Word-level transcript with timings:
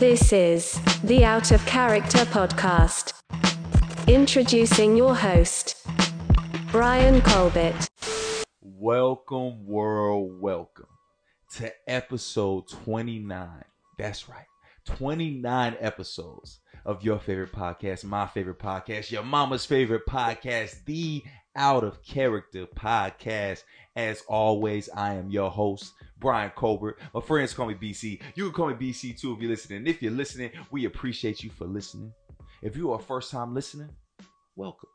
This 0.00 0.32
is 0.32 0.80
the 1.04 1.26
Out 1.26 1.50
of 1.52 1.64
Character 1.66 2.20
Podcast. 2.20 3.12
Introducing 4.08 4.96
your 4.96 5.14
host, 5.14 5.86
Brian 6.72 7.20
Colbert. 7.20 7.86
Welcome, 8.62 9.66
world, 9.66 10.40
welcome 10.40 10.86
to 11.56 11.70
episode 11.86 12.66
29. 12.70 13.62
That's 13.98 14.26
right, 14.26 14.46
29 14.86 15.76
episodes 15.78 16.60
of 16.86 17.04
your 17.04 17.18
favorite 17.18 17.52
podcast, 17.52 18.02
my 18.02 18.26
favorite 18.26 18.58
podcast, 18.58 19.10
your 19.10 19.22
mama's 19.22 19.66
favorite 19.66 20.06
podcast, 20.08 20.82
the 20.86 21.22
Out 21.54 21.84
of 21.84 22.02
Character 22.02 22.64
Podcast. 22.74 23.64
As 23.94 24.22
always, 24.28 24.88
I 24.96 25.16
am 25.16 25.28
your 25.28 25.50
host, 25.50 25.92
Brian 26.20 26.50
Colbert. 26.54 26.98
My 27.14 27.20
friends 27.20 27.54
call 27.54 27.66
me 27.66 27.74
BC. 27.74 28.20
You 28.34 28.44
can 28.44 28.52
call 28.52 28.68
me 28.68 28.74
BC 28.74 29.18
too 29.18 29.32
if 29.32 29.40
you're 29.40 29.50
listening. 29.50 29.86
If 29.86 30.02
you're 30.02 30.12
listening, 30.12 30.50
we 30.70 30.84
appreciate 30.84 31.42
you 31.42 31.50
for 31.50 31.66
listening. 31.66 32.12
If 32.62 32.76
you 32.76 32.92
are 32.92 32.98
a 32.98 33.02
first 33.02 33.30
time 33.30 33.54
listener, 33.54 33.88
welcome. 34.54 34.90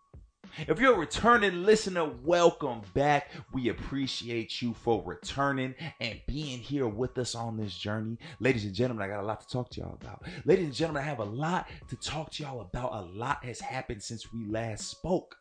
If 0.67 0.79
you're 0.79 0.93
a 0.93 0.97
returning 0.97 1.63
listener, 1.63 2.05
welcome 2.23 2.81
back. 2.93 3.31
We 3.53 3.69
appreciate 3.69 4.61
you 4.61 4.73
for 4.73 5.03
returning 5.03 5.73
and 5.99 6.21
being 6.27 6.59
here 6.59 6.87
with 6.87 7.17
us 7.17 7.35
on 7.35 7.57
this 7.57 7.75
journey. 7.75 8.17
Ladies 8.39 8.63
and 8.63 8.73
gentlemen, 8.73 9.03
I 9.03 9.13
got 9.13 9.23
a 9.23 9.27
lot 9.27 9.41
to 9.41 9.47
talk 9.47 9.69
to 9.71 9.81
y'all 9.81 9.97
about. 9.99 10.23
Ladies 10.45 10.65
and 10.65 10.73
gentlemen, 10.73 11.03
I 11.03 11.07
have 11.07 11.19
a 11.19 11.25
lot 11.25 11.67
to 11.89 11.95
talk 11.97 12.31
to 12.33 12.43
y'all 12.43 12.61
about. 12.61 12.93
A 12.93 13.01
lot 13.17 13.43
has 13.43 13.59
happened 13.59 14.01
since 14.01 14.31
we 14.31 14.45
last 14.45 14.89
spoke. 14.89 15.35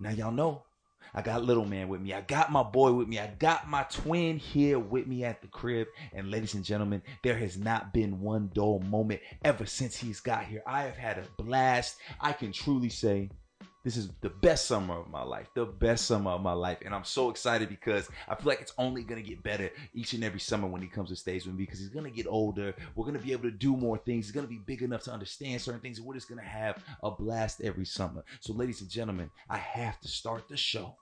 Now, 0.00 0.10
y'all 0.10 0.32
know 0.32 0.64
I 1.14 1.22
got 1.22 1.44
little 1.44 1.64
man 1.64 1.88
with 1.88 2.00
me. 2.00 2.14
I 2.14 2.20
got 2.20 2.52
my 2.52 2.62
boy 2.62 2.92
with 2.92 3.08
me. 3.08 3.18
I 3.18 3.28
got 3.38 3.68
my 3.68 3.84
twin 3.84 4.38
here 4.38 4.78
with 4.78 5.06
me 5.06 5.24
at 5.24 5.42
the 5.42 5.48
crib. 5.48 5.88
And 6.12 6.30
ladies 6.30 6.54
and 6.54 6.64
gentlemen, 6.64 7.02
there 7.22 7.36
has 7.36 7.58
not 7.58 7.92
been 7.92 8.20
one 8.20 8.50
dull 8.54 8.80
moment 8.80 9.20
ever 9.44 9.66
since 9.66 9.96
he's 9.96 10.20
got 10.20 10.44
here. 10.44 10.62
I 10.66 10.82
have 10.82 10.96
had 10.96 11.18
a 11.18 11.42
blast. 11.42 11.96
I 12.20 12.32
can 12.32 12.52
truly 12.52 12.88
say 12.88 13.30
this 13.82 13.96
is 13.96 14.10
the 14.20 14.28
best 14.28 14.66
summer 14.66 14.98
of 14.98 15.08
my 15.08 15.22
life, 15.22 15.48
the 15.54 15.64
best 15.64 16.06
summer 16.06 16.32
of 16.32 16.42
my 16.42 16.52
life. 16.52 16.78
And 16.84 16.94
I'm 16.94 17.04
so 17.04 17.30
excited 17.30 17.68
because 17.68 18.08
I 18.28 18.34
feel 18.34 18.46
like 18.46 18.60
it's 18.60 18.74
only 18.76 19.02
going 19.02 19.22
to 19.22 19.28
get 19.28 19.42
better 19.42 19.70
each 19.94 20.12
and 20.12 20.22
every 20.22 20.40
summer 20.40 20.68
when 20.68 20.82
he 20.82 20.88
comes 20.88 21.08
to 21.08 21.16
stage 21.16 21.46
with 21.46 21.54
me 21.54 21.64
because 21.64 21.78
he's 21.78 21.88
going 21.88 22.04
to 22.04 22.10
get 22.10 22.26
older. 22.26 22.74
We're 22.94 23.06
going 23.06 23.18
to 23.18 23.24
be 23.24 23.32
able 23.32 23.44
to 23.44 23.50
do 23.50 23.76
more 23.76 23.96
things. 23.98 24.26
He's 24.26 24.32
going 24.32 24.46
to 24.46 24.50
be 24.50 24.60
big 24.66 24.82
enough 24.82 25.04
to 25.04 25.12
understand 25.12 25.62
certain 25.62 25.80
things. 25.80 25.98
And 25.98 26.06
we're 26.06 26.14
just 26.14 26.28
going 26.28 26.40
to 26.40 26.46
have 26.46 26.82
a 27.02 27.10
blast 27.10 27.62
every 27.62 27.86
summer. 27.86 28.22
So, 28.40 28.52
ladies 28.52 28.82
and 28.82 28.90
gentlemen, 28.90 29.30
I 29.48 29.56
have 29.56 29.98
to 30.00 30.08
start 30.08 30.48
the 30.48 30.56
show 30.56 30.96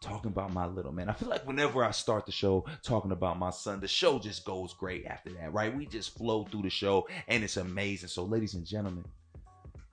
talking 0.00 0.30
about 0.30 0.52
my 0.52 0.66
little 0.66 0.92
man. 0.92 1.08
I 1.08 1.14
feel 1.14 1.30
like 1.30 1.46
whenever 1.46 1.82
I 1.82 1.90
start 1.92 2.26
the 2.26 2.32
show 2.32 2.66
talking 2.82 3.12
about 3.12 3.38
my 3.38 3.50
son, 3.50 3.80
the 3.80 3.88
show 3.88 4.18
just 4.18 4.44
goes 4.44 4.74
great 4.74 5.06
after 5.06 5.30
that, 5.30 5.52
right? 5.52 5.74
We 5.74 5.86
just 5.86 6.16
flow 6.18 6.44
through 6.44 6.62
the 6.62 6.70
show 6.70 7.08
and 7.28 7.42
it's 7.44 7.56
amazing. 7.56 8.08
So, 8.08 8.24
ladies 8.24 8.54
and 8.54 8.66
gentlemen, 8.66 9.04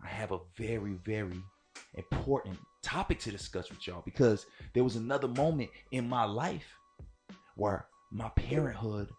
I 0.04 0.08
have 0.08 0.32
a 0.32 0.40
very, 0.58 0.94
very 1.06 1.42
important 1.96 2.58
topic 2.82 3.20
to 3.20 3.32
discuss 3.32 3.70
with 3.70 3.86
y'all 3.86 4.02
because 4.04 4.46
there 4.74 4.84
was 4.84 4.96
another 4.96 5.28
moment 5.28 5.70
in 5.92 6.08
my 6.08 6.26
life 6.26 6.66
where 7.56 7.86
my 8.12 8.30
parenthood 8.30 9.10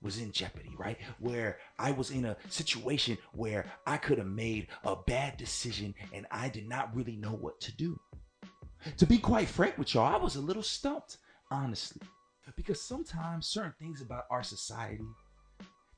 was 0.00 0.18
in 0.18 0.30
jeopardy, 0.30 0.70
right? 0.78 0.96
Where 1.18 1.58
I 1.78 1.90
was 1.90 2.10
in 2.10 2.24
a 2.24 2.36
situation 2.48 3.18
where 3.32 3.66
I 3.86 3.96
could 3.96 4.18
have 4.18 4.28
made 4.28 4.68
a 4.84 4.94
bad 4.94 5.36
decision 5.36 5.94
and 6.12 6.26
I 6.30 6.48
did 6.48 6.68
not 6.68 6.94
really 6.94 7.16
know 7.16 7.32
what 7.32 7.60
to 7.62 7.76
do. 7.76 7.98
To 8.98 9.06
be 9.06 9.18
quite 9.18 9.48
frank 9.48 9.76
with 9.76 9.94
y'all, 9.94 10.14
I 10.14 10.16
was 10.16 10.36
a 10.36 10.40
little 10.40 10.62
stumped, 10.62 11.18
honestly, 11.50 12.00
because 12.56 12.80
sometimes 12.80 13.48
certain 13.48 13.74
things 13.80 14.00
about 14.00 14.26
our 14.30 14.44
society 14.44 15.04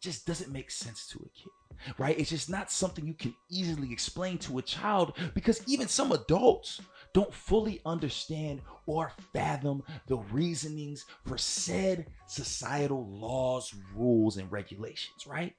just 0.01 0.27
doesn't 0.27 0.53
make 0.53 0.71
sense 0.71 1.07
to 1.09 1.19
a 1.19 1.29
kid 1.39 1.53
right? 1.99 2.19
It's 2.19 2.31
just 2.31 2.51
not 2.51 2.71
something 2.71 3.07
you 3.07 3.15
can 3.15 3.35
easily 3.51 3.93
explain 3.93 4.39
to 4.39 4.59
a 4.59 4.63
child 4.63 5.17
because 5.35 5.63
even 5.67 5.89
some 5.89 6.13
adults 6.13 6.81
don't 7.13 7.33
fully 7.33 7.81
understand 7.85 8.63
or 8.87 9.13
fathom 9.33 9.83
the 10.07 10.19
reasonings 10.33 11.05
for 11.27 11.39
said 11.39 12.07
societal 12.27 13.07
laws, 13.09 13.75
rules, 13.95 14.37
and 14.37 14.51
regulations, 14.51 15.27
right? 15.27 15.55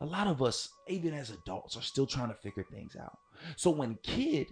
A 0.00 0.06
lot 0.06 0.26
of 0.26 0.42
us, 0.42 0.68
even 0.88 1.14
as 1.14 1.30
adults, 1.30 1.76
are 1.76 1.82
still 1.82 2.06
trying 2.06 2.28
to 2.28 2.34
figure 2.34 2.64
things 2.70 2.96
out. 2.96 3.16
So 3.56 3.70
when 3.70 3.98
kid 4.02 4.48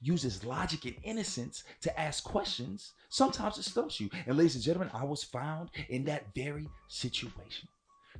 uses 0.00 0.44
logic 0.44 0.84
and 0.84 0.96
innocence 1.04 1.64
to 1.82 2.00
ask 2.00 2.24
questions, 2.24 2.92
sometimes 3.08 3.58
it 3.58 3.64
stumps 3.64 4.00
you. 4.00 4.10
And 4.26 4.36
ladies 4.36 4.54
and 4.54 4.64
gentlemen, 4.64 4.90
I 4.92 5.04
was 5.04 5.22
found 5.22 5.70
in 5.88 6.04
that 6.04 6.34
very 6.34 6.68
situation. 6.88 7.68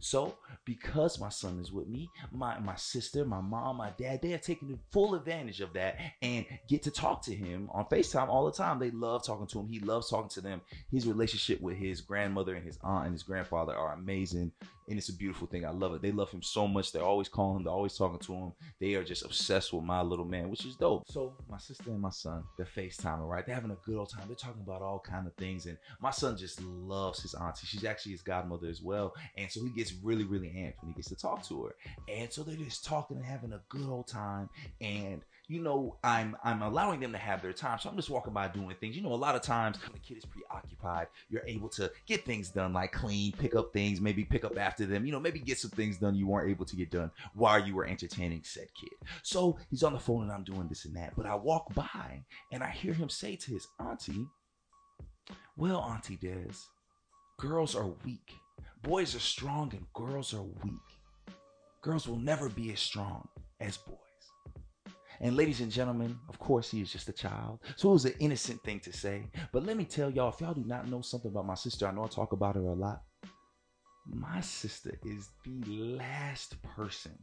So, 0.00 0.36
because 0.64 1.20
my 1.20 1.28
son 1.28 1.58
is 1.60 1.72
with 1.72 1.88
me, 1.88 2.10
my, 2.32 2.58
my 2.58 2.76
sister, 2.76 3.24
my 3.24 3.40
mom, 3.40 3.76
my 3.76 3.90
dad, 3.98 4.20
they 4.22 4.32
are 4.32 4.38
taking 4.38 4.78
full 4.90 5.14
advantage 5.14 5.60
of 5.60 5.72
that 5.74 5.98
and 6.22 6.44
get 6.68 6.82
to 6.84 6.90
talk 6.90 7.22
to 7.22 7.34
him 7.34 7.68
on 7.72 7.84
FaceTime 7.86 8.28
all 8.28 8.46
the 8.46 8.52
time. 8.52 8.78
They 8.78 8.90
love 8.90 9.24
talking 9.24 9.46
to 9.48 9.60
him. 9.60 9.68
He 9.68 9.80
loves 9.80 10.10
talking 10.10 10.30
to 10.30 10.40
them. 10.40 10.60
His 10.90 11.06
relationship 11.06 11.60
with 11.60 11.76
his 11.76 12.00
grandmother 12.00 12.54
and 12.54 12.64
his 12.64 12.78
aunt 12.82 13.06
and 13.06 13.14
his 13.14 13.22
grandfather 13.22 13.74
are 13.74 13.94
amazing 13.94 14.52
and 14.88 14.98
it's 14.98 15.08
a 15.08 15.16
beautiful 15.16 15.46
thing. 15.46 15.64
I 15.64 15.70
love 15.70 15.94
it. 15.94 16.02
They 16.02 16.12
love 16.12 16.30
him 16.30 16.42
so 16.42 16.66
much. 16.66 16.92
They're 16.92 17.02
always 17.02 17.28
calling 17.28 17.56
him. 17.56 17.64
They're 17.64 17.72
always 17.72 17.96
talking 17.96 18.18
to 18.18 18.32
him. 18.32 18.52
They 18.80 18.94
are 18.94 19.04
just 19.04 19.24
obsessed 19.24 19.72
with 19.72 19.84
my 19.84 20.02
little 20.02 20.24
man, 20.24 20.48
which 20.48 20.64
is 20.64 20.76
dope. 20.76 21.04
So 21.08 21.34
my 21.50 21.58
sister 21.58 21.90
and 21.90 22.00
my 22.00 22.10
son, 22.10 22.44
they're 22.56 22.66
FaceTiming, 22.66 23.28
right? 23.28 23.44
They're 23.44 23.54
having 23.54 23.70
a 23.70 23.78
good 23.84 23.96
old 23.96 24.10
time. 24.10 24.24
They're 24.26 24.36
talking 24.36 24.62
about 24.62 24.82
all 24.82 24.98
kind 24.98 25.26
of 25.26 25.34
things, 25.34 25.66
and 25.66 25.78
my 26.00 26.10
son 26.10 26.36
just 26.36 26.62
loves 26.62 27.22
his 27.22 27.34
auntie. 27.34 27.66
She's 27.66 27.84
actually 27.84 28.12
his 28.12 28.22
godmother 28.22 28.68
as 28.68 28.82
well, 28.82 29.14
and 29.36 29.50
so 29.50 29.62
he 29.64 29.70
gets 29.70 29.94
really, 30.02 30.24
really 30.24 30.48
amped 30.48 30.80
when 30.80 30.92
he 30.92 30.94
gets 30.94 31.08
to 31.08 31.16
talk 31.16 31.42
to 31.48 31.64
her. 31.64 31.74
And 32.08 32.32
so 32.32 32.42
they're 32.42 32.56
just 32.56 32.84
talking 32.84 33.16
and 33.16 33.26
having 33.26 33.52
a 33.52 33.62
good 33.68 33.88
old 33.88 34.08
time, 34.08 34.48
and 34.80 35.22
you 35.48 35.60
know, 35.60 35.96
I'm 36.02 36.36
I'm 36.42 36.62
allowing 36.62 37.00
them 37.00 37.12
to 37.12 37.18
have 37.18 37.40
their 37.40 37.52
time. 37.52 37.78
So 37.78 37.88
I'm 37.88 37.96
just 37.96 38.10
walking 38.10 38.32
by 38.32 38.48
doing 38.48 38.74
things. 38.80 38.96
You 38.96 39.02
know, 39.02 39.12
a 39.12 39.14
lot 39.14 39.36
of 39.36 39.42
times 39.42 39.78
when 39.82 39.92
the 39.92 39.98
kid 40.00 40.18
is 40.18 40.24
preoccupied, 40.24 41.06
you're 41.28 41.46
able 41.46 41.68
to 41.70 41.90
get 42.06 42.24
things 42.24 42.50
done 42.50 42.72
like 42.72 42.92
clean, 42.92 43.32
pick 43.32 43.54
up 43.54 43.72
things, 43.72 44.00
maybe 44.00 44.24
pick 44.24 44.44
up 44.44 44.58
after 44.58 44.86
them, 44.86 45.06
you 45.06 45.12
know, 45.12 45.20
maybe 45.20 45.38
get 45.38 45.58
some 45.58 45.70
things 45.70 45.98
done 45.98 46.14
you 46.16 46.26
weren't 46.26 46.50
able 46.50 46.64
to 46.64 46.76
get 46.76 46.90
done 46.90 47.10
while 47.34 47.64
you 47.64 47.74
were 47.74 47.86
entertaining 47.86 48.42
said 48.44 48.66
kid. 48.78 48.90
So 49.22 49.58
he's 49.70 49.82
on 49.84 49.92
the 49.92 49.98
phone 50.00 50.22
and 50.22 50.32
I'm 50.32 50.44
doing 50.44 50.66
this 50.68 50.84
and 50.84 50.96
that. 50.96 51.14
But 51.16 51.26
I 51.26 51.34
walk 51.36 51.72
by 51.74 52.24
and 52.50 52.62
I 52.64 52.70
hear 52.70 52.92
him 52.92 53.08
say 53.08 53.36
to 53.36 53.52
his 53.52 53.68
auntie, 53.78 54.26
Well, 55.56 55.80
Auntie 55.80 56.16
Des, 56.16 56.56
girls 57.38 57.76
are 57.76 57.90
weak. 58.04 58.32
Boys 58.82 59.14
are 59.14 59.20
strong 59.20 59.72
and 59.72 59.86
girls 59.94 60.34
are 60.34 60.42
weak. 60.42 60.72
Girls 61.82 62.08
will 62.08 62.18
never 62.18 62.48
be 62.48 62.72
as 62.72 62.80
strong 62.80 63.28
as 63.60 63.76
boys. 63.76 64.05
And 65.20 65.36
ladies 65.36 65.60
and 65.60 65.70
gentlemen, 65.70 66.18
of 66.28 66.38
course, 66.38 66.70
he 66.70 66.80
is 66.80 66.92
just 66.92 67.08
a 67.08 67.12
child. 67.12 67.60
So 67.76 67.90
it 67.90 67.92
was 67.92 68.04
an 68.04 68.14
innocent 68.18 68.62
thing 68.62 68.80
to 68.80 68.92
say. 68.92 69.30
But 69.52 69.64
let 69.64 69.76
me 69.76 69.84
tell 69.84 70.10
y'all, 70.10 70.30
if 70.32 70.40
y'all 70.40 70.54
do 70.54 70.64
not 70.64 70.88
know 70.88 71.00
something 71.00 71.30
about 71.30 71.46
my 71.46 71.54
sister, 71.54 71.86
I 71.86 71.92
know 71.92 72.04
I 72.04 72.08
talk 72.08 72.32
about 72.32 72.56
her 72.56 72.62
a 72.62 72.74
lot. 72.74 73.02
My 74.08 74.40
sister 74.40 74.98
is 75.04 75.30
the 75.44 75.96
last 75.96 76.62
person 76.62 77.18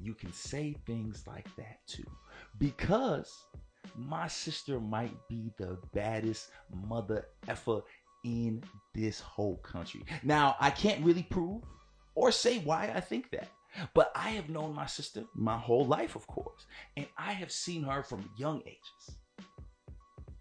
you 0.00 0.14
can 0.14 0.32
say 0.32 0.76
things 0.86 1.24
like 1.26 1.48
that 1.56 1.78
to. 1.88 2.04
Because 2.58 3.32
my 3.96 4.28
sister 4.28 4.80
might 4.80 5.14
be 5.28 5.52
the 5.58 5.78
baddest 5.92 6.48
mother 6.86 7.26
effer 7.48 7.80
in 8.24 8.62
this 8.94 9.20
whole 9.20 9.56
country. 9.58 10.04
Now, 10.22 10.56
I 10.60 10.70
can't 10.70 11.04
really 11.04 11.22
prove 11.22 11.62
or 12.14 12.30
say 12.32 12.58
why 12.58 12.92
I 12.94 13.00
think 13.00 13.30
that. 13.30 13.48
But 13.94 14.12
I 14.14 14.30
have 14.30 14.48
known 14.48 14.74
my 14.74 14.86
sister 14.86 15.24
my 15.34 15.56
whole 15.56 15.86
life, 15.86 16.16
of 16.16 16.26
course, 16.26 16.66
and 16.96 17.06
I 17.16 17.32
have 17.32 17.52
seen 17.52 17.84
her 17.84 18.02
from 18.02 18.30
young 18.36 18.62
ages. 18.66 19.16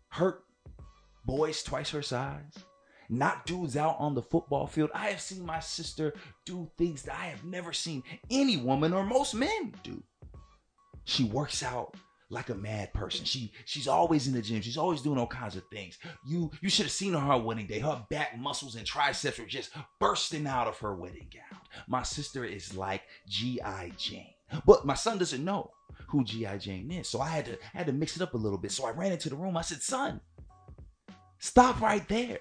Hurt 0.10 0.44
boys 1.26 1.62
twice 1.64 1.92
her 1.92 2.02
size, 2.02 2.54
knock 3.10 3.46
dudes 3.46 3.78
out 3.78 3.98
on 4.00 4.16
the 4.16 4.22
football 4.22 4.68
field. 4.68 4.90
I 4.94 5.10
have 5.10 5.22
seen 5.22 5.46
my 5.46 5.60
sister 5.60 6.14
do 6.46 6.70
things 6.78 7.04
that 7.04 7.16
I 7.20 7.26
have 7.26 7.44
never 7.44 7.74
seen 7.74 8.04
any 8.30 8.58
woman 8.58 8.94
or 8.94 9.06
most 9.06 9.34
men 9.34 9.74
do. 9.84 10.04
She 11.04 11.24
works 11.24 11.64
out 11.64 11.96
like 12.30 12.50
a 12.50 12.56
mad 12.56 12.94
person. 12.94 13.26
She 13.26 13.52
she's 13.66 13.88
always 13.88 14.28
in 14.28 14.34
the 14.34 14.42
gym. 14.42 14.62
She's 14.62 14.78
always 14.78 15.02
doing 15.02 15.18
all 15.18 15.28
kinds 15.28 15.56
of 15.56 15.64
things. 15.72 15.98
You 16.26 16.52
you 16.62 16.70
should 16.70 16.86
have 16.86 16.92
seen 16.92 17.14
her, 17.14 17.20
her 17.20 17.38
wedding 17.38 17.68
day. 17.68 17.80
Her 17.80 18.06
back 18.10 18.38
muscles 18.38 18.76
and 18.76 18.86
triceps 18.86 19.40
were 19.40 19.46
just 19.46 19.72
bursting 20.00 20.48
out 20.48 20.68
of 20.68 20.78
her 20.80 20.96
wedding 20.96 21.28
gown. 21.34 21.60
My 21.88 22.04
sister 22.04 22.46
is 22.46 22.76
like 22.76 23.04
G.I. 23.28 23.92
Jane. 23.98 24.34
But 24.66 24.86
my 24.86 24.96
son 24.96 25.18
doesn't 25.18 25.44
know 25.44 25.72
who 26.08 26.24
G.I. 26.24 26.58
Jane 26.58 26.92
is. 26.92 27.08
So 27.08 27.22
I 27.22 27.30
had 27.30 27.46
to 27.46 27.54
I 27.54 27.78
had 27.78 27.88
to 27.88 27.94
mix 27.94 28.16
it 28.16 28.22
up 28.22 28.34
a 28.34 28.38
little 28.38 28.58
bit. 28.58 28.72
So 28.72 28.86
I 28.86 28.92
ran 28.92 29.12
into 29.12 29.30
the 29.30 29.36
room. 29.36 29.58
I 29.58 29.62
said, 29.62 29.82
son, 29.82 30.22
stop 31.40 31.82
right 31.82 32.08
there 32.08 32.40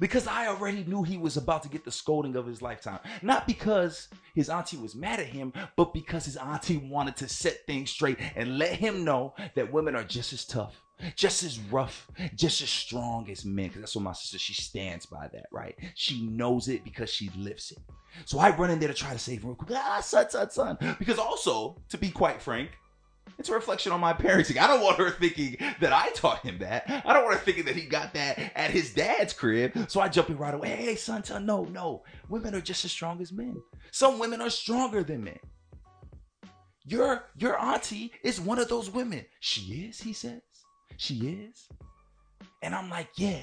because 0.00 0.26
I 0.26 0.48
already 0.48 0.84
knew 0.84 1.02
he 1.02 1.16
was 1.16 1.36
about 1.36 1.62
to 1.64 1.68
get 1.68 1.84
the 1.84 1.90
scolding 1.90 2.36
of 2.36 2.46
his 2.46 2.62
lifetime. 2.62 3.00
Not 3.22 3.46
because 3.46 4.08
his 4.34 4.48
auntie 4.48 4.76
was 4.76 4.94
mad 4.94 5.20
at 5.20 5.26
him, 5.26 5.52
but 5.76 5.92
because 5.92 6.24
his 6.24 6.36
auntie 6.36 6.76
wanted 6.78 7.16
to 7.16 7.28
set 7.28 7.66
things 7.66 7.90
straight 7.90 8.18
and 8.36 8.58
let 8.58 8.72
him 8.72 9.04
know 9.04 9.34
that 9.54 9.72
women 9.72 9.96
are 9.96 10.04
just 10.04 10.32
as 10.32 10.44
tough 10.44 10.80
just 11.16 11.42
as 11.42 11.58
rough, 11.58 12.08
just 12.34 12.62
as 12.62 12.70
strong 12.70 13.28
as 13.30 13.44
men. 13.44 13.66
Because 13.66 13.80
that's 13.80 13.96
what 13.96 14.04
my 14.04 14.12
sister, 14.12 14.38
she 14.38 14.54
stands 14.54 15.06
by 15.06 15.28
that, 15.32 15.46
right? 15.50 15.76
She 15.94 16.26
knows 16.26 16.68
it 16.68 16.84
because 16.84 17.10
she 17.10 17.30
lives 17.36 17.72
it. 17.72 17.78
So 18.24 18.38
I 18.38 18.54
run 18.56 18.70
in 18.70 18.78
there 18.78 18.88
to 18.88 18.94
try 18.94 19.12
to 19.12 19.18
save 19.18 19.42
her 19.42 19.48
real 19.48 19.56
quick. 19.56 19.70
Ah, 19.74 20.00
son, 20.00 20.30
son, 20.30 20.50
son. 20.50 20.78
Because 20.98 21.18
also, 21.18 21.76
to 21.88 21.98
be 21.98 22.10
quite 22.10 22.40
frank, 22.40 22.70
it's 23.38 23.48
a 23.48 23.52
reflection 23.52 23.92
on 23.92 24.00
my 24.00 24.12
parenting. 24.12 24.58
I 24.58 24.66
don't 24.66 24.80
want 24.82 24.98
her 24.98 25.10
thinking 25.10 25.56
that 25.80 25.92
I 25.92 26.10
taught 26.10 26.40
him 26.40 26.58
that. 26.58 26.84
I 27.04 27.12
don't 27.12 27.24
want 27.24 27.36
her 27.36 27.44
thinking 27.44 27.64
that 27.66 27.76
he 27.76 27.82
got 27.82 28.14
that 28.14 28.38
at 28.54 28.70
his 28.70 28.94
dad's 28.94 29.32
crib. 29.32 29.72
So 29.88 30.00
I 30.00 30.08
jump 30.08 30.30
in 30.30 30.38
right 30.38 30.54
away. 30.54 30.68
Hey, 30.68 30.96
son, 30.96 31.24
son, 31.24 31.46
no, 31.46 31.64
no. 31.64 32.04
Women 32.28 32.54
are 32.54 32.60
just 32.60 32.84
as 32.84 32.92
strong 32.92 33.20
as 33.20 33.32
men. 33.32 33.56
Some 33.90 34.18
women 34.18 34.40
are 34.40 34.50
stronger 34.50 35.02
than 35.02 35.24
men. 35.24 35.38
Your 36.86 37.30
your 37.36 37.58
auntie 37.58 38.12
is 38.22 38.40
one 38.40 38.58
of 38.58 38.68
those 38.68 38.90
women. 38.90 39.24
She 39.40 39.88
is, 39.88 40.00
he 40.00 40.12
says. 40.12 40.42
She 40.96 41.14
is. 41.28 41.68
And 42.62 42.74
I'm 42.74 42.90
like, 42.90 43.08
yeah. 43.16 43.42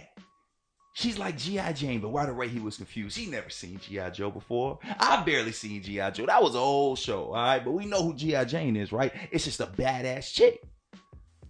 She's 0.94 1.18
like 1.18 1.38
G.I. 1.38 1.72
Jane, 1.74 2.02
but 2.02 2.10
right 2.10 2.28
away 2.28 2.50
he 2.50 2.60
was 2.60 2.78
confused. 2.78 3.18
He 3.18 3.26
never 3.26 3.50
seen 3.50 3.80
G.I. 3.80 4.10
Joe 4.10 4.30
before. 4.30 4.80
I 5.00 5.24
barely 5.24 5.54
seen 5.54 5.82
G.I. 5.82 6.12
Joe. 6.12 6.26
That 6.26 6.44
was 6.44 6.54
an 6.54 6.60
old 6.60 7.00
show, 7.00 7.28
all 7.28 7.34
right? 7.34 7.64
But 7.64 7.72
we 7.72 7.86
know 7.86 8.04
who 8.04 8.14
G.I. 8.14 8.44
Jane 8.46 8.76
is, 8.76 8.92
right? 8.92 9.14
It's 9.32 9.46
just 9.46 9.62
a 9.62 9.68
badass 9.68 10.34
chick. 10.34 10.62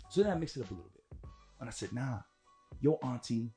So 0.10 0.22
then 0.22 0.32
I 0.32 0.36
mixed 0.36 0.58
it 0.58 0.62
up 0.62 0.70
a 0.70 0.74
little 0.74 0.92
bit. 0.94 1.04
And 1.60 1.70
I 1.70 1.72
said, 1.72 1.92
nah, 1.92 2.20
your 2.82 3.00
auntie 3.04 3.52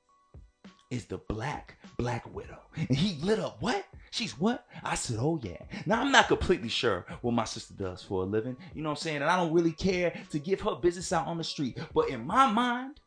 is 0.91 1.05
the 1.07 1.19
black, 1.19 1.77
black 1.99 2.33
widow. 2.35 2.61
And 2.77 2.97
he 2.97 3.21
lit 3.23 3.39
up, 3.39 3.61
what? 3.61 3.85
She's 4.11 4.39
what? 4.39 4.65
I 4.83 4.95
said, 4.95 5.17
oh 5.19 5.41
yeah. 5.43 5.57
Now 5.87 6.01
I'm 6.01 6.13
not 6.13 6.29
completely 6.29 6.69
sure 6.69 7.05
what 7.21 7.35
my 7.35 7.45
sister 7.45 7.75
does 7.75 8.03
for 8.03 8.23
a 8.23 8.27
living. 8.27 8.57
You 8.73 8.83
know 8.83 8.91
what 8.91 8.99
I'm 8.99 9.03
saying? 9.03 9.17
And 9.17 9.25
I 9.25 9.37
don't 9.37 9.53
really 9.53 9.73
care 9.73 10.13
to 10.31 10.39
give 10.39 10.61
her 10.61 10.77
business 10.77 11.13
out 11.13 11.27
on 11.27 11.37
the 11.37 11.45
street. 11.45 11.79
But 11.93 12.11
in 12.11 12.25
my 12.25 12.51
mind, 12.51 13.01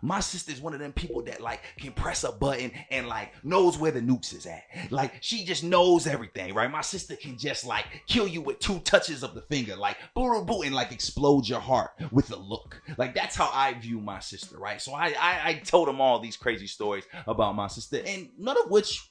my 0.00 0.20
sister's 0.20 0.60
one 0.60 0.74
of 0.74 0.80
them 0.80 0.92
people 0.92 1.22
that 1.24 1.40
like 1.40 1.60
can 1.76 1.92
press 1.92 2.24
a 2.24 2.32
button 2.32 2.72
and 2.90 3.08
like 3.08 3.32
knows 3.44 3.78
where 3.78 3.90
the 3.90 4.00
nukes 4.00 4.34
is 4.34 4.46
at. 4.46 4.62
Like 4.90 5.14
she 5.20 5.44
just 5.44 5.64
knows 5.64 6.06
everything, 6.06 6.54
right? 6.54 6.70
My 6.70 6.80
sister 6.80 7.16
can 7.16 7.36
just 7.36 7.66
like 7.66 7.86
kill 8.06 8.26
you 8.26 8.40
with 8.40 8.58
two 8.58 8.78
touches 8.80 9.22
of 9.22 9.34
the 9.34 9.42
finger, 9.42 9.76
like 9.76 9.98
boo 10.14 10.44
boo, 10.44 10.62
and 10.62 10.74
like 10.74 10.92
explode 10.92 11.48
your 11.48 11.60
heart 11.60 11.90
with 12.10 12.30
a 12.30 12.36
look. 12.36 12.80
Like 12.96 13.14
that's 13.14 13.36
how 13.36 13.50
I 13.52 13.74
view 13.74 14.00
my 14.00 14.20
sister, 14.20 14.58
right? 14.58 14.80
So 14.80 14.92
I 14.94 15.14
I, 15.18 15.40
I 15.44 15.54
told 15.54 15.88
him 15.88 16.00
all 16.00 16.18
these 16.18 16.36
crazy 16.36 16.66
stories 16.66 17.04
about 17.26 17.54
my 17.54 17.68
sister, 17.68 18.02
and 18.06 18.28
none 18.38 18.56
of 18.64 18.70
which 18.70 19.10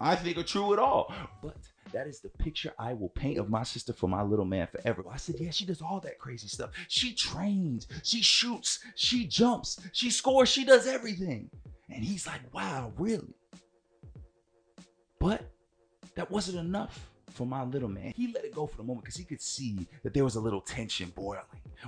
I 0.00 0.14
think 0.14 0.38
are 0.38 0.44
true 0.44 0.72
at 0.72 0.78
all. 0.78 1.12
But 1.42 1.56
that 1.92 2.06
is 2.06 2.20
the 2.20 2.28
picture 2.28 2.72
I 2.78 2.92
will 2.94 3.08
paint 3.10 3.38
of 3.38 3.50
my 3.50 3.62
sister 3.62 3.92
for 3.92 4.08
my 4.08 4.22
little 4.22 4.44
man 4.44 4.66
forever. 4.66 5.04
I 5.10 5.16
said, 5.16 5.36
yeah, 5.38 5.50
she 5.50 5.64
does 5.64 5.82
all 5.82 6.00
that 6.00 6.18
crazy 6.18 6.48
stuff. 6.48 6.70
She 6.88 7.14
trains, 7.14 7.86
she 8.02 8.22
shoots, 8.22 8.80
she 8.94 9.26
jumps, 9.26 9.78
she 9.92 10.10
scores, 10.10 10.48
she 10.48 10.64
does 10.64 10.86
everything. 10.86 11.50
And 11.90 12.04
he's 12.04 12.26
like, 12.26 12.40
wow, 12.52 12.92
really? 12.98 13.34
But 15.18 15.50
that 16.14 16.30
wasn't 16.30 16.58
enough 16.58 17.08
for 17.30 17.46
my 17.46 17.64
little 17.64 17.88
man. 17.88 18.12
He 18.14 18.32
let 18.32 18.44
it 18.44 18.54
go 18.54 18.66
for 18.66 18.76
the 18.76 18.82
moment 18.82 19.04
because 19.04 19.16
he 19.16 19.24
could 19.24 19.40
see 19.40 19.86
that 20.02 20.12
there 20.12 20.24
was 20.24 20.36
a 20.36 20.40
little 20.40 20.60
tension 20.60 21.12
boiling 21.14 21.42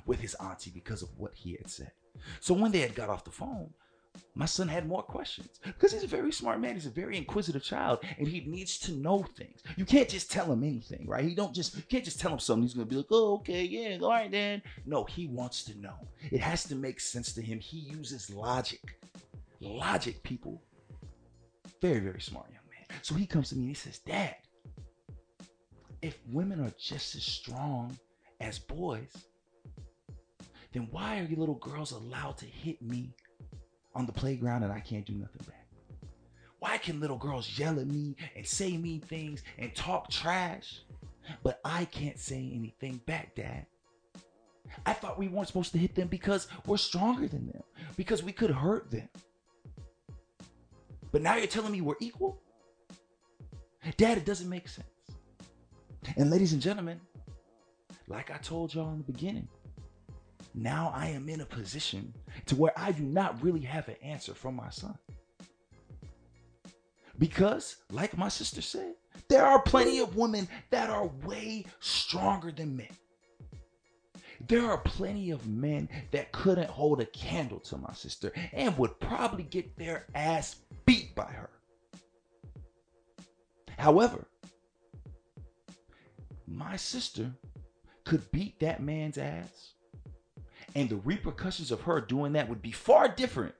with 0.06 0.20
his 0.20 0.34
auntie 0.36 0.70
because 0.70 1.02
of 1.02 1.08
what 1.16 1.34
he 1.34 1.52
had 1.52 1.68
said. 1.68 1.92
So 2.40 2.54
when 2.54 2.70
they 2.70 2.80
had 2.80 2.94
got 2.94 3.08
off 3.08 3.24
the 3.24 3.30
phone, 3.30 3.70
my 4.34 4.46
son 4.46 4.68
had 4.68 4.88
more 4.88 5.02
questions 5.02 5.60
because 5.64 5.92
he's 5.92 6.04
a 6.04 6.08
very 6.08 6.32
smart 6.32 6.60
man. 6.60 6.74
He's 6.74 6.86
a 6.86 6.90
very 6.90 7.16
inquisitive 7.16 7.62
child, 7.62 7.98
and 8.18 8.26
he 8.26 8.40
needs 8.40 8.78
to 8.80 8.92
know 8.92 9.22
things. 9.36 9.62
You 9.76 9.84
can't 9.84 10.08
just 10.08 10.30
tell 10.30 10.50
him 10.50 10.62
anything, 10.62 11.06
right? 11.06 11.24
He 11.24 11.34
don't 11.34 11.54
just 11.54 11.88
can't 11.88 12.04
just 12.04 12.20
tell 12.20 12.32
him 12.32 12.38
something. 12.38 12.62
He's 12.62 12.74
gonna 12.74 12.86
be 12.86 12.96
like, 12.96 13.10
"Oh, 13.10 13.34
okay, 13.34 13.64
yeah, 13.64 13.98
all 14.00 14.10
right, 14.10 14.30
then." 14.30 14.62
No, 14.86 15.04
he 15.04 15.26
wants 15.26 15.64
to 15.64 15.78
know. 15.78 16.08
It 16.30 16.40
has 16.40 16.64
to 16.64 16.74
make 16.74 17.00
sense 17.00 17.32
to 17.34 17.42
him. 17.42 17.58
He 17.60 17.78
uses 17.78 18.30
logic. 18.30 18.98
Logic, 19.60 20.22
people. 20.22 20.62
Very, 21.82 22.00
very 22.00 22.20
smart 22.20 22.50
young 22.50 22.62
man. 22.70 22.98
So 23.02 23.14
he 23.14 23.26
comes 23.26 23.50
to 23.50 23.56
me 23.56 23.62
and 23.62 23.68
he 23.68 23.74
says, 23.74 23.98
"Dad, 23.98 24.36
if 26.02 26.18
women 26.28 26.60
are 26.60 26.72
just 26.78 27.14
as 27.14 27.24
strong 27.24 27.98
as 28.40 28.58
boys, 28.58 29.12
then 30.72 30.88
why 30.90 31.20
are 31.20 31.24
you 31.24 31.36
little 31.36 31.56
girls 31.56 31.90
allowed 31.90 32.38
to 32.38 32.46
hit 32.46 32.80
me?" 32.80 33.12
On 33.94 34.06
the 34.06 34.12
playground 34.12 34.62
and 34.62 34.72
I 34.72 34.80
can't 34.80 35.06
do 35.06 35.14
nothing 35.14 35.42
back? 35.46 35.66
Why 36.58 36.76
can 36.76 37.00
little 37.00 37.16
girls 37.16 37.58
yell 37.58 37.80
at 37.80 37.86
me 37.86 38.16
and 38.36 38.46
say 38.46 38.76
mean 38.76 39.00
things 39.00 39.42
and 39.58 39.74
talk 39.74 40.10
trash, 40.10 40.82
but 41.42 41.60
I 41.64 41.86
can't 41.86 42.18
say 42.18 42.50
anything 42.54 43.00
back, 43.06 43.34
Dad? 43.34 43.66
I 44.86 44.92
thought 44.92 45.18
we 45.18 45.28
weren't 45.28 45.48
supposed 45.48 45.72
to 45.72 45.78
hit 45.78 45.94
them 45.94 46.08
because 46.08 46.48
we're 46.66 46.76
stronger 46.76 47.26
than 47.26 47.46
them, 47.46 47.62
because 47.96 48.22
we 48.22 48.32
could 48.32 48.50
hurt 48.50 48.90
them. 48.90 49.08
But 51.12 51.22
now 51.22 51.36
you're 51.36 51.46
telling 51.46 51.72
me 51.72 51.80
we're 51.80 51.94
equal? 52.00 52.40
Dad, 53.96 54.18
it 54.18 54.26
doesn't 54.26 54.48
make 54.48 54.68
sense. 54.68 54.86
And 56.16 56.30
ladies 56.30 56.52
and 56.52 56.62
gentlemen, 56.62 57.00
like 58.06 58.30
I 58.30 58.36
told 58.38 58.74
y'all 58.74 58.92
in 58.92 58.98
the 58.98 59.12
beginning, 59.12 59.48
now 60.54 60.92
I 60.94 61.06
am 61.08 61.28
in 61.28 61.40
a 61.40 61.46
position 61.46 62.14
to 62.46 62.56
where 62.56 62.72
I 62.76 62.92
do 62.92 63.02
not 63.02 63.42
really 63.42 63.60
have 63.60 63.88
an 63.88 63.96
answer 64.02 64.34
for 64.34 64.50
my 64.52 64.70
son. 64.70 64.98
Because, 67.18 67.76
like 67.90 68.16
my 68.16 68.28
sister 68.28 68.62
said, 68.62 68.94
there 69.28 69.44
are 69.44 69.60
plenty 69.62 69.98
of 69.98 70.16
women 70.16 70.48
that 70.70 70.88
are 70.90 71.06
way 71.24 71.66
stronger 71.78 72.50
than 72.50 72.76
men. 72.76 72.88
There 74.48 74.64
are 74.70 74.78
plenty 74.78 75.30
of 75.30 75.46
men 75.46 75.88
that 76.12 76.32
couldn't 76.32 76.70
hold 76.70 77.00
a 77.00 77.06
candle 77.06 77.60
to 77.60 77.76
my 77.76 77.92
sister 77.92 78.32
and 78.52 78.76
would 78.78 78.98
probably 78.98 79.44
get 79.44 79.76
their 79.76 80.06
ass 80.14 80.56
beat 80.86 81.14
by 81.14 81.30
her. 81.30 81.50
However, 83.78 84.26
my 86.46 86.76
sister 86.76 87.32
could 88.04 88.30
beat 88.32 88.58
that 88.60 88.82
man's 88.82 89.18
ass 89.18 89.74
and 90.74 90.88
the 90.88 90.96
repercussions 90.96 91.70
of 91.70 91.80
her 91.82 92.00
doing 92.00 92.32
that 92.32 92.48
would 92.48 92.62
be 92.62 92.72
far 92.72 93.08
different 93.08 93.54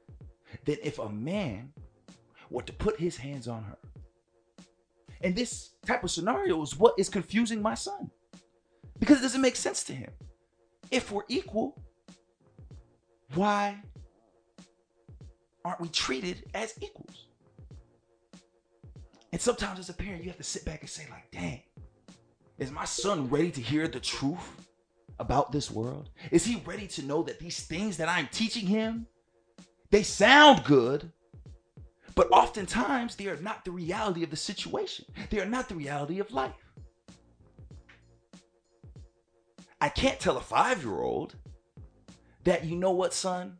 than 0.65 0.77
if 0.83 0.99
a 0.99 1.09
man 1.09 1.73
were 2.51 2.63
to 2.63 2.73
put 2.73 2.99
his 2.99 3.17
hands 3.17 3.49
on 3.49 3.63
her. 3.65 3.79
And 5.23 5.37
this 5.37 5.71
type 5.85 6.03
of 6.03 6.11
scenario 6.11 6.61
is 6.63 6.77
what 6.77 6.95
is 6.99 7.09
confusing 7.09 7.61
my 7.61 7.75
son 7.75 8.11
because 8.99 9.19
it 9.19 9.23
doesn't 9.23 9.41
make 9.41 9.57
sense 9.57 9.85
to 9.85 9.93
him. 9.95 10.11
If 10.91 11.13
we're 11.13 11.23
equal, 11.29 11.81
why 13.35 13.81
aren't 15.65 15.81
we 15.81 15.89
treated 15.89 16.45
as 16.55 16.75
equals? 16.81 17.27
And 19.33 19.41
sometimes 19.41 19.79
as 19.79 19.89
a 19.89 19.95
parent, 19.95 20.25
you 20.25 20.31
have 20.31 20.39
to 20.39 20.43
sit 20.43 20.65
back 20.65 20.81
and 20.81 20.91
say, 20.91 21.07
like, 21.11 21.31
dang, 21.31 21.63
is 22.59 22.73
my 22.73 22.85
son 22.85 23.29
ready 23.29 23.51
to 23.53 23.61
hear 23.61 23.87
the 23.87 24.01
truth 24.01 24.70
about 25.21 25.53
this 25.53 25.71
world? 25.71 26.11
Is 26.31 26.45
he 26.45 26.63
ready 26.65 26.87
to 26.89 27.05
know 27.05 27.23
that 27.23 27.39
these 27.39 27.61
things 27.61 27.99
that 27.99 28.09
I'm 28.09 28.29
teaching 28.33 28.67
him, 28.67 29.07
they 29.91 30.03
sound 30.03 30.65
good, 30.65 31.13
but 32.15 32.31
oftentimes 32.33 33.17
they 33.17 33.29
are 33.29 33.37
not 33.37 33.65
the 33.65 33.71
reality 33.71 34.25
of 34.25 34.31
the 34.31 34.37
situation. 34.37 35.05
They 35.31 35.41
are 35.41 35.47
not 35.47 35.69
the 35.69 35.75
reality 35.75 36.19
of 36.19 36.33
life. 36.33 36.55
I 39.81 39.89
can't 39.89 40.21
tell 40.21 40.37
a 40.37 40.43
five 40.43 40.83
year 40.83 41.01
old 41.01 41.37
that, 42.45 42.65
you 42.65 42.77
know 42.77 42.91
what, 42.91 43.15
son? 43.15 43.59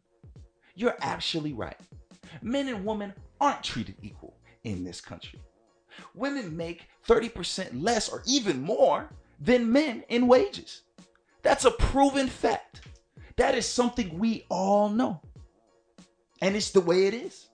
You're 0.75 0.97
actually 1.01 1.53
right. 1.53 1.79
Men 2.43 2.69
and 2.69 2.85
women 2.85 3.15
aren't 3.41 3.63
treated 3.63 3.97
equal 4.03 4.37
in 4.65 4.85
this 4.85 5.01
country. 5.01 5.41
Women 6.15 6.57
make 6.57 6.89
30% 7.07 7.83
less 7.83 8.09
or 8.09 8.23
even 8.27 8.63
more 8.63 9.11
than 9.41 9.73
men 9.73 10.05
in 10.09 10.27
wages. 10.27 10.83
That's 11.43 11.65
a 11.65 11.71
proven 11.71 12.29
fact. 12.29 12.83
That 13.37 13.55
is 13.55 13.67
something 13.67 14.19
we 14.19 14.45
all 14.51 14.89
know. 14.89 15.21
And 16.43 16.57
it's 16.57 16.71
the 16.71 16.81
way 16.81 17.07
it 17.07 17.15
is. 17.15 17.49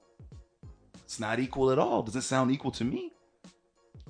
It's 1.05 1.21
not 1.21 1.39
equal 1.39 1.71
at 1.71 1.79
all. 1.79 2.03
Doesn't 2.03 2.23
sound 2.23 2.51
equal 2.51 2.73
to 2.73 2.85
me. 2.85 3.13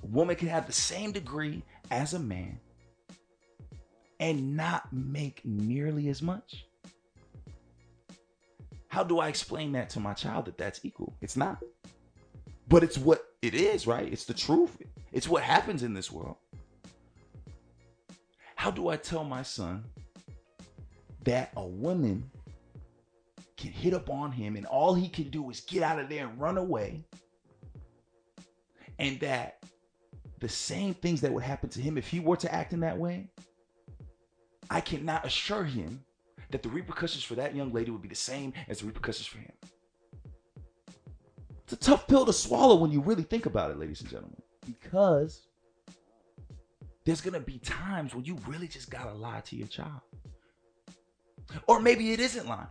A 0.02 0.06
woman 0.06 0.36
can 0.36 0.48
have 0.48 0.66
the 0.66 0.72
same 0.72 1.12
degree 1.12 1.62
as 1.90 2.14
a 2.14 2.18
man 2.18 2.58
and 4.20 4.56
not 4.56 4.90
make 4.92 5.42
nearly 5.44 6.08
as 6.08 6.22
much. 6.22 6.66
How 8.88 9.04
do 9.04 9.18
I 9.18 9.28
explain 9.28 9.72
that 9.72 9.90
to 9.90 10.00
my 10.00 10.14
child 10.14 10.46
that 10.46 10.56
that's 10.56 10.82
equal? 10.84 11.14
It's 11.20 11.36
not. 11.36 11.62
But 12.68 12.82
it's 12.82 12.96
what 12.96 13.26
it 13.42 13.54
is, 13.54 13.86
right? 13.86 14.10
It's 14.10 14.24
the 14.24 14.34
truth. 14.34 14.78
It's 15.12 15.28
what 15.28 15.42
happens 15.42 15.82
in 15.82 15.92
this 15.92 16.10
world. 16.10 16.36
How 18.56 18.70
do 18.72 18.88
I 18.88 18.96
tell 18.96 19.22
my 19.22 19.42
son 19.42 19.84
that 21.24 21.52
a 21.56 21.64
woman 21.64 22.28
can 23.56 23.70
hit 23.70 23.94
up 23.94 24.10
on 24.10 24.32
him 24.32 24.56
and 24.56 24.66
all 24.66 24.94
he 24.94 25.08
can 25.08 25.28
do 25.28 25.48
is 25.50 25.60
get 25.60 25.82
out 25.82 26.00
of 26.00 26.08
there 26.08 26.26
and 26.26 26.40
run 26.40 26.58
away? 26.58 27.04
And 28.98 29.20
that 29.20 29.62
the 30.40 30.48
same 30.48 30.94
things 30.94 31.20
that 31.20 31.32
would 31.32 31.44
happen 31.44 31.68
to 31.70 31.80
him 31.80 31.96
if 31.96 32.08
he 32.08 32.18
were 32.18 32.36
to 32.38 32.52
act 32.52 32.72
in 32.72 32.80
that 32.80 32.98
way, 32.98 33.30
I 34.70 34.80
cannot 34.80 35.24
assure 35.24 35.64
him 35.64 36.02
that 36.50 36.62
the 36.62 36.68
repercussions 36.68 37.24
for 37.24 37.34
that 37.34 37.54
young 37.54 37.72
lady 37.72 37.90
would 37.90 38.02
be 38.02 38.08
the 38.08 38.14
same 38.14 38.52
as 38.68 38.80
the 38.80 38.86
repercussions 38.86 39.26
for 39.26 39.38
him. 39.38 39.52
It's 41.64 41.72
a 41.72 41.76
tough 41.76 42.06
pill 42.06 42.24
to 42.24 42.32
swallow 42.32 42.76
when 42.76 42.90
you 42.90 43.00
really 43.00 43.22
think 43.22 43.46
about 43.46 43.70
it, 43.70 43.78
ladies 43.78 44.00
and 44.00 44.08
gentlemen, 44.08 44.40
because 44.64 45.45
there's 47.06 47.20
to 47.34 47.40
be 47.40 47.58
times 47.60 48.14
when 48.14 48.24
you 48.24 48.36
really 48.48 48.66
just 48.66 48.90
got 48.90 49.04
to 49.04 49.14
lie 49.14 49.40
to 49.40 49.56
your 49.56 49.68
child. 49.68 50.00
Or 51.68 51.80
maybe 51.80 52.12
it 52.12 52.18
isn't 52.18 52.48
lying. 52.48 52.66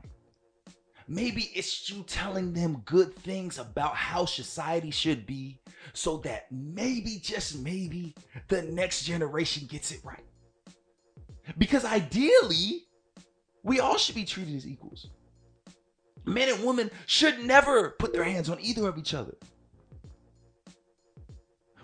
Maybe 1.07 1.51
it's 1.55 1.89
you 1.89 2.03
telling 2.03 2.51
them 2.51 2.81
good 2.83 3.15
things 3.15 3.57
about 3.59 3.95
how 3.95 4.25
society 4.25 4.91
should 4.91 5.25
be 5.25 5.61
so 5.93 6.17
that 6.17 6.51
maybe, 6.51 7.17
just 7.21 7.59
maybe, 7.59 8.13
the 8.49 8.63
next 8.63 9.03
generation 9.03 9.67
gets 9.67 9.91
it 9.91 10.01
right. 10.03 10.25
Because 11.57 11.85
ideally, 11.85 12.87
we 13.63 13.79
all 13.79 13.97
should 13.97 14.15
be 14.15 14.25
treated 14.25 14.55
as 14.57 14.67
equals. 14.67 15.07
Men 16.25 16.49
and 16.49 16.63
women 16.65 16.91
should 17.05 17.45
never 17.45 17.91
put 17.91 18.11
their 18.11 18.23
hands 18.25 18.49
on 18.49 18.59
either 18.59 18.89
of 18.89 18.97
each 18.97 19.13
other. 19.13 19.37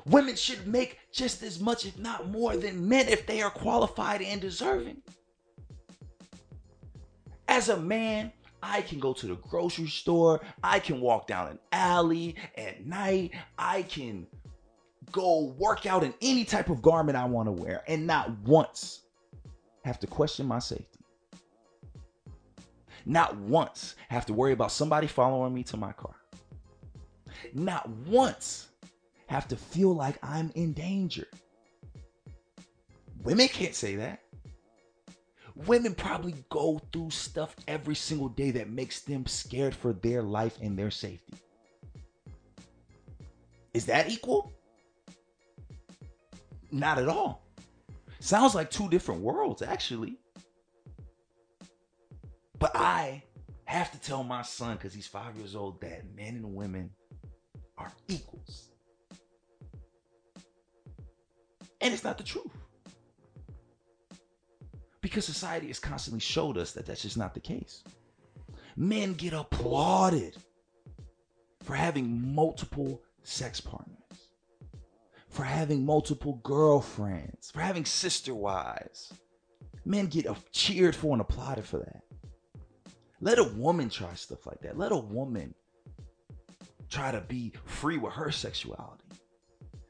Women 0.06 0.36
should 0.36 0.68
make 0.68 0.98
just 1.12 1.44
as 1.44 1.60
much, 1.60 1.86
if 1.86 1.98
not 1.98 2.30
more, 2.30 2.56
than 2.56 2.88
men 2.88 3.08
if 3.08 3.26
they 3.26 3.42
are 3.42 3.50
qualified 3.50 4.22
and 4.22 4.42
deserving. 4.42 5.02
As 7.48 7.70
a 7.70 7.78
man, 7.78 8.32
I 8.64 8.82
can 8.82 9.00
go 9.00 9.14
to 9.14 9.28
the 9.28 9.36
grocery 9.36 9.88
store. 9.88 10.42
I 10.64 10.80
can 10.80 11.02
walk 11.02 11.28
down 11.28 11.50
an 11.50 11.60
alley 11.72 12.36
at 12.58 12.86
night. 12.86 13.32
I 13.58 13.84
can 13.84 14.28
go 15.12 15.54
work 15.58 15.86
out 15.86 16.04
in 16.04 16.14
any 16.22 16.46
type 16.46 16.70
of 16.70 16.82
garment 16.82 17.18
I 17.18 17.26
want 17.26 17.48
to 17.48 17.52
wear 17.52 17.84
and 17.88 18.08
not 18.08 18.32
once 18.40 19.02
have 19.84 20.00
to 20.00 20.08
question 20.08 20.46
my 20.46 20.60
safety. 20.60 20.88
Not 23.06 23.36
once 23.36 23.96
have 24.10 24.26
to 24.28 24.34
worry 24.34 24.54
about 24.54 24.72
somebody 24.72 25.08
following 25.08 25.54
me 25.54 25.64
to 25.64 25.78
my 25.78 25.92
car. 25.92 26.16
Not 27.54 27.90
once 27.90 28.68
have 29.32 29.48
to 29.48 29.56
feel 29.56 29.96
like 29.96 30.18
I'm 30.22 30.52
in 30.56 30.74
danger. 30.74 31.26
Women 33.24 33.48
can't 33.48 33.74
say 33.74 33.96
that. 33.96 34.20
Women 35.56 35.96
probably 35.96 36.36
go 36.50 36.82
through 36.92 37.12
stuff 37.12 37.56
every 37.66 37.96
single 37.96 38.28
day 38.28 38.52
that 38.52 38.70
makes 38.70 39.00
them 39.00 39.26
scared 39.26 39.74
for 39.74 39.94
their 39.94 40.22
life 40.22 40.58
and 40.62 40.78
their 40.78 40.92
safety. 40.92 41.34
Is 43.74 43.86
that 43.86 44.10
equal? 44.10 44.52
Not 46.70 46.98
at 46.98 47.08
all. 47.08 47.48
Sounds 48.20 48.54
like 48.54 48.70
two 48.70 48.90
different 48.90 49.22
worlds, 49.22 49.62
actually. 49.62 50.20
But 52.60 52.76
I 52.76 53.24
have 53.64 53.94
to 53.94 54.00
tell 54.02 54.26
my 54.26 54.42
son, 54.42 54.76
because 54.76 54.94
he's 54.94 55.08
five 55.08 55.38
years 55.38 55.56
old, 55.56 55.80
that 55.80 56.04
men 56.18 56.36
and 56.36 56.54
women 56.54 56.61
And 61.92 61.98
it's 61.98 62.06
not 62.06 62.18
the 62.18 62.24
truth. 62.24 62.56
Because 65.02 65.26
society 65.26 65.68
has 65.68 65.78
constantly 65.78 66.22
showed 66.22 66.58
us 66.58 66.72
that 66.72 66.86
that's 66.86 67.02
just 67.02 67.18
not 67.18 67.34
the 67.34 67.42
case. 67.42 67.84
Men 68.78 69.12
get 69.12 69.34
applauded 69.34 70.38
for 71.62 71.76
having 71.76 72.34
multiple 72.34 73.02
sex 73.24 73.60
partners, 73.60 73.98
for 75.28 75.44
having 75.44 75.86
multiple 75.86 76.40
girlfriends, 76.44 77.52
for 77.52 77.60
having 77.60 77.84
sister 77.84 78.34
wives. 78.34 79.12
Men 79.84 80.06
get 80.06 80.28
cheered 80.54 80.96
for 80.96 81.12
and 81.12 81.20
applauded 81.20 81.66
for 81.66 81.80
that. 81.80 82.04
Let 83.20 83.38
a 83.38 83.44
woman 83.44 83.90
try 83.90 84.14
stuff 84.14 84.48
like 84.48 84.62
that. 84.62 84.78
Let 84.78 84.94
a 84.94 84.98
woman 84.98 85.54
try 86.88 87.12
to 87.12 87.20
be 87.20 87.52
free 87.66 87.98
with 87.98 88.14
her 88.14 88.32
sexuality. 88.32 89.04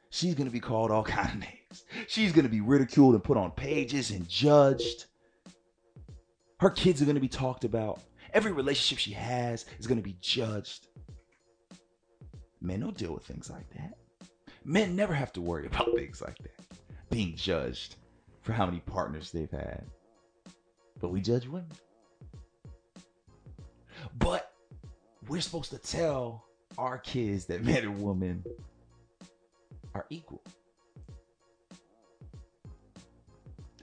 She's 0.10 0.34
gonna 0.34 0.50
be 0.50 0.60
called 0.60 0.90
all 0.90 1.04
kind 1.04 1.30
of 1.30 1.40
names. 1.42 1.61
She's 2.08 2.32
gonna 2.32 2.50
be 2.50 2.62
ridiculed 2.62 3.16
and 3.16 3.24
put 3.24 3.38
on 3.38 3.52
pages 3.52 4.12
and 4.12 4.28
judged. 4.28 5.06
Her 6.60 6.70
kids 6.70 7.02
are 7.02 7.06
gonna 7.06 7.20
be 7.20 7.28
talked 7.28 7.64
about. 7.64 8.02
Every 8.34 8.52
relationship 8.52 9.00
she 9.00 9.12
has 9.12 9.66
is 9.80 9.88
gonna 9.88 10.02
be 10.02 10.18
judged. 10.22 10.88
Men 12.62 12.80
don't 12.80 12.98
deal 12.98 13.14
with 13.14 13.26
things 13.26 13.50
like 13.50 13.70
that. 13.72 13.98
Men 14.64 14.96
never 14.96 15.14
have 15.14 15.34
to 15.34 15.42
worry 15.42 15.66
about 15.66 15.90
things 15.96 16.22
like 16.22 16.38
that. 16.40 16.66
Being 17.10 17.36
judged 17.36 17.96
for 18.42 18.54
how 18.54 18.66
many 18.66 18.80
partners 18.82 19.32
they've 19.32 19.52
had. 19.52 19.86
But 21.00 21.10
we 21.10 21.22
judge 21.22 21.48
women. 21.48 21.68
But 24.18 24.54
we're 25.28 25.42
supposed 25.42 25.72
to 25.72 25.78
tell 25.78 26.46
our 26.78 26.98
kids 26.98 27.46
that 27.46 27.64
men 27.66 27.84
and 27.84 28.02
women 28.02 28.44
are 29.94 30.06
equal. 30.10 30.44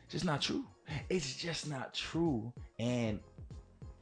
Just 0.09 0.25
not 0.25 0.41
true. 0.41 0.65
It's 1.11 1.35
just 1.35 1.69
not 1.69 1.93
true. 1.95 2.53
And 2.79 3.21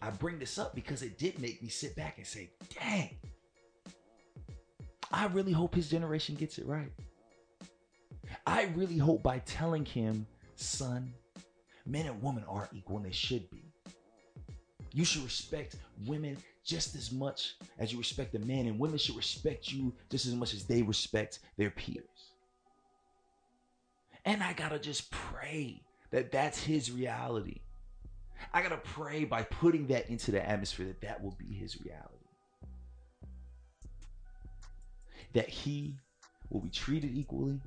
I 0.00 0.10
bring 0.10 0.38
this 0.38 0.58
up 0.58 0.74
because 0.74 1.02
it 1.02 1.18
did 1.18 1.40
make 1.40 1.62
me 1.62 1.68
sit 1.68 1.96
back 1.96 2.18
and 2.18 2.26
say, 2.26 2.50
dang, 2.78 3.16
I 5.10 5.26
really 5.26 5.52
hope 5.52 5.74
his 5.74 5.88
generation 5.88 6.34
gets 6.34 6.58
it 6.58 6.66
right. 6.66 6.92
I 8.46 8.70
really 8.74 8.98
hope 8.98 9.22
by 9.22 9.38
telling 9.40 9.84
him, 9.84 10.26
son, 10.54 11.12
men 11.86 12.06
and 12.06 12.22
women 12.22 12.44
are 12.48 12.68
equal 12.72 12.98
and 12.98 13.06
they 13.06 13.12
should 13.12 13.50
be. 13.50 13.64
You 14.92 15.04
should 15.04 15.24
respect 15.24 15.76
women 16.06 16.36
just 16.64 16.94
as 16.94 17.12
much 17.12 17.56
as 17.78 17.92
you 17.92 17.98
respect 17.98 18.32
the 18.32 18.40
men, 18.40 18.66
and 18.66 18.78
women 18.78 18.98
should 18.98 19.16
respect 19.16 19.70
you 19.70 19.94
just 20.10 20.26
as 20.26 20.34
much 20.34 20.52
as 20.52 20.64
they 20.64 20.82
respect 20.82 21.40
their 21.56 21.70
peers. 21.70 22.32
And 24.24 24.42
I 24.42 24.52
gotta 24.52 24.78
just 24.78 25.10
pray 25.10 25.82
that 26.16 26.32
that's 26.32 26.62
his 26.62 26.90
reality. 26.90 27.60
I 28.54 28.62
gotta 28.62 28.78
pray 28.78 29.24
by 29.24 29.42
putting 29.42 29.88
that 29.88 30.08
into 30.08 30.30
the 30.30 30.48
atmosphere 30.48 30.86
that 30.86 31.02
that 31.02 31.22
will 31.22 31.36
be 31.38 31.52
his 31.52 31.78
reality. 31.78 32.24
That 35.34 35.50
he 35.50 35.98
will 36.48 36.62
be 36.62 36.70
treated 36.70 37.14
equally 37.14 37.60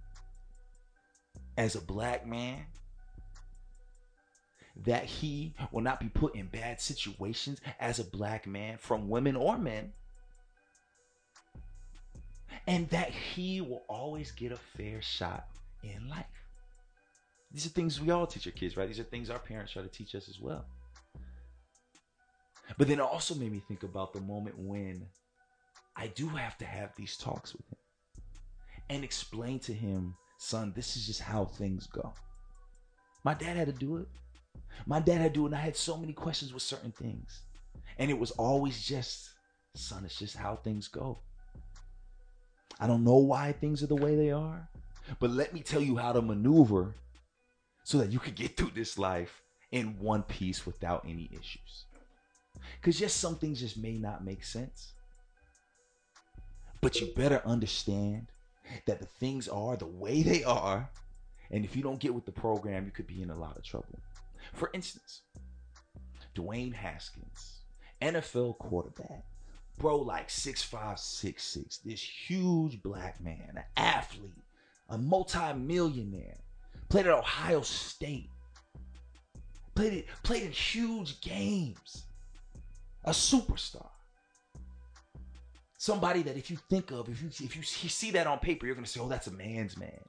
as 1.59 1.75
a 1.75 1.81
black 1.81 2.25
man 2.25 2.65
that 4.77 5.05
he 5.05 5.53
will 5.71 5.81
not 5.81 5.99
be 5.99 6.09
put 6.09 6.33
in 6.33 6.47
bad 6.47 6.81
situations 6.81 7.61
as 7.79 7.99
a 7.99 8.03
black 8.03 8.47
man 8.47 8.79
from 8.79 9.09
women 9.09 9.35
or 9.35 9.59
men. 9.59 9.93
And 12.65 12.89
that 12.89 13.11
he 13.11 13.61
will 13.61 13.83
always 13.87 14.31
get 14.31 14.51
a 14.51 14.57
fair 14.57 15.03
shot 15.03 15.45
in 15.83 16.09
life. 16.09 16.38
These 17.51 17.65
are 17.65 17.69
things 17.69 17.99
we 17.99 18.11
all 18.11 18.27
teach 18.27 18.45
our 18.45 18.53
kids, 18.53 18.77
right? 18.77 18.87
These 18.87 18.99
are 18.99 19.03
things 19.03 19.29
our 19.29 19.39
parents 19.39 19.73
try 19.73 19.81
to 19.81 19.87
teach 19.87 20.13
us 20.15 20.29
as 20.29 20.39
well. 20.39 20.65
But 22.77 22.87
then 22.87 22.99
it 22.99 23.03
also 23.03 23.33
made 23.33 23.51
me 23.51 23.61
think 23.67 23.83
about 23.83 24.13
the 24.13 24.21
moment 24.21 24.57
when 24.57 25.05
I 25.95 26.07
do 26.07 26.27
have 26.29 26.57
to 26.59 26.65
have 26.65 26.95
these 26.95 27.17
talks 27.17 27.53
with 27.53 27.67
him 27.67 27.77
and 28.89 29.03
explain 29.03 29.59
to 29.59 29.73
him, 29.73 30.15
son, 30.37 30.73
this 30.75 30.95
is 30.95 31.07
just 31.07 31.21
how 31.21 31.45
things 31.45 31.87
go. 31.87 32.13
My 33.23 33.33
dad 33.33 33.57
had 33.57 33.67
to 33.67 33.73
do 33.73 33.97
it. 33.97 34.07
My 34.85 34.99
dad 34.99 35.19
had 35.19 35.33
to 35.33 35.39
do 35.39 35.43
it, 35.43 35.47
and 35.47 35.55
I 35.55 35.59
had 35.59 35.75
so 35.75 35.97
many 35.97 36.13
questions 36.13 36.53
with 36.53 36.63
certain 36.63 36.91
things. 36.91 37.41
And 37.97 38.09
it 38.09 38.17
was 38.17 38.31
always 38.31 38.81
just, 38.81 39.31
son, 39.75 40.05
it's 40.05 40.17
just 40.17 40.37
how 40.37 40.55
things 40.55 40.87
go. 40.87 41.19
I 42.79 42.87
don't 42.87 43.03
know 43.03 43.17
why 43.17 43.51
things 43.51 43.83
are 43.83 43.87
the 43.87 43.95
way 43.95 44.15
they 44.15 44.31
are, 44.31 44.69
but 45.19 45.31
let 45.31 45.53
me 45.53 45.59
tell 45.61 45.81
you 45.81 45.97
how 45.97 46.13
to 46.13 46.21
maneuver 46.21 46.93
so 47.89 47.97
that 47.97 48.11
you 48.11 48.19
could 48.19 48.35
get 48.35 48.55
through 48.55 48.69
this 48.75 48.99
life 48.99 49.41
in 49.71 49.97
one 49.97 50.21
piece 50.21 50.63
without 50.63 51.03
any 51.09 51.27
issues. 51.31 51.85
Because, 52.79 53.01
yes, 53.01 53.13
some 53.13 53.35
things 53.35 53.61
just 53.61 53.79
may 53.79 53.93
not 53.93 54.23
make 54.23 54.43
sense. 54.43 54.93
But 56.81 57.01
you 57.01 57.11
better 57.15 57.41
understand 57.43 58.27
that 58.85 58.99
the 58.99 59.07
things 59.07 59.47
are 59.47 59.75
the 59.75 59.87
way 59.87 60.21
they 60.21 60.43
are. 60.43 60.87
And 61.49 61.65
if 61.65 61.75
you 61.75 61.81
don't 61.81 61.99
get 61.99 62.13
with 62.13 62.27
the 62.27 62.31
program, 62.31 62.85
you 62.85 62.91
could 62.91 63.07
be 63.07 63.23
in 63.23 63.31
a 63.31 63.35
lot 63.35 63.57
of 63.57 63.63
trouble. 63.63 63.97
For 64.53 64.69
instance, 64.75 65.21
Dwayne 66.35 66.75
Haskins, 66.75 67.61
NFL 68.03 68.59
quarterback, 68.59 69.25
bro, 69.79 69.97
like 69.97 70.29
six 70.29 70.61
five, 70.61 70.99
six 70.99 71.43
six, 71.43 71.79
this 71.79 72.03
huge 72.03 72.83
black 72.83 73.19
man, 73.19 73.53
an 73.55 73.63
athlete, 73.75 74.43
a 74.89 74.97
multi-millionaire, 74.99 76.37
played 76.89 77.05
at 77.05 77.13
Ohio 77.13 77.61
State, 77.61 78.29
played 79.75 79.93
it, 79.93 80.07
played 80.23 80.43
in 80.43 80.51
huge 80.51 81.21
games, 81.21 82.05
a 83.05 83.11
superstar. 83.11 83.89
Somebody 85.77 86.23
that 86.23 86.35
if 86.35 86.51
you 86.51 86.57
think 86.69 86.91
of, 86.91 87.07
if 87.07 87.21
you 87.21 87.29
if 87.45 87.55
you 87.55 87.89
see 87.89 88.11
that 88.11 88.27
on 88.27 88.39
paper, 88.39 88.65
you're 88.65 88.75
gonna 88.75 88.87
say, 88.87 88.99
"Oh, 88.99 89.07
that's 89.07 89.27
a 89.27 89.31
man's 89.31 89.77
man." 89.77 90.01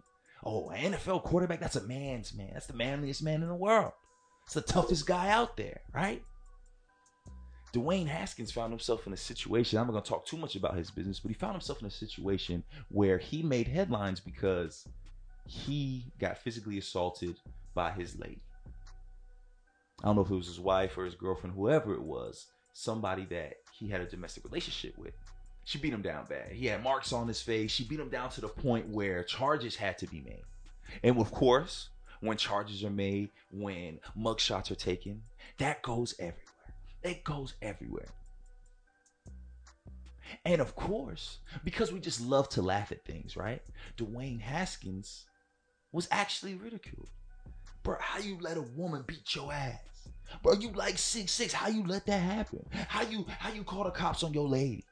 Oh, 0.42 0.72
NFL 0.75 1.22
quarterback, 1.22 1.60
that's 1.60 1.76
a 1.76 1.87
man's 1.87 2.34
man. 2.34 2.50
That's 2.54 2.66
the 2.66 2.72
manliest 2.72 3.22
man 3.22 3.42
in 3.42 3.49
the 3.49 3.54
world. 3.54 3.92
It's 4.44 4.54
the 4.54 4.62
toughest 4.62 5.06
guy 5.06 5.30
out 5.30 5.56
there, 5.56 5.82
right? 5.94 6.22
Dwayne 7.72 8.06
Haskins 8.06 8.50
found 8.50 8.72
himself 8.72 9.06
in 9.06 9.12
a 9.12 9.16
situation. 9.16 9.78
I'm 9.78 9.87
not 9.87 9.92
going 9.92 10.02
to 10.02 10.08
talk 10.08 10.26
too 10.26 10.37
much 10.37 10.56
about 10.56 10.76
his 10.76 10.90
business, 10.90 11.20
but 11.20 11.28
he 11.28 11.34
found 11.34 11.52
himself 11.52 11.80
in 11.80 11.87
a 11.87 11.90
situation 11.90 12.64
where 12.88 13.18
he 13.18 13.42
made 13.42 13.68
headlines 13.68 14.18
because 14.18 14.84
he 15.47 16.06
got 16.18 16.38
physically 16.38 16.78
assaulted 16.78 17.37
by 17.75 17.90
his 17.90 18.18
lady. 18.18 18.42
I 20.02 20.06
don't 20.06 20.16
know 20.16 20.23
if 20.23 20.30
it 20.30 20.35
was 20.35 20.47
his 20.47 20.61
wife 20.61 20.97
or 20.97 21.04
his 21.04 21.14
girlfriend, 21.14 21.54
whoever 21.54 21.94
it 21.94 22.02
was, 22.02 22.47
somebody 22.73 23.26
that 23.26 23.54
he 23.73 23.88
had 23.88 24.00
a 24.00 24.06
domestic 24.06 24.44
relationship 24.44 24.97
with. 24.97 25.12
She 25.64 25.78
beat 25.78 25.92
him 25.92 26.02
down 26.02 26.25
bad. 26.25 26.52
He 26.52 26.66
had 26.66 26.82
marks 26.82 27.12
on 27.12 27.28
his 27.28 27.42
face. 27.42 27.70
She 27.70 27.85
beat 27.85 28.00
him 28.00 28.09
down 28.09 28.30
to 28.30 28.40
the 28.40 28.49
point 28.49 28.88
where 28.88 29.23
charges 29.23 29.76
had 29.76 29.99
to 29.99 30.06
be 30.06 30.20
made. 30.20 30.42
And 31.02 31.18
of 31.18 31.30
course, 31.30 31.90
when 32.20 32.37
charges 32.37 32.82
are 32.82 32.90
made, 32.90 33.30
when 33.50 34.00
mugshots 34.18 34.70
are 34.70 34.76
taken, 34.76 35.23
that 35.59 35.82
goes 35.82 36.14
everywhere. 36.18 36.44
It 37.02 37.25
goes 37.25 37.54
everywhere. 37.62 38.09
And 40.44 40.61
of 40.61 40.75
course, 40.76 41.38
because 41.64 41.92
we 41.92 42.00
just 42.00 42.20
love 42.20 42.49
to 42.50 42.62
laugh 42.62 42.92
at 42.92 43.04
things, 43.04 43.37
right? 43.37 43.62
Dwayne 43.97 44.40
Haskins 44.40 45.26
was 45.92 46.09
actually 46.11 46.54
ridiculed. 46.54 47.09
Bro, 47.82 47.97
how 48.00 48.18
you 48.18 48.38
let 48.40 48.56
a 48.56 48.62
woman 48.62 49.04
beat 49.06 49.35
your 49.35 49.52
ass? 49.52 49.78
Bro, 50.42 50.54
you 50.54 50.70
like 50.73 50.99
six 50.99 51.32
six. 51.32 51.52
How 51.52 51.68
you 51.68 51.85
let 51.87 52.06
that 52.06 52.18
happen? 52.18 52.64
How 52.88 53.02
you 53.02 53.26
how 53.38 53.52
you 53.52 53.64
call 53.64 53.85
the 53.85 53.90
cops 53.90 54.23
on 54.23 54.32
your 54.32 54.49
lady? 54.49 54.85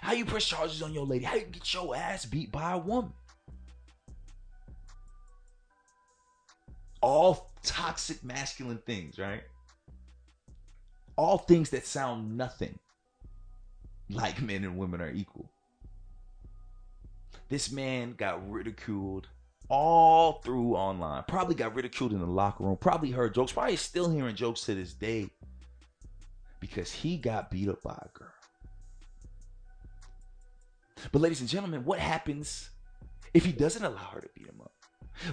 How 0.00 0.12
you 0.12 0.24
press 0.24 0.44
charges 0.44 0.82
on 0.82 0.94
your 0.94 1.04
lady? 1.04 1.24
How 1.24 1.34
you 1.34 1.44
get 1.44 1.72
your 1.74 1.94
ass 1.94 2.24
beat 2.24 2.50
by 2.50 2.72
a 2.72 2.78
woman? 2.78 3.12
All 7.02 7.50
toxic 7.62 8.24
masculine 8.24 8.78
things, 8.86 9.18
right? 9.18 9.42
All 11.16 11.38
things 11.38 11.70
that 11.70 11.84
sound 11.84 12.36
nothing 12.36 12.78
like 14.08 14.40
men 14.40 14.64
and 14.64 14.78
women 14.78 15.02
are 15.02 15.10
equal. 15.10 15.50
This 17.48 17.70
man 17.70 18.14
got 18.14 18.50
ridiculed 18.50 19.28
all 19.72 20.34
through 20.44 20.74
online. 20.74 21.24
Probably 21.26 21.54
got 21.54 21.74
ridiculed 21.74 22.12
in 22.12 22.20
the 22.20 22.26
locker 22.26 22.62
room. 22.62 22.76
Probably 22.76 23.10
heard 23.10 23.34
jokes. 23.34 23.52
Probably 23.52 23.76
still 23.76 24.10
hearing 24.10 24.36
jokes 24.36 24.66
to 24.66 24.74
this 24.74 24.92
day 24.92 25.30
because 26.60 26.92
he 26.92 27.16
got 27.16 27.50
beat 27.50 27.70
up 27.70 27.82
by 27.82 27.92
a 27.92 28.18
girl. 28.18 28.28
But, 31.10 31.22
ladies 31.22 31.40
and 31.40 31.48
gentlemen, 31.48 31.86
what 31.86 31.98
happens 31.98 32.68
if 33.32 33.46
he 33.46 33.52
doesn't 33.52 33.82
allow 33.82 34.10
her 34.12 34.20
to 34.20 34.28
beat 34.36 34.46
him 34.46 34.60
up? 34.60 34.72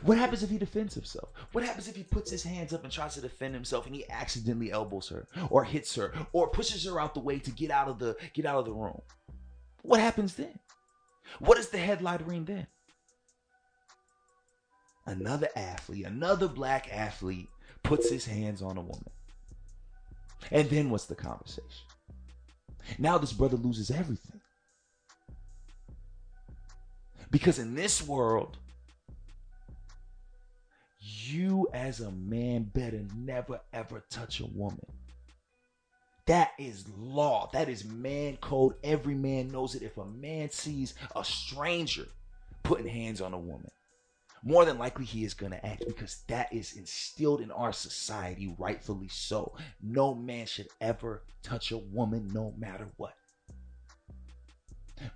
What 0.03 0.17
happens 0.17 0.41
if 0.41 0.50
he 0.50 0.58
defends 0.58 0.93
himself? 0.93 1.29
What 1.51 1.65
happens 1.65 1.89
if 1.89 1.96
he 1.96 2.03
puts 2.03 2.31
his 2.31 2.43
hands 2.43 2.74
up 2.74 2.84
and 2.84 2.91
tries 2.91 3.15
to 3.15 3.22
defend 3.22 3.53
himself 3.53 3.88
and 3.88 3.96
he 3.96 4.10
accidentally 4.10 4.72
elbows 4.72 5.10
her 5.10 5.27
or 5.50 5.65
hits 5.65 5.93
her 5.96 6.13
or 6.31 6.50
pushes 6.50 6.86
her 6.86 7.00
out 7.00 7.13
the 7.13 7.19
way 7.19 7.39
to 7.39 7.51
get 7.51 7.72
out 7.72 7.88
of 7.88 8.00
the 8.00 8.15
get 8.34 8.46
out 8.46 8.60
of 8.60 8.65
the 8.65 8.74
room? 8.74 9.01
What 9.81 10.00
happens 10.00 10.36
then? 10.36 10.60
What 11.39 11.58
is 11.58 11.69
the 11.69 11.77
headlight 11.77 12.25
ring 12.25 12.46
then? 12.46 12.67
Another 15.10 15.50
athlete, 15.56 16.06
another 16.06 16.48
black 16.48 16.88
athlete 16.94 17.50
puts 17.82 18.12
his 18.12 18.28
hands 18.28 18.62
on 18.62 18.78
a 18.78 18.82
woman. 18.82 19.10
And 20.51 20.70
then 20.70 20.92
what's 20.92 21.08
the 21.08 21.16
conversation? 21.16 21.88
Now 23.00 23.18
this 23.18 23.34
brother 23.34 23.58
loses 23.58 23.89
everything. 23.89 24.39
Because 27.32 27.58
in 27.58 27.74
this 27.74 28.08
world, 28.08 28.58
you 31.00 31.68
as 31.74 32.01
a 32.01 32.12
man 32.12 32.70
better 32.72 33.01
never 33.16 33.62
ever 33.74 34.04
touch 34.12 34.39
a 34.42 34.46
woman. 34.46 34.86
That 36.28 36.51
is 36.60 36.86
law. 37.00 37.50
That 37.54 37.68
is 37.68 37.84
man 37.84 38.38
code. 38.38 38.75
Every 38.84 39.16
man 39.16 39.51
knows 39.51 39.74
it. 39.74 39.82
If 39.82 39.98
a 39.98 40.06
man 40.06 40.51
sees 40.51 40.94
a 41.16 41.25
stranger 41.25 42.06
putting 42.62 42.88
hands 42.88 43.22
on 43.22 43.34
a 43.34 43.39
woman, 43.39 43.72
more 44.44 44.66
than 44.66 44.78
likely 44.78 45.06
he 45.06 45.24
is 45.24 45.34
going 45.34 45.52
to 45.52 45.66
act 45.66 45.84
because 45.88 46.24
that 46.28 46.52
is 46.54 46.78
instilled 46.78 47.42
in 47.42 47.52
our 47.52 47.74
society, 47.74 48.56
rightfully 48.58 49.08
so. 49.10 49.56
No 49.82 50.14
man 50.14 50.46
should 50.46 50.68
ever 50.82 51.24
touch 51.44 51.72
a 51.72 51.78
woman 51.78 52.30
no 52.34 52.54
matter 52.58 52.88
what. 52.98 53.14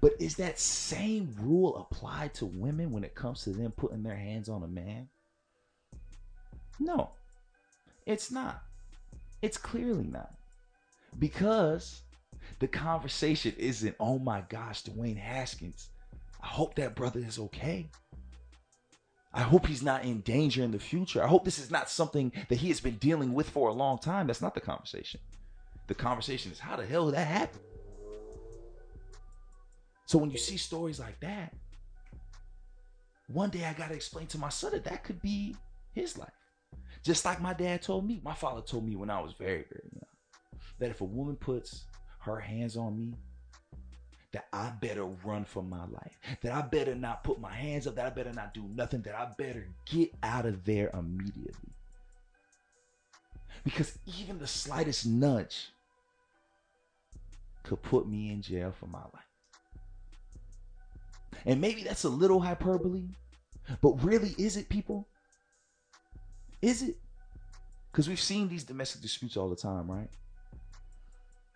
But 0.02 0.14
is 0.20 0.36
that 0.36 0.60
same 0.60 1.36
rule 1.40 1.78
applied 1.78 2.34
to 2.36 2.46
women 2.46 2.92
when 2.92 3.04
it 3.04 3.16
comes 3.16 3.44
to 3.44 3.52
them 3.52 3.72
putting 3.72 4.04
their 4.04 4.16
hands 4.16 4.50
on 4.50 4.64
a 4.64 4.68
man? 4.68 5.10
No, 6.80 7.12
it's 8.06 8.32
not. 8.32 8.62
It's 9.42 9.58
clearly 9.58 10.06
not. 10.06 10.32
Because 11.20 12.02
the 12.60 12.68
conversation 12.68 13.54
isn't, 13.58 13.96
oh 14.00 14.20
my 14.20 14.42
gosh, 14.50 14.84
Dwayne 14.84 15.18
Haskins. 15.18 15.90
I 16.42 16.48
hope 16.48 16.76
that 16.76 16.96
brother 16.96 17.20
is 17.20 17.40
okay. 17.40 17.90
I 19.34 19.42
hope 19.42 19.66
he's 19.66 19.82
not 19.82 20.04
in 20.04 20.20
danger 20.22 20.64
in 20.64 20.72
the 20.72 20.80
future. 20.80 21.24
I 21.24 21.28
hope 21.28 21.44
this 21.44 21.58
is 21.58 21.72
not 21.72 21.90
something 21.90 22.32
that 22.50 22.58
he 22.58 22.68
has 22.68 22.80
been 22.80 22.98
dealing 22.98 23.34
with 23.34 23.50
for 23.50 23.70
a 23.70 23.74
long 23.74 23.98
time. 23.98 24.28
That's 24.28 24.42
not 24.42 24.54
the 24.54 24.62
conversation. 24.62 25.20
The 25.88 25.96
conversation 25.96 26.52
is 26.52 26.60
how 26.60 26.76
the 26.76 26.86
hell 26.86 27.06
did 27.06 27.16
that 27.16 27.28
happen? 27.28 27.60
So 30.06 30.20
when 30.20 30.30
you 30.30 30.38
see 30.38 30.58
stories 30.58 31.00
like 31.00 31.20
that, 31.22 31.56
one 33.28 33.50
day 33.50 33.66
I 33.66 33.74
got 33.74 33.90
to 33.90 33.96
explain 33.96 34.28
to 34.28 34.38
my 34.38 34.50
son 34.50 34.74
that 34.74 34.84
that 34.84 35.04
could 35.04 35.22
be 35.22 35.56
his 35.94 36.18
life. 36.18 36.30
Just 37.04 37.26
like 37.26 37.42
my 37.42 37.54
dad 37.54 37.82
told 37.82 38.08
me, 38.08 38.22
my 38.24 38.34
father 38.34 38.62
told 38.62 38.86
me 38.86 38.96
when 38.96 39.10
I 39.10 39.20
was 39.20 39.34
very, 39.34 39.66
very 39.70 39.90
young, 39.94 40.60
that 40.80 40.92
if 40.92 41.02
a 41.02 41.06
woman 41.06 41.36
puts 41.36 41.86
her 42.20 42.40
hands 42.40 42.78
on 42.78 42.98
me, 42.98 43.16
that 44.34 44.48
I 44.52 44.72
better 44.82 45.06
run 45.06 45.46
for 45.46 45.64
my 45.64 45.86
life, 45.86 46.18
that 46.42 46.52
I 46.52 46.62
better 46.64 46.96
not 46.96 47.24
put 47.24 47.40
my 47.40 47.54
hands 47.54 47.88
up, 47.88 47.96
that 47.96 48.06
I 48.06 48.10
better 48.10 48.34
not 48.34 48.54
do 48.54 48.64
nothing, 48.76 49.04
that 49.04 49.16
I 49.16 49.32
better 49.38 49.68
get 49.86 50.12
out 50.22 50.46
of 50.46 50.66
there 50.66 50.90
immediately. 50.94 51.72
Because 53.64 53.98
even 54.18 54.40
the 54.40 54.48
slightest 54.48 55.06
nudge 55.06 55.70
could 57.62 57.82
put 57.82 58.08
me 58.08 58.32
in 58.32 58.42
jail 58.42 58.74
for 58.78 58.88
my 58.88 59.00
life. 59.00 59.24
And 61.46 61.62
maybe 61.62 61.84
that's 61.84 62.04
a 62.04 62.10
little 62.10 62.40
hyperbole, 62.40 63.04
but 63.82 64.04
really, 64.04 64.36
is 64.38 64.58
it, 64.58 64.68
people? 64.68 65.08
Is 66.62 66.82
it? 66.82 66.96
Because 67.92 68.10
we've 68.10 68.20
seen 68.20 68.50
these 68.50 68.64
domestic 68.64 69.02
disputes 69.02 69.38
all 69.38 69.50
the 69.50 69.56
time, 69.56 69.90
right? 69.90 70.10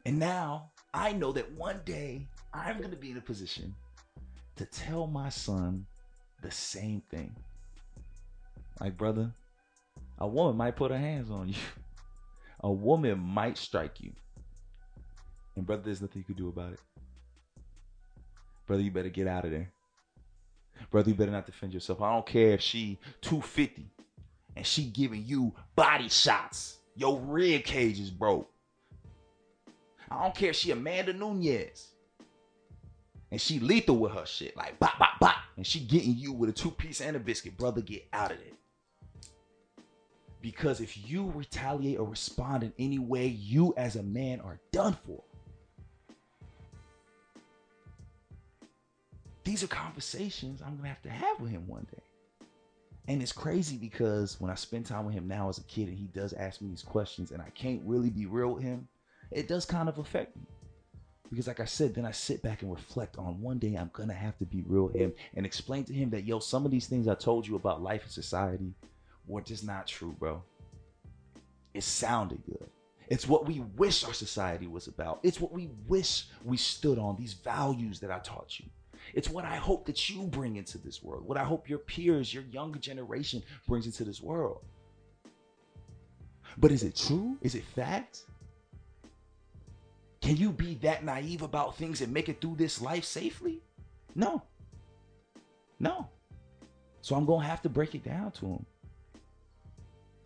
And 0.05 0.19
now 0.19 0.71
I 0.93 1.13
know 1.13 1.31
that 1.31 1.51
one 1.53 1.81
day 1.83 2.27
I'm 2.53 2.77
going 2.77 2.91
to 2.91 2.97
be 2.97 3.11
in 3.11 3.17
a 3.17 3.21
position 3.21 3.73
to 4.55 4.65
tell 4.65 5.07
my 5.07 5.29
son 5.29 5.85
the 6.41 6.51
same 6.51 7.01
thing. 7.09 7.35
Like, 8.79 8.97
brother, 8.97 9.31
a 10.19 10.27
woman 10.27 10.57
might 10.57 10.75
put 10.75 10.91
her 10.91 10.97
hands 10.97 11.29
on 11.29 11.49
you, 11.49 11.55
a 12.61 12.71
woman 12.71 13.19
might 13.19 13.57
strike 13.57 13.99
you. 14.01 14.11
And, 15.55 15.65
brother, 15.65 15.83
there's 15.85 16.01
nothing 16.01 16.19
you 16.19 16.35
can 16.35 16.43
do 16.43 16.49
about 16.49 16.73
it. 16.73 16.79
Brother, 18.67 18.83
you 18.83 18.91
better 18.91 19.09
get 19.09 19.27
out 19.27 19.45
of 19.45 19.51
there. 19.51 19.71
Brother, 20.91 21.09
you 21.09 21.15
better 21.15 21.31
not 21.31 21.45
defend 21.45 21.73
yourself. 21.73 22.01
I 22.01 22.13
don't 22.13 22.25
care 22.25 22.51
if 22.51 22.61
she 22.61 22.99
250 23.21 23.89
and 24.55 24.65
she 24.65 24.85
giving 24.85 25.23
you 25.25 25.53
body 25.75 26.09
shots. 26.09 26.77
Your 26.95 27.19
rib 27.19 27.63
cage 27.63 27.99
is 27.99 28.11
broke. 28.11 28.49
I 30.09 30.23
don't 30.23 30.35
care 30.35 30.49
if 30.49 30.55
she 30.55 30.71
Amanda 30.71 31.13
Nunes. 31.13 31.93
And 33.31 33.41
she 33.41 33.59
lethal 33.59 33.97
with 33.97 34.13
her 34.13 34.25
shit. 34.25 34.55
Like 34.55 34.79
bop, 34.79 34.97
bop, 34.99 35.19
bop. 35.19 35.35
And 35.57 35.65
she 35.65 35.79
getting 35.79 36.15
you 36.15 36.31
with 36.31 36.49
a 36.49 36.53
two-piece 36.53 37.01
and 37.01 37.15
a 37.15 37.19
biscuit. 37.19 37.57
Brother, 37.57 37.81
get 37.81 38.07
out 38.13 38.31
of 38.31 38.37
it. 38.37 38.53
Because 40.41 40.79
if 40.79 41.09
you 41.09 41.31
retaliate 41.35 41.99
or 41.99 42.07
respond 42.07 42.63
in 42.63 42.73
any 42.79 42.99
way, 42.99 43.27
you 43.27 43.73
as 43.75 43.95
a 43.95 44.03
man 44.03 44.39
are 44.39 44.59
done 44.71 44.95
for. 45.05 45.21
These 49.43 49.63
are 49.63 49.67
conversations 49.67 50.61
I'm 50.61 50.75
gonna 50.77 50.89
have 50.89 51.01
to 51.03 51.09
have 51.09 51.39
with 51.39 51.51
him 51.51 51.67
one 51.67 51.87
day. 51.91 52.03
And 53.07 53.21
it's 53.21 53.31
crazy 53.31 53.77
because 53.77 54.39
when 54.41 54.51
I 54.51 54.55
spend 54.55 54.85
time 54.85 55.05
with 55.05 55.15
him 55.15 55.27
now 55.27 55.47
as 55.47 55.57
a 55.57 55.63
kid 55.63 55.87
and 55.87 55.97
he 55.97 56.07
does 56.07 56.33
ask 56.33 56.61
me 56.61 56.69
these 56.69 56.83
questions 56.83 57.31
and 57.31 57.41
I 57.41 57.49
can't 57.51 57.81
really 57.85 58.09
be 58.09 58.25
real 58.25 58.49
with 58.49 58.63
him, 58.63 58.87
it 59.31 59.47
does 59.47 59.65
kind 59.65 59.87
of 59.87 59.97
affect 59.97 60.35
me. 60.35 60.43
Because 61.29 61.47
like 61.47 61.59
I 61.59 61.65
said, 61.65 61.93
then 61.93 62.05
I 62.05 62.11
sit 62.11 62.41
back 62.41 62.61
and 62.61 62.71
reflect 62.71 63.17
on 63.17 63.41
one 63.41 63.59
day 63.59 63.75
I'm 63.75 63.89
gonna 63.93 64.13
have 64.13 64.37
to 64.39 64.45
be 64.45 64.63
real 64.65 64.87
him 64.87 65.13
and 65.35 65.45
explain 65.45 65.83
to 65.85 65.93
him 65.93 66.09
that 66.11 66.23
yo, 66.23 66.39
some 66.39 66.65
of 66.65 66.71
these 66.71 66.87
things 66.87 67.07
I 67.07 67.15
told 67.15 67.47
you 67.47 67.55
about 67.55 67.81
life 67.81 68.03
and 68.03 68.11
society 68.11 68.73
were 69.27 69.41
just 69.41 69.65
not 69.65 69.87
true, 69.87 70.15
bro. 70.17 70.41
It 71.73 71.83
sounded 71.83 72.41
good. 72.45 72.69
It's 73.09 73.27
what 73.27 73.45
we 73.45 73.59
wish 73.77 74.03
our 74.03 74.13
society 74.13 74.67
was 74.67 74.87
about. 74.87 75.19
It's 75.23 75.39
what 75.39 75.51
we 75.51 75.69
wish 75.87 76.27
we 76.43 76.57
stood 76.57 76.97
on, 76.97 77.15
these 77.15 77.33
values 77.33 77.99
that 78.01 78.11
I 78.11 78.19
taught 78.19 78.59
you. 78.59 78.65
It's 79.13 79.29
what 79.29 79.45
I 79.45 79.55
hope 79.55 79.85
that 79.85 80.09
you 80.09 80.23
bring 80.23 80.57
into 80.57 80.77
this 80.77 81.01
world, 81.01 81.25
what 81.25 81.37
I 81.37 81.43
hope 81.43 81.69
your 81.69 81.79
peers, 81.79 82.33
your 82.33 82.43
younger 82.43 82.79
generation 82.79 83.41
brings 83.67 83.85
into 83.85 84.03
this 84.03 84.21
world. 84.21 84.61
But 86.57 86.71
is 86.71 86.83
it 86.83 86.95
true? 86.95 87.37
Is 87.41 87.55
it 87.55 87.63
fact? 87.63 88.23
Can 90.21 90.37
you 90.37 90.51
be 90.51 90.75
that 90.75 91.03
naive 91.03 91.41
about 91.41 91.77
things 91.77 92.01
and 92.01 92.13
make 92.13 92.29
it 92.29 92.41
through 92.41 92.55
this 92.57 92.81
life 92.81 93.05
safely? 93.05 93.61
No. 94.15 94.41
No. 95.79 96.09
So 97.01 97.15
I'm 97.15 97.25
going 97.25 97.41
to 97.41 97.47
have 97.47 97.61
to 97.61 97.69
break 97.69 97.95
it 97.95 98.03
down 98.03 98.31
to 98.31 98.45
him. 98.45 98.65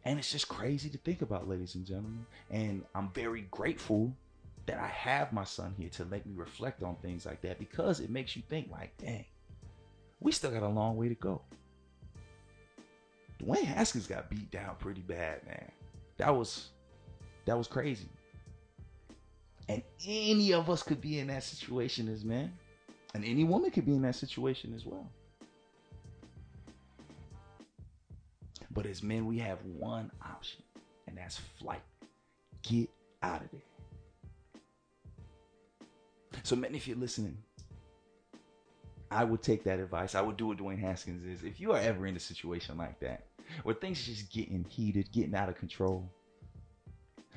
And 0.04 0.18
it's 0.18 0.32
just 0.32 0.48
crazy 0.48 0.90
to 0.90 0.98
think 0.98 1.22
about, 1.22 1.48
ladies 1.48 1.76
and 1.76 1.86
gentlemen. 1.86 2.26
And 2.50 2.84
I'm 2.96 3.12
very 3.14 3.42
grateful 3.52 4.16
that 4.66 4.80
I 4.80 4.88
have 4.88 5.34
my 5.34 5.44
son 5.44 5.76
here 5.78 5.90
to 5.90 6.06
make 6.06 6.26
me 6.26 6.34
reflect 6.36 6.82
on 6.82 6.96
things 6.96 7.26
like 7.26 7.42
that 7.42 7.60
because 7.60 8.00
it 8.00 8.10
makes 8.10 8.36
you 8.36 8.42
think, 8.50 8.72
like, 8.72 8.96
dang, 8.98 9.26
we 10.20 10.32
still 10.32 10.52
got 10.52 10.64
a 10.64 10.68
long 10.68 10.98
way 10.98 11.10
to 11.10 11.16
go. 11.16 11.42
Dwayne 13.44 13.64
Haskins 13.64 14.08
got 14.08 14.30
beat 14.30 14.50
down 14.52 14.76
pretty 14.78 15.02
bad, 15.02 15.46
man. 15.46 15.72
That 16.18 16.36
was 16.36 16.70
that 17.46 17.58
was 17.58 17.68
crazy. 17.68 18.08
And 19.72 19.84
any 20.06 20.54
of 20.54 20.70
us 20.70 20.84
could 20.84 21.00
be 21.00 21.20
in 21.20 21.28
that 21.28 21.44
situation 21.44 22.10
as 22.10 22.26
men. 22.26 22.52
And 23.14 23.24
any 23.24 23.46
woman 23.46 23.72
could 23.72 23.86
be 23.86 23.94
in 23.94 24.02
that 24.02 24.16
situation 24.16 24.74
as 24.76 24.86
well. 24.86 25.10
But 28.74 28.86
as 28.86 29.02
men, 29.02 29.26
we 29.26 29.40
have 29.40 29.60
one 29.66 30.12
option, 30.26 30.62
and 31.08 31.18
that's 31.18 31.40
flight. 31.60 31.82
Get 32.64 32.90
out 33.22 33.42
of 33.42 33.48
there. 33.52 33.62
So, 36.44 36.56
men, 36.56 36.76
if 36.76 36.88
you're 36.88 36.98
listening, 36.98 37.38
I 39.10 39.24
would 39.26 39.42
take 39.42 39.64
that 39.66 39.80
advice. 39.80 40.16
I 40.16 40.22
would 40.22 40.38
do 40.38 40.48
what 40.48 40.58
Dwayne 40.58 40.80
Haskins 40.80 41.26
is. 41.26 41.46
If 41.46 41.60
you 41.60 41.74
are 41.74 41.80
ever 41.80 42.08
in 42.08 42.16
a 42.16 42.20
situation 42.20 42.78
like 42.78 43.00
that, 43.02 43.26
where 43.64 43.76
things 43.76 44.02
are 44.02 44.12
just 44.12 44.32
getting 44.32 44.66
heated, 44.70 45.12
getting 45.12 45.36
out 45.36 45.50
of 45.50 45.56
control, 45.56 46.10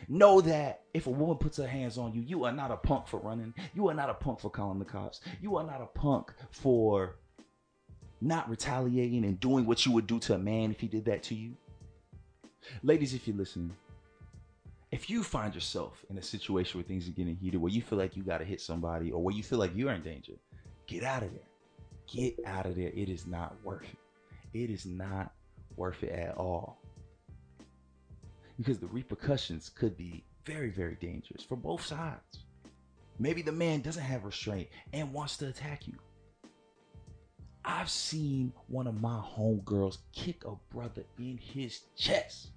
know 0.09 0.41
that 0.43 0.83
if 0.93 1.07
a 1.07 1.11
woman 1.11 1.37
puts 1.37 1.57
her 1.59 1.67
hands 1.67 1.99
on 1.99 2.13
you, 2.13 2.23
you 2.23 2.45
are 2.45 2.53
not 2.53 2.71
a 2.71 2.77
punk 2.77 3.07
for 3.07 3.19
running. 3.19 3.55
You 3.75 3.89
are 3.89 3.95
not 3.95 4.11
a 4.11 4.15
punk 4.15 4.41
for 4.41 4.51
calling 4.51 4.79
the 4.79 4.85
cops. 4.85 5.21
You 5.41 5.57
are 5.57 5.65
not 5.65 5.81
a 5.81 5.87
punk 5.87 6.33
for 6.51 7.17
not 8.21 8.49
retaliating 8.49 9.25
and 9.25 9.39
doing 9.41 9.67
what 9.67 9.85
you 9.85 9.93
would 9.93 10.07
do 10.07 10.19
to 10.21 10.35
a 10.35 10.39
man 10.39 10.71
if 10.71 10.81
he 10.81 10.89
did 10.89 11.05
that 11.07 11.23
to 11.25 11.35
you. 11.35 11.57
Ladies, 12.83 13.13
if 13.15 13.29
you're 13.29 13.37
listening, 13.37 13.73
if 14.91 15.11
you 15.11 15.23
find 15.23 15.55
yourself 15.55 16.05
in 16.09 16.17
a 16.19 16.23
situation 16.23 16.79
where 16.79 16.87
things 16.87 17.09
are 17.09 17.13
getting 17.13 17.37
heated, 17.37 17.61
where 17.61 17.73
you 17.73 17.83
feel 17.83 17.99
like 17.99 18.17
you 18.17 18.23
got 18.23 18.39
to 18.39 18.45
hit 18.45 18.61
somebody 18.61 19.11
or 19.11 19.23
where 19.23 19.35
you 19.35 19.43
feel 19.43 19.59
like 19.59 19.73
you're 19.75 19.93
in 19.93 20.03
danger, 20.03 20.35
get 20.87 21.03
out 21.03 21.23
of 21.23 21.33
there. 21.33 21.43
Get 22.07 22.39
out 22.47 22.67
of 22.67 22.77
there. 22.77 22.91
It 22.95 23.09
is 23.09 23.27
not 23.27 23.57
worth 23.65 23.83
it. 23.83 24.59
It 24.59 24.71
is 24.71 24.87
not 24.87 25.33
worth 25.77 26.03
it 26.03 26.13
at 26.13 26.37
all. 26.37 26.79
Because 28.57 28.79
the 28.79 28.87
repercussions 28.87 29.69
could 29.69 29.97
be 29.97 30.25
very, 30.45 30.71
very 30.71 30.97
dangerous 30.97 31.43
for 31.43 31.57
both 31.57 31.85
sides. 31.85 32.45
Maybe 33.19 33.43
the 33.43 33.53
man 33.53 33.81
doesn't 33.81 34.03
have 34.03 34.25
restraint 34.25 34.69
and 34.93 35.13
wants 35.13 35.37
to 35.39 35.49
attack 35.49 35.87
you. 35.87 35.95
I've 37.65 37.91
seen 37.91 38.53
one 38.69 38.87
of 38.87 39.01
my 39.01 39.21
homegirls 39.21 39.99
kick 40.13 40.45
a 40.45 40.55
brother 40.73 41.05
in 41.19 41.39
his 41.39 41.81
chest. 41.97 42.49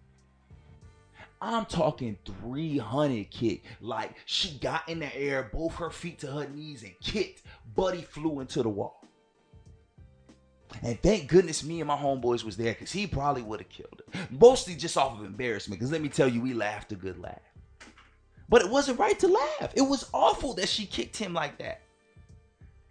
I'm 1.40 1.66
talking 1.66 2.18
300 2.42 3.30
kick. 3.30 3.64
Like 3.80 4.16
she 4.26 4.58
got 4.58 4.90
in 4.90 5.00
the 5.00 5.16
air, 5.16 5.50
both 5.54 5.76
her 5.76 5.90
feet 5.90 6.20
to 6.20 6.28
her 6.28 6.48
knees, 6.48 6.84
and 6.84 7.00
kicked. 7.00 7.44
Buddy 7.76 8.02
flew 8.02 8.40
into 8.40 8.64
the 8.64 8.70
wall. 8.70 9.07
And 10.84 11.02
thank 11.02 11.28
goodness 11.28 11.64
me 11.64 11.80
and 11.82 11.88
my 11.88 11.98
homeboys 11.98 12.44
was 12.44 12.58
there 12.58 12.74
because 12.74 12.92
he 12.92 13.08
probably 13.08 13.42
would 13.42 13.60
have 13.60 13.70
killed 13.70 14.02
her. 14.14 14.28
Mostly 14.30 14.76
just 14.76 14.98
off 14.98 15.20
of 15.20 15.26
embarrassment. 15.26 15.80
Because 15.80 15.92
let 15.92 16.02
me 16.02 16.10
tell 16.10 16.28
you, 16.28 16.42
we 16.42 16.54
laughed 16.54 16.92
a 16.92 16.96
good 16.96 17.20
laugh. 17.20 17.40
But 18.50 18.62
it 18.62 18.70
wasn't 18.70 19.00
right 19.00 19.18
to 19.20 19.28
laugh. 19.28 19.74
It 19.76 19.82
was 19.82 20.10
awful 20.14 20.54
that 20.56 20.70
she 20.70 20.86
kicked 20.86 21.18
him 21.18 21.34
like 21.34 21.58
that. 21.58 21.82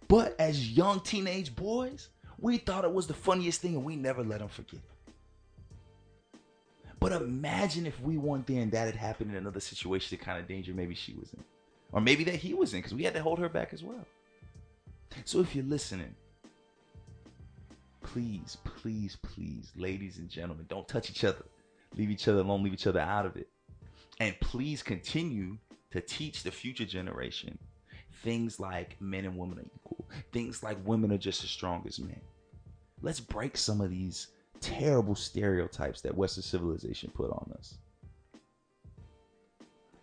But 0.07 0.35
as 0.39 0.71
young 0.71 0.99
teenage 0.99 1.55
boys, 1.55 2.09
we 2.39 2.57
thought 2.57 2.85
it 2.85 2.93
was 2.93 3.07
the 3.07 3.13
funniest 3.13 3.61
thing 3.61 3.75
and 3.75 3.83
we 3.83 3.95
never 3.95 4.23
let 4.23 4.41
him 4.41 4.47
forget. 4.47 4.81
But 6.99 7.11
imagine 7.11 7.85
if 7.85 7.99
we 8.01 8.17
weren't 8.17 8.47
there 8.47 8.61
and 8.61 8.71
that 8.71 8.85
had 8.85 8.95
happened 8.95 9.31
in 9.31 9.37
another 9.37 9.59
situation, 9.59 10.17
the 10.17 10.23
kind 10.23 10.39
of 10.39 10.47
danger 10.47 10.73
maybe 10.73 10.95
she 10.95 11.13
was 11.13 11.31
in. 11.33 11.43
Or 11.91 12.01
maybe 12.01 12.23
that 12.25 12.35
he 12.35 12.53
was 12.53 12.73
in, 12.73 12.79
because 12.79 12.93
we 12.93 13.03
had 13.03 13.13
to 13.13 13.21
hold 13.21 13.39
her 13.39 13.49
back 13.49 13.73
as 13.73 13.83
well. 13.83 14.05
So 15.25 15.39
if 15.39 15.55
you're 15.55 15.63
listening, 15.63 16.15
please, 18.13 18.57
please, 18.63 19.17
please, 19.21 19.71
ladies 19.75 20.17
and 20.17 20.29
gentlemen, 20.29 20.65
don't 20.69 20.87
touch 20.87 21.09
each 21.09 21.23
other. 21.23 21.45
Leave 21.95 22.09
each 22.09 22.27
other 22.27 22.39
alone, 22.39 22.63
leave 22.63 22.73
each 22.73 22.87
other 22.87 22.99
out 22.99 23.25
of 23.25 23.35
it. 23.37 23.47
And 24.19 24.35
please 24.39 24.81
continue 24.83 25.57
to 25.91 26.01
teach 26.01 26.43
the 26.43 26.51
future 26.51 26.85
generation 26.85 27.57
things 28.23 28.59
like 28.59 28.99
men 28.99 29.25
and 29.25 29.37
women 29.37 29.59
are 29.59 29.65
equal, 29.75 30.09
things 30.31 30.63
like 30.63 30.77
women 30.85 31.11
are 31.11 31.17
just 31.17 31.43
as 31.43 31.49
strong 31.49 31.83
as 31.87 31.99
men. 31.99 32.19
Let's 33.01 33.19
break 33.19 33.55
some 33.57 33.79
of 33.79 33.91
these 33.91 34.27
terrible 34.59 35.15
stereotypes 35.15 36.01
that 36.01 36.17
Western 36.17 36.43
civilization 36.43 37.11
put 37.13 37.29
on 37.29 37.53
us. 37.57 37.77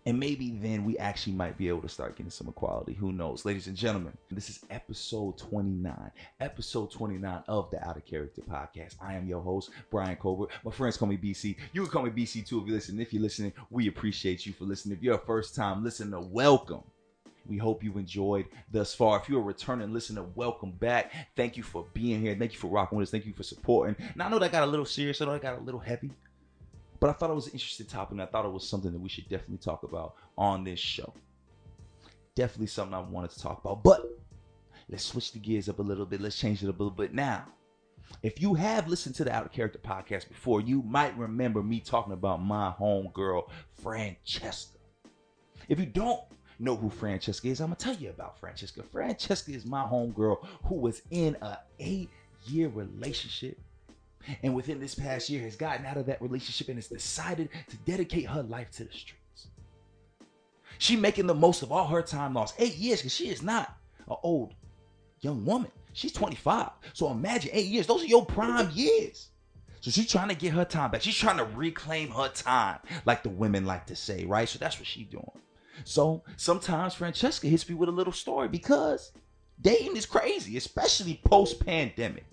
And 0.06 0.20
maybe 0.20 0.50
then 0.50 0.84
we 0.84 0.98
actually 0.98 1.32
might 1.32 1.56
be 1.56 1.68
able 1.68 1.80
to 1.80 1.88
start 1.88 2.16
getting 2.16 2.30
some 2.30 2.48
equality. 2.48 2.92
Who 2.92 3.10
knows? 3.10 3.46
Ladies 3.46 3.68
and 3.68 3.76
gentlemen, 3.76 4.12
this 4.30 4.50
is 4.50 4.60
episode 4.68 5.38
29. 5.38 6.10
Episode 6.40 6.90
29 6.90 7.42
of 7.48 7.70
the 7.70 7.82
Out 7.88 7.96
of 7.96 8.04
Character 8.04 8.42
podcast. 8.42 8.96
I 9.00 9.14
am 9.14 9.26
your 9.26 9.40
host, 9.40 9.70
Brian 9.90 10.16
Colbert. 10.16 10.50
My 10.62 10.70
friends 10.70 10.98
call 10.98 11.08
me 11.08 11.16
BC. 11.16 11.56
You 11.72 11.82
can 11.82 11.90
call 11.90 12.02
me 12.02 12.10
BC 12.10 12.46
too 12.46 12.60
if 12.60 12.66
you 12.66 12.74
listen. 12.74 13.00
If 13.00 13.14
you're 13.14 13.22
listening, 13.22 13.54
we 13.70 13.88
appreciate 13.88 14.44
you 14.44 14.52
for 14.52 14.64
listening. 14.64 14.98
If 14.98 15.02
you're 15.02 15.14
a 15.14 15.26
first 15.26 15.54
time 15.54 15.82
listener, 15.82 16.20
welcome. 16.20 16.82
We 17.46 17.56
hope 17.56 17.82
you 17.82 17.96
enjoyed 17.96 18.44
thus 18.70 18.94
far. 18.94 19.18
If 19.20 19.30
you're 19.30 19.40
a 19.40 19.44
returning 19.44 19.90
listener, 19.90 20.24
welcome 20.34 20.72
back. 20.72 21.12
Thank 21.34 21.56
you 21.56 21.62
for 21.62 21.86
being 21.94 22.20
here. 22.20 22.36
Thank 22.38 22.52
you 22.52 22.58
for 22.58 22.68
rocking 22.68 22.98
with 22.98 23.08
us. 23.08 23.10
Thank 23.10 23.24
you 23.24 23.32
for 23.32 23.42
supporting. 23.42 23.96
Now, 24.16 24.26
I 24.26 24.28
know 24.28 24.38
that 24.38 24.52
got 24.52 24.64
a 24.64 24.70
little 24.70 24.86
serious. 24.86 25.22
I 25.22 25.24
know 25.24 25.32
that 25.32 25.42
got 25.42 25.58
a 25.58 25.62
little 25.62 25.80
heavy. 25.80 26.10
But 27.00 27.10
I 27.10 27.12
thought 27.12 27.30
it 27.30 27.34
was 27.34 27.46
an 27.46 27.52
interesting 27.52 27.86
topic, 27.86 28.12
and 28.12 28.22
I 28.22 28.26
thought 28.26 28.46
it 28.46 28.52
was 28.52 28.68
something 28.68 28.92
that 28.92 29.00
we 29.00 29.08
should 29.08 29.28
definitely 29.28 29.58
talk 29.58 29.82
about 29.82 30.14
on 30.38 30.64
this 30.64 30.78
show. 30.78 31.12
Definitely 32.34 32.68
something 32.68 32.94
I 32.94 33.00
wanted 33.00 33.30
to 33.32 33.40
talk 33.40 33.60
about. 33.62 33.82
But 33.82 34.06
let's 34.88 35.04
switch 35.04 35.32
the 35.32 35.38
gears 35.38 35.68
up 35.68 35.78
a 35.78 35.82
little 35.82 36.06
bit. 36.06 36.20
Let's 36.20 36.38
change 36.38 36.62
it 36.62 36.68
up 36.68 36.78
a 36.78 36.82
little 36.82 36.96
bit 36.96 37.14
now. 37.14 37.46
If 38.22 38.40
you 38.40 38.54
have 38.54 38.88
listened 38.88 39.14
to 39.16 39.24
the 39.24 39.32
Out 39.32 39.46
of 39.46 39.52
Character 39.52 39.78
podcast 39.78 40.28
before, 40.28 40.60
you 40.60 40.82
might 40.82 41.16
remember 41.18 41.62
me 41.62 41.80
talking 41.80 42.12
about 42.12 42.42
my 42.42 42.72
homegirl, 42.78 43.50
Francesca. 43.82 44.78
If 45.68 45.78
you 45.78 45.86
don't 45.86 46.20
know 46.58 46.76
who 46.76 46.90
Francesca 46.90 47.48
is, 47.48 47.60
I'm 47.60 47.68
gonna 47.68 47.76
tell 47.76 47.94
you 47.94 48.10
about 48.10 48.38
Francesca. 48.38 48.82
Francesca 48.82 49.52
is 49.52 49.66
my 49.66 49.82
homegirl 49.82 50.46
who 50.64 50.76
was 50.76 51.02
in 51.10 51.36
a 51.42 51.58
eight-year 51.80 52.68
relationship 52.68 53.58
and 54.42 54.54
within 54.54 54.80
this 54.80 54.94
past 54.94 55.28
year 55.28 55.42
has 55.42 55.56
gotten 55.56 55.86
out 55.86 55.96
of 55.96 56.06
that 56.06 56.22
relationship 56.22 56.68
and 56.68 56.76
has 56.76 56.88
decided 56.88 57.48
to 57.68 57.76
dedicate 57.78 58.26
her 58.26 58.42
life 58.42 58.70
to 58.72 58.84
the 58.84 58.92
streets. 58.92 59.48
She 60.78 60.96
making 60.96 61.26
the 61.26 61.34
most 61.34 61.62
of 61.62 61.72
all 61.72 61.86
her 61.86 62.02
time 62.02 62.34
lost. 62.34 62.54
Eight 62.58 62.76
years, 62.76 63.00
because 63.00 63.14
she 63.14 63.28
is 63.28 63.42
not 63.42 63.76
an 64.08 64.16
old 64.22 64.54
young 65.20 65.44
woman. 65.44 65.70
She's 65.92 66.12
25. 66.12 66.70
So 66.92 67.10
imagine 67.10 67.50
eight 67.52 67.66
years. 67.66 67.86
Those 67.86 68.02
are 68.02 68.06
your 68.06 68.26
prime 68.26 68.70
years. 68.72 69.28
So 69.80 69.90
she's 69.90 70.10
trying 70.10 70.30
to 70.30 70.34
get 70.34 70.52
her 70.54 70.64
time 70.64 70.90
back. 70.90 71.02
She's 71.02 71.16
trying 71.16 71.36
to 71.36 71.44
reclaim 71.44 72.08
her 72.10 72.28
time, 72.28 72.78
like 73.04 73.22
the 73.22 73.28
women 73.28 73.66
like 73.66 73.86
to 73.86 73.96
say, 73.96 74.24
right? 74.24 74.48
So 74.48 74.58
that's 74.58 74.78
what 74.78 74.86
she's 74.86 75.06
doing. 75.06 75.30
So 75.84 76.22
sometimes 76.36 76.94
Francesca 76.94 77.46
hits 77.46 77.68
me 77.68 77.74
with 77.74 77.88
a 77.88 77.92
little 77.92 78.12
story 78.12 78.48
because 78.48 79.12
dating 79.60 79.96
is 79.96 80.06
crazy, 80.06 80.56
especially 80.56 81.20
post 81.24 81.64
pandemic 81.64 82.24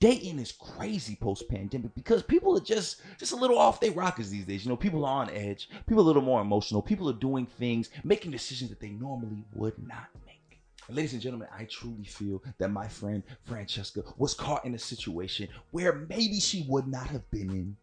dating 0.00 0.38
is 0.38 0.52
crazy 0.52 1.16
post 1.20 1.48
pandemic 1.48 1.94
because 1.94 2.22
people 2.22 2.56
are 2.56 2.60
just 2.60 3.00
just 3.18 3.32
a 3.32 3.36
little 3.36 3.58
off 3.58 3.80
their 3.80 3.92
rockers 3.92 4.30
these 4.30 4.44
days. 4.44 4.64
You 4.64 4.70
know, 4.70 4.76
people 4.76 5.04
are 5.04 5.22
on 5.22 5.30
edge, 5.30 5.68
people 5.86 6.02
are 6.02 6.04
a 6.04 6.06
little 6.06 6.22
more 6.22 6.40
emotional, 6.40 6.82
people 6.82 7.08
are 7.08 7.14
doing 7.14 7.46
things, 7.46 7.90
making 8.04 8.30
decisions 8.30 8.70
that 8.70 8.80
they 8.80 8.90
normally 8.90 9.44
would 9.54 9.78
not 9.86 10.06
make. 10.26 10.60
And 10.86 10.96
ladies 10.96 11.12
and 11.12 11.22
gentlemen, 11.22 11.48
I 11.56 11.64
truly 11.64 12.04
feel 12.04 12.42
that 12.58 12.70
my 12.70 12.88
friend 12.88 13.22
Francesca 13.44 14.02
was 14.16 14.34
caught 14.34 14.64
in 14.64 14.74
a 14.74 14.78
situation 14.78 15.48
where 15.70 16.06
maybe 16.08 16.40
she 16.40 16.64
would 16.68 16.86
not 16.86 17.08
have 17.08 17.28
been 17.30 17.50
in 17.50 17.76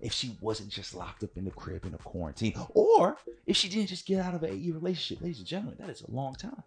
if 0.00 0.12
she 0.12 0.36
wasn't 0.40 0.68
just 0.68 0.94
locked 0.94 1.24
up 1.24 1.36
in 1.36 1.44
the 1.44 1.50
crib 1.50 1.84
in 1.84 1.94
a 1.94 1.98
quarantine, 1.98 2.54
or 2.74 3.16
if 3.46 3.56
she 3.56 3.68
didn't 3.68 3.88
just 3.88 4.06
get 4.06 4.20
out 4.20 4.34
of 4.34 4.42
a 4.42 4.52
eight-year 4.52 4.74
relationship. 4.74 5.22
Ladies 5.22 5.38
and 5.38 5.46
gentlemen, 5.46 5.76
that 5.80 5.90
is 5.90 6.02
a 6.02 6.10
long 6.10 6.34
time. 6.34 6.62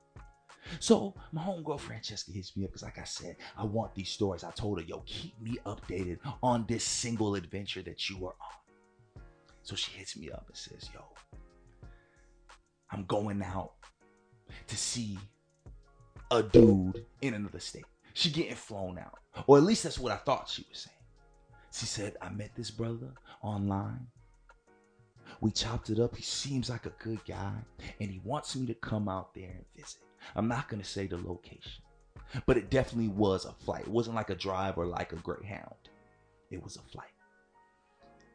So 0.79 1.15
my 1.31 1.41
homegirl 1.41 1.79
Francesca 1.79 2.31
hits 2.31 2.55
me 2.55 2.65
up 2.65 2.71
because, 2.71 2.83
like 2.83 2.99
I 2.99 3.03
said, 3.03 3.37
I 3.57 3.65
want 3.65 3.95
these 3.95 4.09
stories. 4.09 4.43
I 4.43 4.51
told 4.51 4.79
her, 4.79 4.85
yo, 4.85 5.03
keep 5.05 5.39
me 5.41 5.57
updated 5.65 6.19
on 6.43 6.65
this 6.67 6.83
single 6.83 7.35
adventure 7.35 7.81
that 7.83 8.09
you 8.09 8.25
are 8.27 8.35
on. 8.39 9.21
So 9.63 9.75
she 9.75 9.91
hits 9.91 10.17
me 10.17 10.31
up 10.31 10.45
and 10.47 10.57
says, 10.57 10.89
yo, 10.93 11.01
I'm 12.91 13.05
going 13.05 13.41
out 13.41 13.73
to 14.67 14.77
see 14.77 15.17
a 16.31 16.43
dude 16.43 17.05
in 17.21 17.33
another 17.33 17.59
state. 17.59 17.85
She 18.13 18.29
getting 18.29 18.55
flown 18.55 18.97
out. 18.97 19.19
Or 19.47 19.57
at 19.57 19.63
least 19.63 19.83
that's 19.83 19.99
what 19.99 20.11
I 20.11 20.17
thought 20.17 20.49
she 20.49 20.65
was 20.69 20.79
saying. 20.79 20.95
She 21.71 21.85
said, 21.85 22.17
I 22.21 22.29
met 22.29 22.51
this 22.55 22.71
brother 22.71 23.13
online. 23.41 24.07
We 25.41 25.51
chopped 25.51 25.89
it 25.89 25.99
up. 25.99 26.15
He 26.15 26.23
seems 26.23 26.69
like 26.69 26.85
a 26.85 26.93
good 27.01 27.23
guy, 27.25 27.53
and 28.01 28.09
he 28.09 28.19
wants 28.23 28.55
me 28.55 28.65
to 28.67 28.73
come 28.73 29.07
out 29.07 29.33
there 29.33 29.51
and 29.51 29.65
visit. 29.75 30.01
I'm 30.35 30.47
not 30.47 30.69
going 30.69 30.81
to 30.81 30.87
say 30.87 31.07
the 31.07 31.17
location, 31.17 31.81
but 32.45 32.57
it 32.57 32.69
definitely 32.69 33.09
was 33.09 33.45
a 33.45 33.51
flight. 33.51 33.81
It 33.81 33.91
wasn't 33.91 34.15
like 34.15 34.29
a 34.29 34.35
drive 34.35 34.77
or 34.77 34.85
like 34.85 35.13
a 35.13 35.17
Greyhound. 35.17 35.75
It 36.51 36.63
was 36.63 36.75
a 36.75 36.91
flight. 36.91 37.09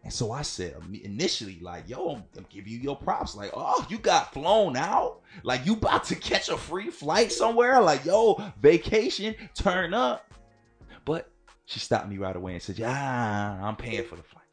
And 0.04 0.12
so 0.12 0.32
I 0.32 0.42
said 0.42 0.74
um, 0.76 0.94
initially, 1.02 1.58
like, 1.62 1.88
yo, 1.88 2.22
I'm 2.36 2.46
give 2.50 2.68
you 2.68 2.78
your 2.78 2.94
props. 2.96 3.34
Like, 3.34 3.52
oh, 3.54 3.86
you 3.88 3.96
got 3.96 4.34
flown 4.34 4.76
out? 4.76 5.22
Like, 5.42 5.64
you 5.64 5.72
about 5.72 6.04
to 6.04 6.14
catch 6.14 6.50
a 6.50 6.58
free 6.58 6.90
flight 6.90 7.32
somewhere? 7.32 7.80
Like, 7.80 8.04
yo, 8.04 8.40
vacation, 8.60 9.34
turn 9.54 9.94
up. 9.94 10.30
But 11.06 11.30
she 11.64 11.80
stopped 11.80 12.08
me 12.08 12.18
right 12.18 12.36
away 12.36 12.52
and 12.52 12.62
said, 12.62 12.78
yeah, 12.78 13.58
I'm 13.62 13.76
paying 13.76 14.04
for 14.04 14.16
the 14.16 14.22
flight. 14.22 14.44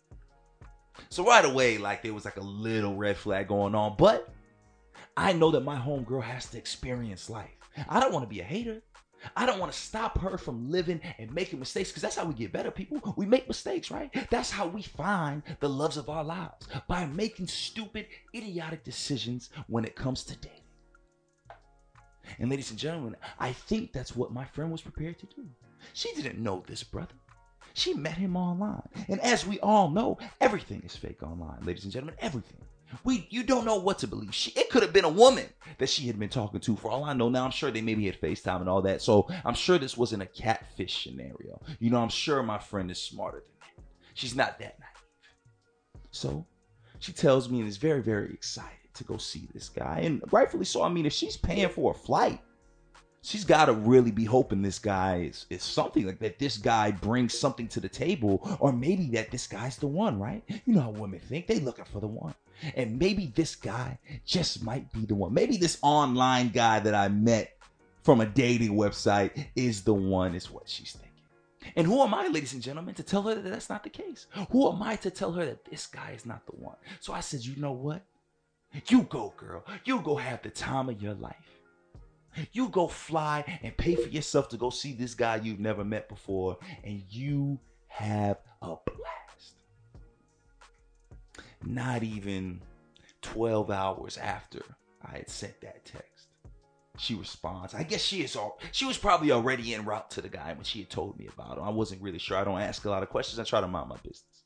So 1.10 1.26
right 1.26 1.44
away, 1.44 1.78
like, 1.78 2.02
there 2.02 2.14
was 2.14 2.24
like 2.24 2.38
a 2.38 2.42
little 2.42 2.96
red 2.96 3.18
flag 3.18 3.50
going 3.50 3.76
on. 3.76 3.96
But 3.98 4.34
I 5.18 5.34
know 5.34 5.52
that 5.52 5.62
my 5.62 5.78
homegirl 5.78 6.24
has 6.24 6.48
to 6.48 6.58
experience 6.58 7.30
life. 7.30 7.50
I 7.90 8.00
don't 8.00 8.14
want 8.14 8.24
to 8.24 8.30
be 8.30 8.40
a 8.40 8.46
hater. 8.46 8.82
I 9.36 9.46
don't 9.46 9.60
want 9.60 9.72
to 9.72 9.78
stop 9.78 10.18
her 10.20 10.38
from 10.38 10.72
living 10.72 11.00
and 11.20 11.34
making 11.34 11.60
mistakes 11.60 11.90
because 11.90 12.02
that's 12.02 12.16
how 12.16 12.26
we 12.26 12.34
get 12.34 12.52
better, 12.52 12.72
people. 12.72 13.14
We 13.18 13.26
make 13.26 13.48
mistakes, 13.48 13.92
right? 13.92 14.10
That's 14.30 14.50
how 14.50 14.68
we 14.68 14.82
find 14.82 15.44
the 15.60 15.70
loves 15.70 15.98
of 15.98 16.10
our 16.10 16.24
lives 16.24 16.68
by 16.88 17.06
making 17.06 17.48
stupid, 17.48 18.08
idiotic 18.34 18.84
decisions 18.84 19.50
when 19.68 19.86
it 19.86 19.96
comes 19.96 20.24
to 20.26 20.36
dating. 20.38 20.58
And, 22.40 22.50
ladies 22.50 22.72
and 22.72 22.80
gentlemen, 22.80 23.16
I 23.40 23.52
think 23.52 23.94
that's 23.94 24.16
what 24.16 24.34
my 24.34 24.46
friend 24.46 24.72
was 24.72 24.82
prepared 24.82 25.20
to 25.20 25.28
do. 25.28 25.46
She 25.94 26.14
didn't 26.14 26.40
know 26.40 26.64
this 26.66 26.84
brother. 26.84 27.14
She 27.74 27.94
met 27.94 28.16
him 28.16 28.36
online. 28.36 28.88
And 29.08 29.20
as 29.22 29.46
we 29.46 29.60
all 29.60 29.90
know, 29.90 30.18
everything 30.40 30.82
is 30.84 30.96
fake 30.96 31.24
online, 31.24 31.64
ladies 31.64 31.84
and 31.84 31.94
gentlemen. 31.94 32.16
Everything. 32.20 32.58
We 33.04 33.28
you 33.30 33.44
don't 33.44 33.66
know 33.66 33.78
what 33.78 34.00
to 34.00 34.08
believe. 34.08 34.34
She 34.34 34.52
it 34.52 34.70
could 34.70 34.84
have 34.84 34.94
been 34.94 35.06
a 35.06 35.10
woman 35.10 35.46
that 35.78 35.90
she 35.90 36.08
had 36.08 36.20
been 36.20 36.30
talking 36.30 36.60
to 36.62 36.76
for 36.76 36.92
all 36.92 37.04
I 37.04 37.14
know. 37.14 37.30
Now 37.30 37.46
I'm 37.46 37.52
sure 37.52 37.72
they 37.72 37.82
maybe 37.82 38.06
had 38.06 38.20
FaceTime 38.20 38.62
and 38.62 38.70
all 38.70 38.82
that. 38.84 39.02
So 39.02 39.28
I'm 39.46 39.54
sure 39.54 39.78
this 39.78 39.98
wasn't 39.98 40.24
a 40.24 40.28
catfish 40.28 41.04
scenario. 41.04 41.62
You 41.80 41.90
know, 41.90 42.02
I'm 42.02 42.10
sure 42.10 42.44
my 42.44 42.60
friend 42.60 42.92
is 42.92 43.02
smarter 43.02 43.40
than 43.40 43.54
that. 43.60 43.84
She's 44.14 44.36
not 44.36 44.60
that 44.60 44.80
naive. 44.80 46.02
So 46.12 46.46
she 47.00 47.14
tells 47.14 47.50
me 47.50 47.60
and 47.60 47.68
is 47.68 47.78
very, 47.78 48.02
very 48.02 48.34
excited 48.34 48.78
to 48.94 49.04
go 49.04 49.18
see 49.18 49.48
this 49.54 49.70
guy. 49.70 50.02
And 50.04 50.22
rightfully 50.32 50.66
so. 50.66 50.84
I 50.84 50.90
mean, 50.90 51.06
if 51.06 51.14
she's 51.14 51.38
paying 51.38 51.70
for 51.70 51.92
a 51.92 51.96
flight, 51.96 52.40
she's 53.24 53.46
got 53.46 53.66
to 53.66 53.74
really 53.74 54.12
be 54.12 54.26
hoping 54.26 54.62
this 54.62 54.80
guy 54.80 55.30
is, 55.30 55.46
is 55.50 55.64
something 55.64 56.06
like 56.06 56.20
that. 56.20 56.40
This 56.40 56.58
guy 56.58 56.92
brings 56.92 57.38
something 57.38 57.68
to 57.70 57.80
the 57.80 57.90
table, 57.90 58.58
or 58.60 58.74
maybe 58.74 59.08
that 59.12 59.32
this 59.32 59.48
guy's 59.48 59.78
the 59.78 59.88
one, 59.88 60.20
right? 60.20 60.44
You 60.66 60.74
know 60.74 60.82
how 60.82 60.92
women 60.92 61.20
think 61.20 61.48
they 61.48 61.60
looking 61.60 61.86
for 61.86 62.00
the 62.00 62.08
one, 62.08 62.36
and 62.76 62.98
maybe 63.00 63.32
this 63.36 63.56
guy 63.56 64.00
just 64.26 64.64
might 64.64 64.92
be 64.94 65.06
the 65.06 65.16
one. 65.16 65.34
Maybe 65.34 65.58
this 65.58 65.78
online 65.82 66.50
guy 66.50 66.80
that 66.80 66.96
I 66.96 67.10
met 67.10 67.58
from 68.04 68.22
a 68.22 68.26
dating 68.26 68.76
website 68.76 69.48
is 69.56 69.84
the 69.84 69.94
one. 69.94 70.36
Is 70.36 70.50
what 70.50 70.70
she's 70.70 70.92
thinking. 70.92 71.10
And 71.76 71.86
who 71.86 72.02
am 72.02 72.14
I, 72.14 72.28
ladies 72.28 72.54
and 72.54 72.62
gentlemen, 72.62 72.96
to 72.96 73.04
tell 73.04 73.22
her 73.24 73.36
that 73.36 73.50
that's 73.50 73.70
not 73.70 73.84
the 73.84 73.90
case? 73.90 74.28
Who 74.50 74.72
am 74.72 74.82
I 74.82 74.96
to 74.98 75.12
tell 75.12 75.32
her 75.34 75.46
that 75.46 75.66
this 75.66 75.86
guy 75.86 76.12
is 76.12 76.26
not 76.26 76.46
the 76.46 76.54
one? 76.54 76.76
So 77.00 77.14
I 77.14 77.20
said, 77.20 77.46
you 77.46 77.56
know 77.62 77.72
what? 77.72 78.02
You 78.88 79.04
go, 79.04 79.34
girl. 79.38 79.64
You 79.86 80.02
go 80.02 80.16
have 80.16 80.42
the 80.42 80.50
time 80.50 80.90
of 80.90 81.02
your 81.02 81.14
life. 81.14 81.36
You 82.54 82.70
go 82.70 82.88
fly 82.88 83.60
and 83.62 83.76
pay 83.76 83.96
for 83.96 84.08
yourself 84.08 84.48
to 84.50 84.58
go 84.58 84.70
see 84.70 84.94
this 84.94 85.14
guy 85.14 85.36
you've 85.36 85.60
never 85.60 85.84
met 85.84 86.08
before, 86.08 86.58
and 86.84 87.04
you 87.10 87.60
have 87.88 88.38
a 88.62 88.76
blast. 88.86 89.31
Not 91.64 92.04
even 92.04 92.62
12 93.22 93.70
hours 93.72 94.18
after 94.18 94.62
I 95.04 95.18
had 95.18 95.30
sent 95.30 95.60
that 95.62 95.86
text, 95.86 96.28
she 96.98 97.16
responds. 97.16 97.74
I 97.74 97.84
guess 97.84 98.02
she 98.02 98.24
is 98.24 98.36
all 98.36 98.60
she 98.72 98.86
was 98.86 98.98
probably 98.98 99.32
already 99.32 99.74
en 99.74 99.86
route 99.86 100.10
to 100.12 100.22
the 100.22 100.30
guy 100.30 100.54
when 100.54 100.64
she 100.64 100.80
had 100.80 100.90
told 100.90 101.18
me 101.20 101.28
about 101.34 101.58
him. 101.58 101.64
I 101.64 101.70
wasn't 101.70 102.02
really 102.02 102.20
sure. 102.20 102.38
I 102.38 102.44
don't 102.44 102.60
ask 102.60 102.86
a 102.86 102.90
lot 102.90 103.04
of 103.04 103.10
questions. 103.10 103.40
I 103.40 103.44
try 103.44 103.62
to 103.62 103.68
mind 103.68 103.90
my 103.90 103.98
business. 103.98 104.44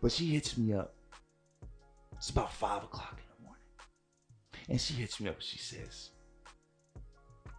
But 0.00 0.12
she 0.12 0.26
hits 0.26 0.56
me 0.56 0.74
up. 0.74 0.94
It's 2.16 2.30
about 2.30 2.52
five 2.52 2.82
o'clock 2.84 3.18
in 3.18 3.24
the 3.36 3.44
morning. 3.44 3.64
And 4.68 4.80
she 4.80 4.94
hits 4.94 5.20
me 5.20 5.28
up 5.28 5.40
she 5.40 5.58
says, 5.58 6.10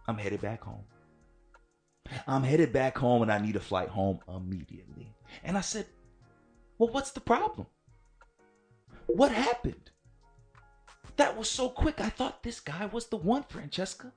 I'm 0.06 0.18
headed 0.18 0.40
back 0.40 0.62
home. 0.62 0.84
I'm 2.26 2.42
headed 2.42 2.72
back 2.72 2.98
home 2.98 3.22
and 3.22 3.32
I 3.32 3.38
need 3.38 3.56
a 3.56 3.60
flight 3.60 3.88
home 3.88 4.20
immediately. 4.28 5.14
And 5.42 5.56
I 5.56 5.62
said, 5.62 5.86
Well, 6.78 6.90
what's 6.90 7.12
the 7.12 7.20
problem? 7.20 7.66
What 9.06 9.32
happened? 9.32 9.90
That 11.16 11.36
was 11.36 11.48
so 11.48 11.68
quick. 11.68 12.00
I 12.00 12.08
thought 12.08 12.42
this 12.42 12.60
guy 12.60 12.86
was 12.86 13.06
the 13.06 13.16
one, 13.16 13.44
Francesca. 13.44 14.12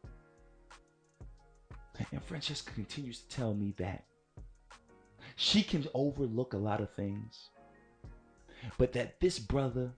And 2.12 2.24
Francesca 2.24 2.72
continues 2.74 3.20
to 3.22 3.36
tell 3.36 3.54
me 3.54 3.74
that 3.78 4.06
she 5.36 5.62
can 5.62 5.86
overlook 5.94 6.54
a 6.54 6.58
lot 6.58 6.82
of 6.82 6.92
things, 6.94 7.50
but 8.78 8.94
that 8.94 9.20
this 9.20 9.40
brother 9.40 9.92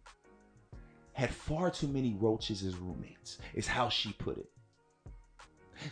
had 1.14 1.30
far 1.30 1.70
too 1.70 1.88
many 1.88 2.16
roaches 2.20 2.64
as 2.64 2.76
roommates, 2.78 3.38
is 3.54 3.68
how 3.68 3.90
she 3.90 4.14
put 4.14 4.38
it. 4.38 4.50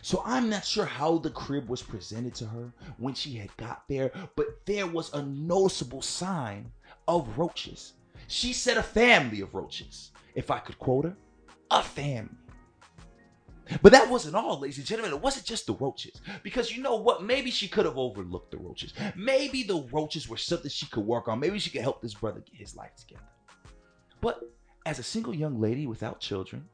So 0.02 0.22
I'm 0.24 0.50
not 0.50 0.64
sure 0.64 0.84
how 0.84 1.18
the 1.18 1.30
crib 1.30 1.68
was 1.68 1.82
presented 1.82 2.34
to 2.36 2.46
her 2.46 2.72
when 2.98 3.14
she 3.14 3.34
had 3.34 3.54
got 3.56 3.84
there, 3.88 4.12
but 4.36 4.66
there 4.66 4.86
was 4.86 5.12
a 5.12 5.22
noticeable 5.22 6.02
sign 6.02 6.70
of 7.06 7.38
roaches. 7.38 7.94
She 8.28 8.52
said 8.52 8.76
a 8.76 8.82
family 8.82 9.40
of 9.40 9.54
roaches, 9.54 10.12
if 10.34 10.50
I 10.50 10.58
could 10.58 10.78
quote 10.78 11.06
her, 11.06 11.16
a 11.70 11.82
family. 11.82 12.36
But 13.82 13.92
that 13.92 14.08
wasn't 14.08 14.36
all, 14.36 14.60
ladies 14.60 14.78
and 14.78 14.86
gentlemen. 14.86 15.12
It 15.12 15.22
wasn't 15.22 15.46
just 15.46 15.66
the 15.66 15.74
roaches. 15.74 16.20
Because 16.42 16.70
you 16.70 16.82
know 16.82 16.96
what? 16.96 17.22
Maybe 17.22 17.50
she 17.50 17.68
could 17.68 17.84
have 17.84 17.98
overlooked 17.98 18.50
the 18.50 18.58
roaches. 18.58 18.94
Maybe 19.16 19.62
the 19.62 19.86
roaches 19.92 20.28
were 20.28 20.36
something 20.36 20.70
she 20.70 20.86
could 20.86 21.04
work 21.04 21.28
on. 21.28 21.40
Maybe 21.40 21.58
she 21.58 21.70
could 21.70 21.82
help 21.82 22.00
this 22.00 22.14
brother 22.14 22.40
get 22.40 22.58
his 22.58 22.76
life 22.76 22.94
together. 22.96 23.24
But 24.20 24.40
as 24.86 24.98
a 24.98 25.02
single 25.02 25.34
young 25.34 25.60
lady 25.60 25.86
without 25.86 26.20
children, 26.20 26.66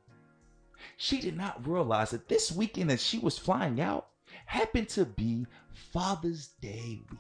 she 0.97 1.21
did 1.21 1.37
not 1.37 1.67
realize 1.67 2.11
that 2.11 2.29
this 2.29 2.53
weekend 2.53 2.91
that 2.91 3.01
she 3.01 3.19
was 3.19 3.39
flying 3.39 3.81
out 3.81 4.09
happened 4.47 4.89
to 4.91 5.05
be 5.05 5.47
Father's 5.93 6.49
Day 6.61 7.03
weekend. 7.11 7.19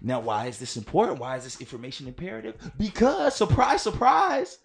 Now, 0.00 0.20
why 0.20 0.46
is 0.46 0.58
this 0.58 0.76
important? 0.76 1.18
Why 1.18 1.36
is 1.36 1.44
this 1.44 1.60
information 1.60 2.06
imperative? 2.06 2.72
Because, 2.78 3.34
surprise, 3.34 3.82
surprise, 3.82 4.58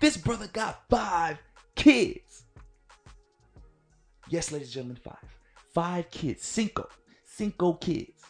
this 0.00 0.16
brother 0.16 0.48
got 0.52 0.82
five 0.90 1.38
kids. 1.74 2.44
Yes, 4.28 4.50
ladies 4.50 4.68
and 4.68 4.74
gentlemen, 4.74 4.98
five. 5.02 5.38
Five 5.72 6.10
kids. 6.10 6.44
Cinco. 6.44 6.88
Cinco 7.24 7.74
kids. 7.74 8.22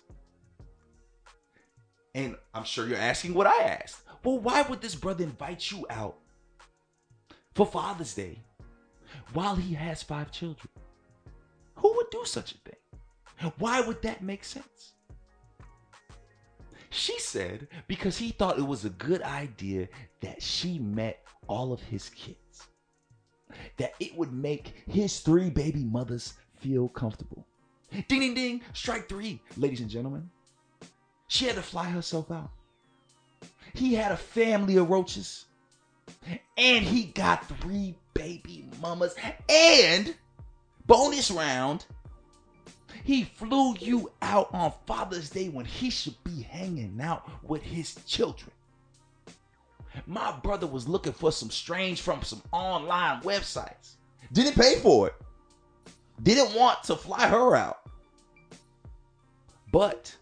And 2.14 2.36
I'm 2.54 2.64
sure 2.64 2.86
you're 2.86 2.98
asking 2.98 3.34
what 3.34 3.46
I 3.46 3.62
asked. 3.62 4.02
Well, 4.24 4.38
why 4.38 4.62
would 4.62 4.80
this 4.80 4.94
brother 4.94 5.24
invite 5.24 5.70
you 5.70 5.86
out 5.88 6.16
for 7.54 7.66
Father's 7.66 8.14
Day 8.14 8.38
while 9.32 9.56
he 9.56 9.74
has 9.74 10.02
five 10.02 10.30
children. 10.30 10.68
Who 11.76 11.94
would 11.96 12.10
do 12.10 12.22
such 12.24 12.52
a 12.52 12.58
thing? 12.58 13.52
Why 13.58 13.80
would 13.80 14.02
that 14.02 14.22
make 14.22 14.44
sense? 14.44 14.92
She 16.96 17.18
said 17.20 17.68
because 17.88 18.16
he 18.16 18.30
thought 18.30 18.58
it 18.58 18.66
was 18.66 18.84
a 18.84 18.90
good 18.90 19.20
idea 19.22 19.88
that 20.22 20.42
she 20.42 20.78
met 20.78 21.22
all 21.46 21.72
of 21.72 21.82
his 21.82 22.08
kids. 22.08 22.68
That 23.76 23.92
it 24.00 24.16
would 24.16 24.32
make 24.32 24.72
his 24.88 25.20
three 25.20 25.50
baby 25.50 25.84
mothers 25.84 26.34
feel 26.56 26.88
comfortable. 26.88 27.46
Ding, 28.08 28.20
ding, 28.20 28.34
ding. 28.34 28.60
Strike 28.72 29.08
three, 29.08 29.40
ladies 29.58 29.80
and 29.80 29.90
gentlemen. 29.90 30.30
She 31.28 31.44
had 31.44 31.56
to 31.56 31.62
fly 31.62 31.84
herself 31.84 32.30
out. 32.30 32.50
He 33.74 33.94
had 33.94 34.10
a 34.10 34.16
family 34.16 34.76
of 34.76 34.88
roaches 34.88 35.44
and 36.56 36.84
he 36.84 37.04
got 37.04 37.46
three 37.60 37.94
baby 38.14 38.68
mamas. 38.80 39.14
And 39.50 40.14
bonus 40.86 41.30
round, 41.30 41.84
he 43.04 43.24
flew 43.24 43.74
you 43.78 44.10
out 44.22 44.48
on 44.52 44.72
Father's 44.86 45.30
Day 45.30 45.48
when 45.48 45.64
he 45.64 45.90
should 45.90 46.16
be 46.24 46.42
hanging 46.42 47.00
out 47.00 47.28
with 47.42 47.62
his 47.62 47.96
children. 48.06 48.50
My 50.06 50.32
brother 50.42 50.66
was 50.66 50.88
looking 50.88 51.12
for 51.12 51.32
some 51.32 51.50
strange 51.50 52.02
from 52.02 52.22
some 52.22 52.42
online 52.52 53.22
websites. 53.22 53.94
Didn't 54.32 54.54
pay 54.54 54.76
for 54.76 55.08
it. 55.08 55.14
Didn't 56.22 56.54
want 56.54 56.82
to 56.84 56.96
fly 56.96 57.28
her 57.28 57.56
out. 57.56 57.78
But 59.72 60.14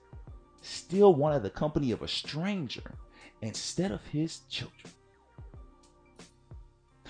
still 0.63 1.15
wanted 1.15 1.43
the 1.43 1.51
company 1.51 1.91
of 1.91 2.03
a 2.03 2.09
stranger 2.09 2.95
instead 3.43 3.91
of 3.91 4.05
his 4.07 4.41
children. 4.49 4.93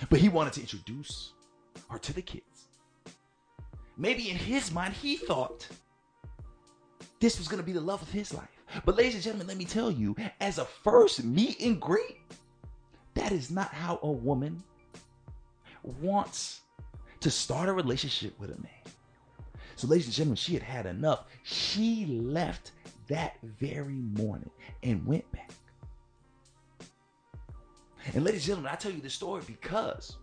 But 0.09 0.19
he 0.19 0.29
wanted 0.29 0.53
to 0.53 0.61
introduce 0.61 1.33
her 1.89 1.97
to 1.99 2.13
the 2.13 2.21
kids. 2.21 2.54
Maybe 3.97 4.29
in 4.29 4.35
his 4.35 4.71
mind, 4.71 4.93
he 4.93 5.15
thought 5.15 5.67
this 7.19 7.37
was 7.37 7.47
going 7.47 7.61
to 7.61 7.65
be 7.65 7.71
the 7.71 7.81
love 7.81 8.01
of 8.01 8.11
his 8.11 8.33
life. 8.33 8.49
But 8.83 8.97
ladies 8.97 9.15
and 9.15 9.23
gentlemen, 9.23 9.47
let 9.47 9.57
me 9.57 9.65
tell 9.65 9.89
you, 9.89 10.15
as 10.41 10.57
a 10.57 10.65
first 10.65 11.23
meet 11.23 11.61
and 11.61 11.79
greet, 11.79 12.19
that 13.13 13.31
is 13.31 13.49
not 13.49 13.73
how 13.73 13.99
a 14.03 14.11
woman 14.11 14.61
wants 16.01 16.61
to 17.21 17.31
start 17.31 17.69
a 17.69 17.73
relationship 17.73 18.37
with 18.39 18.49
a 18.51 18.61
man. 18.61 18.69
So, 19.77 19.87
ladies 19.87 20.05
and 20.05 20.15
gentlemen, 20.15 20.37
she 20.37 20.53
had 20.53 20.63
had 20.63 20.85
enough. 20.85 21.25
She 21.43 22.05
left 22.05 22.71
that 23.07 23.37
very 23.43 23.93
morning 23.93 24.49
and 24.83 25.05
went 25.05 25.29
back. 25.31 25.51
And, 28.13 28.23
ladies 28.23 28.41
and 28.41 28.47
gentlemen, 28.47 28.71
I 28.71 28.75
tell 28.75 28.91
you 28.91 29.01
this 29.01 29.13
story 29.13 29.41
because 29.47 30.17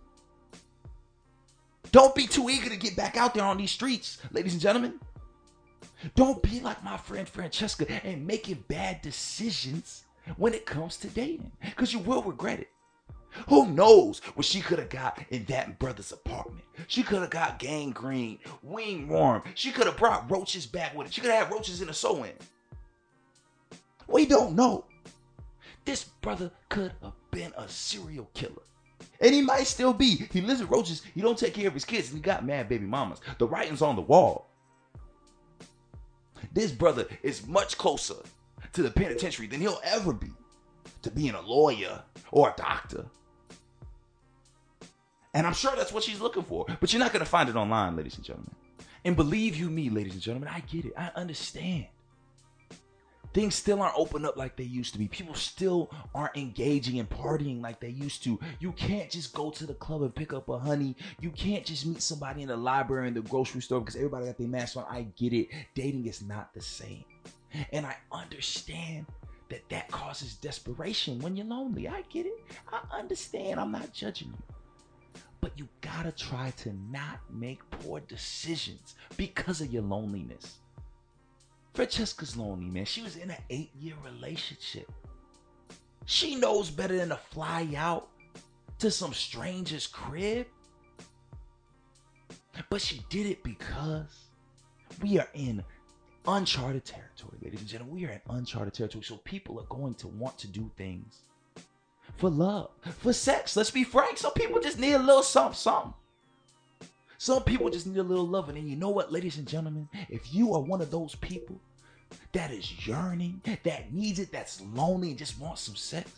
don't 1.93 2.15
be 2.15 2.25
too 2.25 2.49
eager 2.49 2.69
to 2.69 2.75
get 2.75 2.95
back 2.97 3.15
out 3.15 3.35
there 3.35 3.43
on 3.45 3.57
these 3.57 3.71
streets, 3.71 4.17
ladies 4.31 4.53
and 4.53 4.61
gentlemen. 4.61 4.99
Don't 6.15 6.41
be 6.41 6.59
like 6.59 6.83
my 6.83 6.97
friend 6.97 7.29
Francesca 7.29 7.87
and 8.03 8.25
making 8.25 8.65
bad 8.67 9.01
decisions 9.03 10.03
when 10.37 10.55
it 10.55 10.65
comes 10.65 10.97
to 10.97 11.07
dating 11.07 11.51
because 11.61 11.93
you 11.93 11.99
will 11.99 12.23
regret 12.23 12.59
it. 12.59 12.69
Who 13.47 13.67
knows 13.67 14.19
what 14.33 14.45
she 14.45 14.59
could 14.59 14.79
have 14.79 14.89
got 14.89 15.23
in 15.29 15.45
that 15.45 15.77
brother's 15.77 16.11
apartment? 16.11 16.63
She 16.87 17.03
could 17.03 17.21
have 17.21 17.29
got 17.29 17.59
gangrene, 17.59 18.39
ringworm. 18.63 19.43
She 19.53 19.71
could 19.71 19.85
have 19.85 19.97
brought 19.97 20.29
roaches 20.29 20.65
back 20.65 20.95
with 20.95 21.07
it. 21.07 21.13
She 21.13 21.21
could 21.21 21.29
have 21.29 21.45
had 21.45 21.53
roaches 21.53 21.81
in 21.81 21.89
a 21.89 21.93
sew 21.93 22.23
in. 22.23 22.33
We 24.07 24.25
don't 24.25 24.55
know. 24.55 24.85
This 25.85 26.05
brother 26.05 26.51
could 26.69 26.93
have 27.03 27.13
been 27.29 27.53
a 27.55 27.67
serial 27.67 28.29
killer. 28.33 28.63
And 29.23 29.33
he 29.33 29.41
might 29.41 29.67
still 29.67 29.93
be. 29.93 30.27
He 30.31 30.41
lives 30.41 30.59
with 30.59 30.69
roaches. 30.69 31.01
He 31.15 31.21
don't 31.21 31.37
take 31.37 31.53
care 31.53 31.67
of 31.67 31.73
his 31.73 31.85
kids. 31.85 32.09
And 32.09 32.17
he 32.17 32.21
got 32.21 32.45
mad 32.45 32.67
baby 32.67 32.85
mamas. 32.85 33.21
The 33.37 33.47
writing's 33.47 33.81
on 33.81 33.95
the 33.95 34.01
wall. 34.01 34.49
This 36.51 36.73
brother 36.73 37.07
is 37.23 37.47
much 37.47 37.77
closer 37.77 38.17
to 38.73 38.83
the 38.83 38.91
penitentiary 38.91 39.47
than 39.47 39.61
he'll 39.61 39.79
ever 39.85 40.11
be 40.11 40.31
to 41.03 41.09
being 41.09 41.35
a 41.35 41.41
lawyer 41.41 42.03
or 42.31 42.49
a 42.49 42.53
doctor. 42.57 43.05
And 45.33 45.47
I'm 45.47 45.53
sure 45.53 45.73
that's 45.75 45.93
what 45.93 46.03
she's 46.03 46.19
looking 46.19 46.43
for. 46.43 46.65
But 46.81 46.91
you're 46.91 46.99
not 46.99 47.13
going 47.13 47.23
to 47.23 47.29
find 47.29 47.47
it 47.47 47.55
online, 47.55 47.95
ladies 47.95 48.17
and 48.17 48.25
gentlemen. 48.25 48.53
And 49.05 49.15
believe 49.15 49.55
you 49.55 49.69
me, 49.69 49.89
ladies 49.89 50.13
and 50.13 50.21
gentlemen, 50.21 50.49
I 50.49 50.59
get 50.59 50.83
it. 50.85 50.93
I 50.97 51.11
understand. 51.15 51.85
Things 53.33 53.55
still 53.55 53.81
aren't 53.81 53.97
open 53.97 54.25
up 54.25 54.37
like 54.37 54.55
they 54.55 54.63
used 54.63 54.93
to 54.93 54.99
be. 54.99 55.07
People 55.07 55.33
still 55.33 55.89
aren't 56.13 56.37
engaging 56.37 56.99
and 56.99 57.09
partying 57.09 57.61
like 57.61 57.79
they 57.79 57.89
used 57.89 58.23
to. 58.25 58.39
You 58.59 58.71
can't 58.73 59.09
just 59.09 59.33
go 59.33 59.49
to 59.49 59.65
the 59.65 59.73
club 59.73 60.03
and 60.03 60.13
pick 60.13 60.33
up 60.33 60.49
a 60.49 60.59
honey. 60.59 60.95
You 61.19 61.31
can't 61.31 61.65
just 61.65 61.85
meet 61.85 62.01
somebody 62.01 62.43
in 62.43 62.49
the 62.49 62.57
library 62.57 63.07
in 63.07 63.15
the 63.15 63.21
grocery 63.21 63.61
store 63.61 63.79
because 63.79 63.95
everybody 63.95 64.27
got 64.27 64.37
their 64.37 64.47
mask 64.47 64.77
on. 64.77 64.85
I 64.87 65.07
get 65.17 65.33
it. 65.33 65.49
Dating 65.73 66.05
is 66.05 66.21
not 66.21 66.53
the 66.53 66.61
same. 66.61 67.03
And 67.71 67.85
I 67.85 67.95
understand 68.11 69.07
that 69.49 69.67
that 69.69 69.89
causes 69.89 70.35
desperation 70.35 71.19
when 71.19 71.35
you're 71.35 71.45
lonely. 71.45 71.87
I 71.87 72.03
get 72.09 72.27
it. 72.27 72.43
I 72.71 72.81
understand. 72.97 73.59
I'm 73.59 73.71
not 73.71 73.93
judging 73.93 74.29
you. 74.29 74.55
But 75.41 75.57
you 75.57 75.67
gotta 75.81 76.11
try 76.11 76.51
to 76.57 76.73
not 76.89 77.19
make 77.29 77.67
poor 77.69 77.99
decisions 77.99 78.95
because 79.17 79.59
of 79.59 79.73
your 79.73 79.83
loneliness. 79.83 80.59
Francesca's 81.73 82.37
lonely, 82.37 82.69
man. 82.69 82.85
She 82.85 83.01
was 83.01 83.17
in 83.17 83.31
an 83.31 83.37
eight 83.49 83.71
year 83.75 83.95
relationship. 84.03 84.91
She 86.05 86.35
knows 86.35 86.69
better 86.69 86.95
than 86.97 87.09
to 87.09 87.17
fly 87.31 87.67
out 87.75 88.09
to 88.79 88.91
some 88.91 89.13
stranger's 89.13 89.87
crib. 89.87 90.47
But 92.69 92.81
she 92.81 93.03
did 93.09 93.25
it 93.25 93.43
because 93.43 94.25
we 95.01 95.17
are 95.17 95.29
in 95.33 95.63
uncharted 96.27 96.85
territory, 96.85 97.37
ladies 97.41 97.61
and 97.61 97.69
gentlemen. 97.69 97.95
We 97.95 98.05
are 98.05 98.11
in 98.11 98.21
uncharted 98.29 98.73
territory. 98.73 99.03
So 99.03 99.17
people 99.17 99.59
are 99.59 99.65
going 99.65 99.95
to 99.95 100.07
want 100.07 100.37
to 100.39 100.47
do 100.47 100.69
things 100.77 101.21
for 102.17 102.29
love, 102.29 102.69
for 102.99 103.13
sex. 103.13 103.55
Let's 103.55 103.71
be 103.71 103.83
frank. 103.83 104.17
Some 104.17 104.33
people 104.33 104.61
just 104.61 104.77
need 104.77 104.93
a 104.93 104.99
little 104.99 105.23
something, 105.23 105.55
something. 105.55 105.93
Some 107.23 107.43
people 107.43 107.69
just 107.69 107.87
need 107.87 107.99
a 107.99 108.03
little 108.03 108.27
loving. 108.27 108.57
And 108.57 108.67
you 108.67 108.75
know 108.75 108.89
what, 108.89 109.13
ladies 109.13 109.37
and 109.37 109.47
gentlemen? 109.47 109.87
If 110.09 110.33
you 110.33 110.53
are 110.55 110.59
one 110.59 110.81
of 110.81 110.91
those 110.91 111.15
people 111.15 111.57
that 112.33 112.51
is 112.51 112.85
yearning, 112.85 113.41
that 113.45 113.93
needs 113.93 114.19
it, 114.19 114.29
that's 114.29 114.59
lonely, 114.73 115.11
and 115.11 115.17
just 115.17 115.39
wants 115.39 115.61
some 115.61 115.77
sex, 115.77 116.11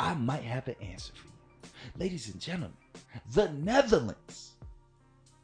I 0.00 0.14
might 0.14 0.42
have 0.42 0.68
an 0.68 0.76
answer 0.80 1.12
for 1.12 1.26
you. 1.26 1.70
Ladies 1.98 2.30
and 2.32 2.40
gentlemen, 2.40 2.72
the 3.34 3.52
Netherlands, 3.52 4.52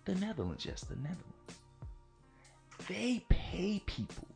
the 0.06 0.14
Netherlands, 0.14 0.64
yes, 0.64 0.80
the 0.80 0.96
Netherlands, 0.96 1.58
they 2.88 3.26
pay 3.28 3.82
people 3.84 4.26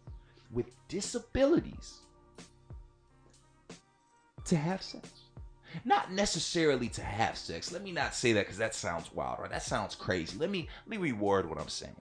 with 0.52 0.66
disabilities 0.88 2.00
to 4.44 4.56
have 4.56 4.82
sex. 4.82 5.08
Not 5.84 6.12
necessarily 6.12 6.88
to 6.90 7.02
have 7.02 7.36
sex. 7.36 7.72
Let 7.72 7.82
me 7.82 7.92
not 7.92 8.14
say 8.14 8.32
that 8.32 8.46
because 8.46 8.58
that 8.58 8.74
sounds 8.74 9.12
wild, 9.12 9.40
right? 9.40 9.50
That 9.50 9.62
sounds 9.62 9.94
crazy. 9.94 10.38
Let 10.38 10.50
me 10.50 10.68
let 10.86 11.00
me 11.00 11.10
reword 11.10 11.46
what 11.46 11.60
I'm 11.60 11.68
saying. 11.68 11.96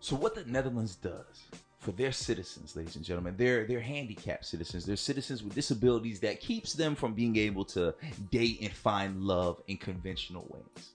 So 0.00 0.16
what 0.16 0.34
the 0.34 0.44
Netherlands 0.44 0.96
does 0.96 1.44
for 1.78 1.92
their 1.92 2.12
citizens, 2.12 2.76
ladies 2.76 2.96
and 2.96 3.04
gentlemen, 3.04 3.34
they're 3.36 3.66
they're 3.66 3.80
handicapped 3.80 4.44
citizens. 4.44 4.86
They're 4.86 4.96
citizens 4.96 5.42
with 5.42 5.54
disabilities 5.54 6.20
that 6.20 6.40
keeps 6.40 6.72
them 6.72 6.94
from 6.94 7.14
being 7.14 7.36
able 7.36 7.64
to 7.66 7.94
date 8.30 8.58
and 8.62 8.72
find 8.72 9.22
love 9.22 9.62
in 9.68 9.76
conventional 9.76 10.46
ways. 10.50 10.90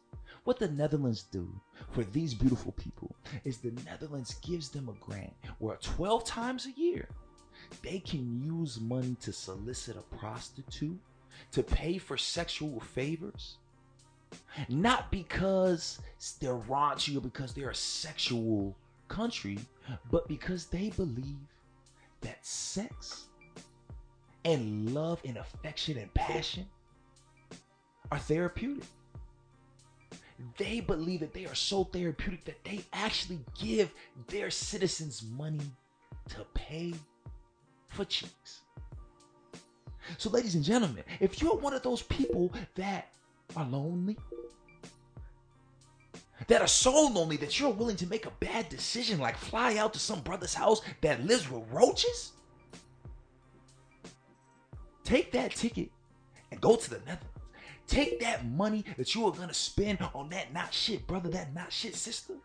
What 0.45 0.57
the 0.57 0.69
Netherlands 0.69 1.23
do 1.31 1.47
for 1.91 2.03
these 2.03 2.33
beautiful 2.33 2.71
people 2.71 3.15
is 3.43 3.57
the 3.57 3.71
Netherlands 3.85 4.35
gives 4.41 4.69
them 4.69 4.89
a 4.89 4.93
grant 4.93 5.33
where 5.59 5.77
12 5.77 6.25
times 6.25 6.65
a 6.65 6.79
year 6.79 7.07
they 7.83 7.99
can 7.99 8.41
use 8.41 8.79
money 8.79 9.15
to 9.21 9.31
solicit 9.31 9.97
a 9.97 10.15
prostitute 10.15 10.99
to 11.51 11.63
pay 11.63 11.97
for 11.97 12.17
sexual 12.17 12.79
favors. 12.79 13.57
Not 14.67 15.11
because 15.11 15.99
they're 16.39 16.57
raunchy 16.57 17.17
or 17.17 17.21
because 17.21 17.53
they're 17.53 17.71
a 17.71 17.75
sexual 17.75 18.75
country, 19.07 19.57
but 20.11 20.27
because 20.27 20.65
they 20.65 20.89
believe 20.91 21.47
that 22.21 22.45
sex 22.45 23.27
and 24.45 24.93
love 24.93 25.19
and 25.25 25.37
affection 25.37 25.97
and 25.97 26.13
passion 26.13 26.67
are 28.11 28.19
therapeutic. 28.19 28.83
They 30.57 30.79
believe 30.79 31.19
that 31.19 31.33
they 31.33 31.45
are 31.45 31.55
so 31.55 31.83
therapeutic 31.83 32.45
that 32.45 32.63
they 32.63 32.81
actually 32.93 33.39
give 33.59 33.91
their 34.27 34.49
citizens 34.49 35.23
money 35.37 35.59
to 36.29 36.45
pay 36.53 36.93
for 37.89 38.05
cheeks. 38.05 38.61
So, 40.17 40.29
ladies 40.29 40.55
and 40.55 40.63
gentlemen, 40.63 41.03
if 41.19 41.41
you're 41.41 41.55
one 41.55 41.73
of 41.73 41.83
those 41.83 42.01
people 42.01 42.53
that 42.75 43.09
are 43.55 43.65
lonely, 43.65 44.17
that 46.47 46.61
are 46.61 46.67
so 46.67 47.07
lonely 47.07 47.37
that 47.37 47.59
you're 47.59 47.69
willing 47.69 47.95
to 47.97 48.07
make 48.07 48.25
a 48.25 48.31
bad 48.39 48.69
decision 48.69 49.19
like 49.19 49.37
fly 49.37 49.77
out 49.77 49.93
to 49.93 49.99
some 49.99 50.21
brother's 50.21 50.53
house 50.53 50.81
that 51.01 51.25
lives 51.25 51.49
with 51.49 51.63
roaches, 51.71 52.31
take 55.03 55.31
that 55.31 55.51
ticket 55.51 55.89
and 56.51 56.59
go 56.59 56.75
to 56.75 56.89
the 56.89 56.99
Netherlands. 56.99 57.25
Take 57.87 58.19
that 58.19 58.45
money 58.47 58.85
that 58.97 59.15
you 59.15 59.25
are 59.25 59.31
gonna 59.31 59.53
spend 59.53 59.97
on 60.13 60.29
that 60.29 60.53
not 60.53 60.71
shit 60.71 61.07
brother, 61.07 61.29
that 61.29 61.55
not 61.55 61.73
shit 61.73 61.95
sister, 61.95 62.35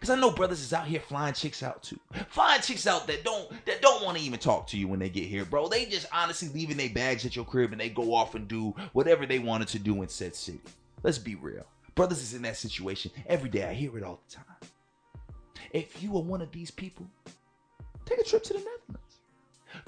Cause 0.00 0.10
I 0.10 0.16
know 0.16 0.30
brothers 0.30 0.60
is 0.60 0.72
out 0.72 0.86
here 0.86 1.00
flying 1.00 1.34
chicks 1.34 1.62
out 1.62 1.82
too. 1.82 1.98
Flying 2.28 2.60
chicks 2.60 2.86
out 2.86 3.06
that 3.06 3.24
don't 3.24 3.50
that 3.66 3.82
don't 3.82 4.04
want 4.04 4.18
to 4.18 4.24
even 4.24 4.38
talk 4.38 4.66
to 4.68 4.78
you 4.78 4.88
when 4.88 4.98
they 4.98 5.08
get 5.08 5.24
here, 5.24 5.44
bro. 5.44 5.68
They 5.68 5.86
just 5.86 6.06
honestly 6.12 6.48
leaving 6.48 6.76
their 6.76 6.90
bags 6.90 7.24
at 7.24 7.36
your 7.36 7.44
crib 7.44 7.72
and 7.72 7.80
they 7.80 7.88
go 7.88 8.14
off 8.14 8.34
and 8.34 8.48
do 8.48 8.74
whatever 8.92 9.26
they 9.26 9.38
wanted 9.38 9.68
to 9.68 9.78
do 9.78 10.02
in 10.02 10.08
said 10.08 10.34
city. 10.34 10.60
Let's 11.02 11.18
be 11.18 11.34
real. 11.34 11.66
Brothers 11.94 12.22
is 12.22 12.34
in 12.34 12.42
that 12.42 12.56
situation 12.56 13.10
every 13.26 13.50
day. 13.50 13.64
I 13.64 13.74
hear 13.74 13.96
it 13.98 14.04
all 14.04 14.20
the 14.28 14.36
time. 14.36 14.44
If 15.72 16.02
you 16.02 16.16
are 16.16 16.22
one 16.22 16.42
of 16.42 16.50
these 16.52 16.70
people, 16.70 17.06
take 18.04 18.18
a 18.18 18.24
trip 18.24 18.42
to 18.44 18.52
the 18.54 18.58
Netherlands. 18.58 19.18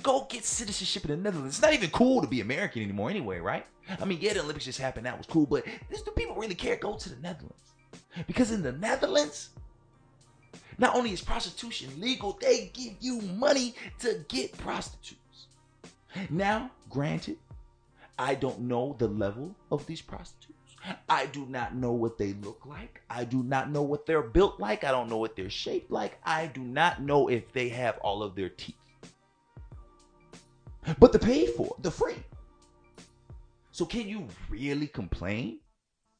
Go 0.03 0.27
get 0.29 0.45
citizenship 0.45 1.05
in 1.05 1.11
the 1.11 1.17
Netherlands. 1.17 1.57
It's 1.57 1.63
not 1.63 1.75
even 1.75 1.91
cool 1.91 2.23
to 2.23 2.27
be 2.27 2.41
American 2.41 2.83
anymore, 2.83 3.11
anyway, 3.11 3.39
right? 3.39 3.67
I 4.01 4.05
mean, 4.05 4.19
yeah, 4.21 4.33
the 4.33 4.41
Olympics 4.41 4.65
just 4.65 4.81
happened. 4.81 5.07
That 5.07 5.17
was 5.17 5.27
cool, 5.27 5.47
but 5.47 5.65
this 5.91 6.03
do 6.03 6.11
people 6.13 6.37
really 6.37 6.55
care? 6.55 6.77
Go 6.77 6.97
to 6.97 7.09
the 7.09 7.21
Netherlands 7.21 7.73
because 8.27 8.51
in 8.51 8.63
the 8.63 8.73
Netherlands, 8.73 9.51
not 10.79 10.95
only 10.95 11.13
is 11.13 11.21
prostitution 11.21 11.91
legal, 11.99 12.39
they 12.41 12.71
give 12.73 12.95
you 13.01 13.21
money 13.21 13.75
to 14.01 14.25
get 14.29 14.57
prostitutes. 14.59 15.47
Now, 16.31 16.71
granted, 16.91 17.39
I 18.19 18.35
don't 18.35 18.61
know 18.61 18.95
the 18.99 19.09
level 19.09 19.55
of 19.71 19.87
these 19.87 20.01
prostitutes. 20.01 20.55
I 21.09 21.27
do 21.27 21.47
not 21.47 21.75
know 21.75 21.93
what 21.93 22.19
they 22.19 22.35
look 22.35 22.67
like. 22.67 23.01
I 23.09 23.25
do 23.25 23.43
not 23.43 23.71
know 23.71 23.83
what 23.83 24.07
they're 24.07 24.23
built 24.23 24.61
like. 24.61 24.85
I 24.85 24.91
don't 24.91 25.09
know 25.09 25.17
what 25.17 25.35
they're 25.35 25.51
shaped 25.51 25.91
like. 25.91 26.19
I 26.25 26.47
do 26.47 26.61
not 26.61 27.03
know 27.03 27.29
if 27.29 27.53
they 27.53 27.71
have 27.71 27.99
all 27.99 28.23
of 28.23 28.35
their 28.35 28.51
teeth. 28.51 28.75
But 30.99 31.13
they're 31.13 31.21
paid 31.21 31.51
for, 31.51 31.75
they're 31.81 31.91
free. 31.91 32.23
So 33.73 33.87
can 33.87 34.07
you 34.07 34.29
really 34.51 34.87
complain? 34.87 35.61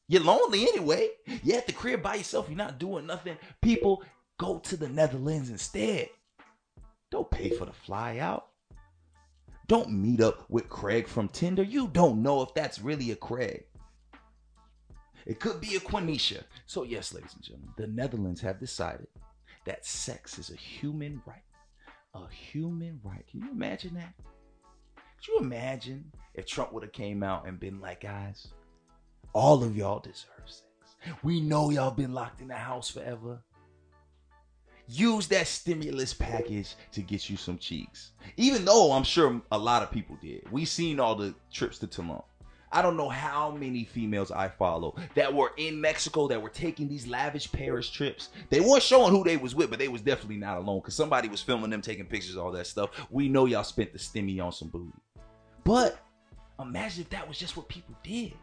You're 0.07 0.23
lonely 0.23 0.63
anyway. 0.63 1.09
You're 1.43 1.57
at 1.57 1.67
the 1.67 1.73
crib 1.73 2.01
by 2.01 2.15
yourself. 2.15 2.47
You're 2.49 2.57
not 2.57 2.79
doing 2.79 3.05
nothing. 3.05 3.37
People 3.61 4.03
Go 4.37 4.59
to 4.59 4.77
the 4.77 4.89
Netherlands 4.89 5.49
instead. 5.49 6.09
Don't 7.11 7.29
pay 7.31 7.49
for 7.49 7.65
the 7.65 7.73
fly 7.73 8.17
out. 8.19 8.47
Don't 9.67 9.91
meet 9.91 10.21
up 10.21 10.45
with 10.49 10.69
Craig 10.69 11.07
from 11.07 11.29
Tinder. 11.29 11.63
You 11.63 11.87
don't 11.87 12.21
know 12.21 12.41
if 12.41 12.53
that's 12.53 12.79
really 12.79 13.11
a 13.11 13.15
Craig. 13.15 13.63
It 15.25 15.39
could 15.39 15.59
be 15.59 15.75
a 15.75 15.79
Quenisha. 15.79 16.43
So, 16.67 16.83
yes, 16.83 17.13
ladies 17.13 17.33
and 17.33 17.43
gentlemen, 17.43 17.73
the 17.77 17.87
Netherlands 17.87 18.41
have 18.41 18.59
decided 18.59 19.07
that 19.65 19.85
sex 19.85 20.37
is 20.37 20.51
a 20.51 20.55
human 20.55 21.21
right. 21.25 21.41
A 22.13 22.29
human 22.29 22.99
right. 23.03 23.25
Can 23.27 23.41
you 23.41 23.51
imagine 23.51 23.95
that? 23.95 24.13
Could 24.95 25.27
you 25.27 25.39
imagine 25.39 26.11
if 26.35 26.45
Trump 26.45 26.73
would 26.73 26.83
have 26.83 26.91
came 26.91 27.23
out 27.23 27.47
and 27.47 27.59
been 27.59 27.79
like, 27.79 28.01
guys, 28.01 28.47
all 29.33 29.63
of 29.63 29.75
y'all 29.75 29.99
deserve 29.99 30.27
sex. 30.45 30.63
We 31.23 31.41
know 31.41 31.71
y'all 31.71 31.91
been 31.91 32.13
locked 32.13 32.41
in 32.41 32.47
the 32.47 32.55
house 32.55 32.89
forever. 32.89 33.41
Use 34.87 35.27
that 35.27 35.47
stimulus 35.47 36.13
package 36.13 36.75
to 36.91 37.01
get 37.01 37.29
you 37.29 37.37
some 37.37 37.57
cheeks. 37.57 38.11
Even 38.37 38.65
though 38.65 38.91
I'm 38.91 39.03
sure 39.03 39.41
a 39.51 39.57
lot 39.57 39.81
of 39.81 39.91
people 39.91 40.17
did. 40.21 40.49
We 40.51 40.65
seen 40.65 40.99
all 40.99 41.15
the 41.15 41.33
trips 41.51 41.79
to 41.79 41.87
Tulum. 41.87 42.23
I 42.71 42.81
don't 42.81 42.97
know 42.97 43.07
how 43.07 43.51
many 43.51 43.85
females 43.85 44.31
I 44.31 44.49
follow 44.49 44.95
that 45.13 45.33
were 45.33 45.53
in 45.55 45.79
Mexico 45.79 46.27
that 46.27 46.41
were 46.41 46.49
taking 46.49 46.89
these 46.89 47.07
lavish 47.07 47.49
Paris 47.49 47.89
trips. 47.89 48.29
They 48.49 48.59
weren't 48.59 48.83
showing 48.83 49.11
who 49.11 49.23
they 49.23 49.37
was 49.37 49.55
with, 49.55 49.69
but 49.69 49.79
they 49.79 49.87
was 49.87 50.01
definitely 50.01 50.37
not 50.37 50.57
alone 50.57 50.79
because 50.79 50.93
somebody 50.93 51.29
was 51.29 51.41
filming 51.41 51.69
them 51.69 51.81
taking 51.81 52.05
pictures, 52.05 52.35
all 52.35 52.51
that 52.51 52.67
stuff. 52.67 52.89
We 53.09 53.29
know 53.29 53.45
y'all 53.45 53.63
spent 53.63 53.93
the 53.93 53.99
stimmy 53.99 54.43
on 54.43 54.51
some 54.51 54.67
booty. 54.67 54.91
But 55.63 55.99
imagine 56.59 57.03
if 57.03 57.09
that 57.11 57.27
was 57.27 57.37
just 57.37 57.55
what 57.55 57.69
people 57.69 57.95
did. 58.03 58.33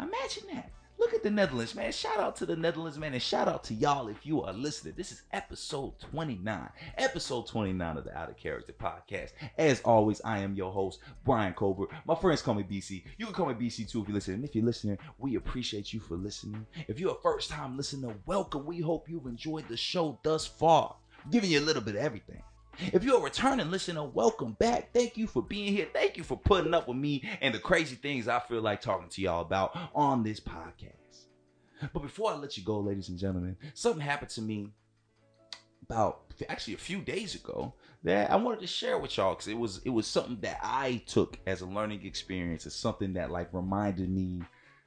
Imagine 0.00 0.42
that. 0.54 0.70
Look 1.02 1.14
at 1.14 1.24
the 1.24 1.30
Netherlands, 1.32 1.74
man. 1.74 1.90
Shout 1.90 2.18
out 2.18 2.36
to 2.36 2.46
the 2.46 2.54
Netherlands, 2.54 2.96
man, 2.96 3.12
and 3.12 3.20
shout 3.20 3.48
out 3.48 3.64
to 3.64 3.74
y'all 3.74 4.06
if 4.06 4.24
you 4.24 4.40
are 4.44 4.52
listening. 4.52 4.94
This 4.96 5.10
is 5.10 5.22
episode 5.32 5.98
29. 5.98 6.68
Episode 6.96 7.48
29 7.48 7.96
of 7.96 8.04
the 8.04 8.16
Out 8.16 8.30
of 8.30 8.36
Character 8.36 8.72
podcast. 8.72 9.32
As 9.58 9.80
always, 9.80 10.20
I 10.24 10.38
am 10.38 10.54
your 10.54 10.70
host, 10.70 11.00
Brian 11.24 11.54
Colbert. 11.54 11.88
My 12.06 12.14
friends 12.14 12.40
call 12.40 12.54
me 12.54 12.62
BC. 12.62 13.02
You 13.18 13.26
can 13.26 13.34
call 13.34 13.46
me 13.46 13.54
BC 13.54 13.90
too 13.90 14.02
if 14.02 14.06
you're 14.06 14.14
listening. 14.14 14.36
And 14.36 14.44
if 14.44 14.54
you're 14.54 14.64
listening, 14.64 14.96
we 15.18 15.34
appreciate 15.34 15.92
you 15.92 15.98
for 15.98 16.14
listening. 16.14 16.64
If 16.86 17.00
you're 17.00 17.16
a 17.16 17.20
first 17.20 17.50
time 17.50 17.76
listener, 17.76 18.14
welcome. 18.24 18.64
We 18.64 18.78
hope 18.78 19.08
you've 19.08 19.26
enjoyed 19.26 19.66
the 19.66 19.76
show 19.76 20.20
thus 20.22 20.46
far. 20.46 20.94
I'm 21.24 21.32
giving 21.32 21.50
you 21.50 21.58
a 21.58 21.66
little 21.66 21.82
bit 21.82 21.96
of 21.96 22.02
everything. 22.02 22.44
If 22.78 23.04
you're 23.04 23.18
a 23.18 23.22
returning 23.22 23.70
listener, 23.70 24.04
welcome 24.04 24.52
back. 24.52 24.92
Thank 24.92 25.16
you 25.16 25.26
for 25.26 25.42
being 25.42 25.72
here. 25.72 25.88
Thank 25.92 26.16
you 26.16 26.24
for 26.24 26.36
putting 26.36 26.74
up 26.74 26.88
with 26.88 26.96
me 26.96 27.28
and 27.40 27.54
the 27.54 27.58
crazy 27.58 27.96
things 27.96 28.28
I 28.28 28.40
feel 28.40 28.62
like 28.62 28.80
talking 28.80 29.08
to 29.10 29.22
y'all 29.22 29.42
about 29.42 29.76
on 29.94 30.22
this 30.22 30.40
podcast. 30.40 31.26
But 31.92 32.02
before 32.02 32.30
I 32.30 32.36
let 32.36 32.56
you 32.56 32.64
go, 32.64 32.78
ladies 32.78 33.08
and 33.08 33.18
gentlemen, 33.18 33.56
something 33.74 34.00
happened 34.00 34.30
to 34.30 34.42
me 34.42 34.70
about 35.82 36.22
actually 36.48 36.74
a 36.74 36.78
few 36.78 37.00
days 37.00 37.34
ago 37.34 37.74
that 38.04 38.30
I 38.30 38.36
wanted 38.36 38.60
to 38.60 38.66
share 38.66 38.98
with 38.98 39.16
y'all 39.16 39.34
because 39.34 39.48
it 39.48 39.58
was 39.58 39.80
it 39.84 39.90
was 39.90 40.06
something 40.06 40.38
that 40.40 40.58
I 40.62 41.02
took 41.06 41.38
as 41.46 41.60
a 41.60 41.66
learning 41.66 42.06
experience. 42.06 42.66
It's 42.66 42.76
something 42.76 43.12
that 43.14 43.30
like 43.30 43.52
reminded 43.52 44.08
me 44.08 44.42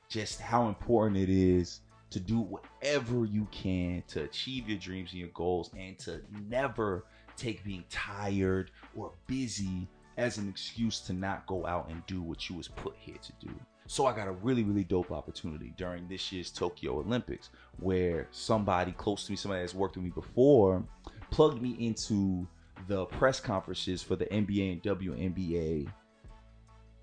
just 0.10 0.40
how 0.40 0.68
important 0.68 1.18
it 1.18 1.30
is 1.30 1.82
to 2.12 2.20
do 2.20 2.40
whatever 2.40 3.26
you 3.26 3.48
can 3.52 4.04
to 4.08 4.24
achieve 4.24 4.70
your 4.70 4.78
dreams 4.78 5.12
and 5.12 5.20
your 5.20 5.30
goals 5.30 5.70
and 5.78 5.98
to 6.00 6.22
never 6.48 7.06
take 7.36 7.64
being 7.64 7.84
tired 7.90 8.72
or 8.96 9.12
busy 9.28 9.88
as 10.18 10.38
an 10.38 10.48
excuse 10.48 11.00
to 11.02 11.14
not 11.14 11.46
go 11.46 11.66
out 11.66 11.90
and 11.90 12.06
do 12.08 12.22
what 12.22 12.50
you 12.50 12.56
was 12.56 12.68
put 12.68 12.96
here 12.98 13.18
to 13.22 13.34
do. 13.46 13.54
So 13.88 14.08
I 14.08 14.16
got 14.16 14.28
a 14.28 14.32
really, 14.32 14.64
really 14.64 14.84
dope 14.84 15.12
opportunity 15.12 15.74
during 15.78 16.08
this 16.08 16.32
year's 16.32 16.50
Tokyo 16.50 17.00
Olympics 17.00 17.50
where 17.80 18.28
somebody 18.32 18.94
close 18.94 19.26
to 19.26 19.32
me, 19.32 19.36
somebody 19.36 19.62
that's 19.62 19.76
worked 19.76 19.96
with 19.96 20.06
me 20.06 20.12
before, 20.12 20.84
plugged 21.30 21.62
me 21.62 21.76
into 21.80 22.48
the 22.88 23.06
press 23.06 23.40
conferences 23.40 24.02
for 24.02 24.16
the 24.16 24.26
NBA 24.26 24.74
and 24.74 24.84
WNBA 24.84 25.88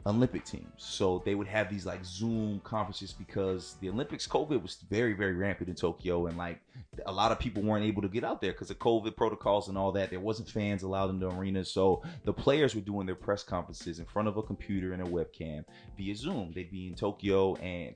Olympic 0.07 0.45
teams. 0.45 0.67
So 0.79 1.23
they 1.25 1.35
would 1.35 1.47
have 1.47 1.71
these 1.71 1.87
like 1.87 2.05
Zoom 2.05 2.61
conferences 2.65 3.13
because 3.13 3.77
the 3.81 3.89
Olympics 3.89 4.27
COVID 4.27 4.61
was 4.61 4.79
very 4.91 5.13
very 5.13 5.35
rampant 5.35 5.69
in 5.69 5.77
Tokyo 5.77 6.27
and 6.27 6.37
like 6.37 6.61
a 7.07 7.13
lot 7.13 7.31
of 7.31 7.39
people 7.39 7.63
weren't 7.63 7.85
able 7.85 8.03
to 8.03 8.09
get 8.09 8.25
out 8.25 8.41
there 8.41 8.53
because 8.53 8.71
of 8.71 8.79
COVID 8.79 9.17
protocols 9.17 9.69
and 9.69 9.79
all 9.79 9.93
that. 9.93 10.11
There 10.11 10.21
wasn't 10.21 10.49
fans 10.49 10.83
allowed 10.83 11.11
in 11.11 11.21
the 11.21 11.31
arena, 11.31 11.65
so 11.65 12.03
the 12.25 12.33
players 12.33 12.75
were 12.75 12.81
doing 12.81 13.07
their 13.07 13.15
press 13.15 13.43
conferences 13.43 13.99
in 13.99 14.05
front 14.07 14.29
of 14.29 14.37
a 14.37 14.43
computer 14.43 14.93
and 14.93 15.03
a 15.03 15.07
webcam 15.07 15.65
via 15.97 16.15
Zoom. 16.17 16.53
They'd 16.55 16.71
be 16.71 16.89
in 16.89 16.95
Tokyo 16.95 17.55
and 17.57 17.95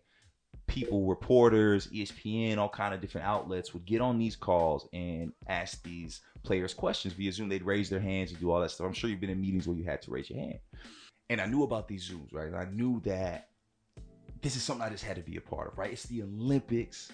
people, 0.69 1.07
reporters, 1.07 1.89
ESPN, 1.89 2.59
all 2.59 2.69
kind 2.69 2.95
of 2.95 3.01
different 3.01 3.27
outlets 3.27 3.73
would 3.73 3.85
get 3.85 4.01
on 4.01 4.19
these 4.19 4.37
calls 4.37 4.89
and 4.93 5.33
ask 5.49 5.83
these 5.83 6.21
players 6.45 6.75
questions 6.75 7.15
via 7.15 7.33
Zoom. 7.33 7.49
They'd 7.49 7.63
raise 7.63 7.91
their 7.91 8.01
hands 8.01 8.31
and 8.31 8.41
do 8.41 8.51
all 8.51 8.61
that 8.61 8.71
stuff. 8.71 8.87
I'm 8.87 8.93
sure 8.93 9.11
you've 9.11 9.21
been 9.21 9.31
in 9.31 9.41
meetings 9.41 9.67
where 9.67 9.77
you 9.77 9.85
had 9.85 10.03
to 10.03 10.11
raise 10.11 10.31
your 10.31 10.41
hand 10.41 10.59
and 11.29 11.41
I 11.41 11.47
knew 11.47 11.63
about 11.63 11.89
these 11.89 12.09
Zooms, 12.09 12.33
right? 12.33 12.55
I 12.55 12.71
knew 12.71 13.01
that 13.05 13.49
this 14.43 14.57
is 14.57 14.63
something 14.63 14.87
I 14.87 14.91
just 14.91 15.05
had 15.05 15.17
to 15.17 15.23
be 15.23 15.37
a 15.37 15.41
part 15.41 15.73
of, 15.73 15.79
right? 15.79 15.93
It's 15.93 16.05
the 16.05 16.23
Olympics. 16.23 17.11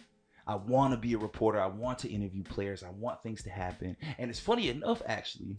I 0.46 0.56
want 0.56 0.92
to 0.92 0.98
be 0.98 1.14
a 1.14 1.18
reporter. 1.18 1.60
I 1.60 1.66
want 1.66 1.98
to 2.00 2.10
interview 2.10 2.42
players. 2.42 2.82
I 2.82 2.90
want 2.90 3.22
things 3.22 3.42
to 3.44 3.50
happen. 3.50 3.96
And 4.18 4.28
it's 4.30 4.40
funny 4.40 4.68
enough, 4.68 5.02
actually, 5.06 5.56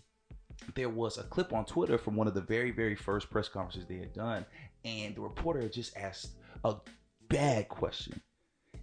there 0.76 0.90
was 0.90 1.18
a 1.18 1.24
clip 1.24 1.54
on 1.54 1.66
Twitter 1.66 1.98
from 1.98 2.16
one 2.16 2.28
of 2.28 2.34
the 2.34 2.42
very, 2.42 2.72
very 2.72 2.96
first 2.96 3.30
press 3.30 3.48
conferences 3.48 3.88
they 3.88 3.98
had 3.98 4.14
done. 4.14 4.46
And 4.86 5.16
the 5.16 5.22
reporter 5.22 5.68
just 5.70 5.96
asked 5.98 6.34
a 6.64 6.76
bad 7.30 7.70
question. 7.70 8.22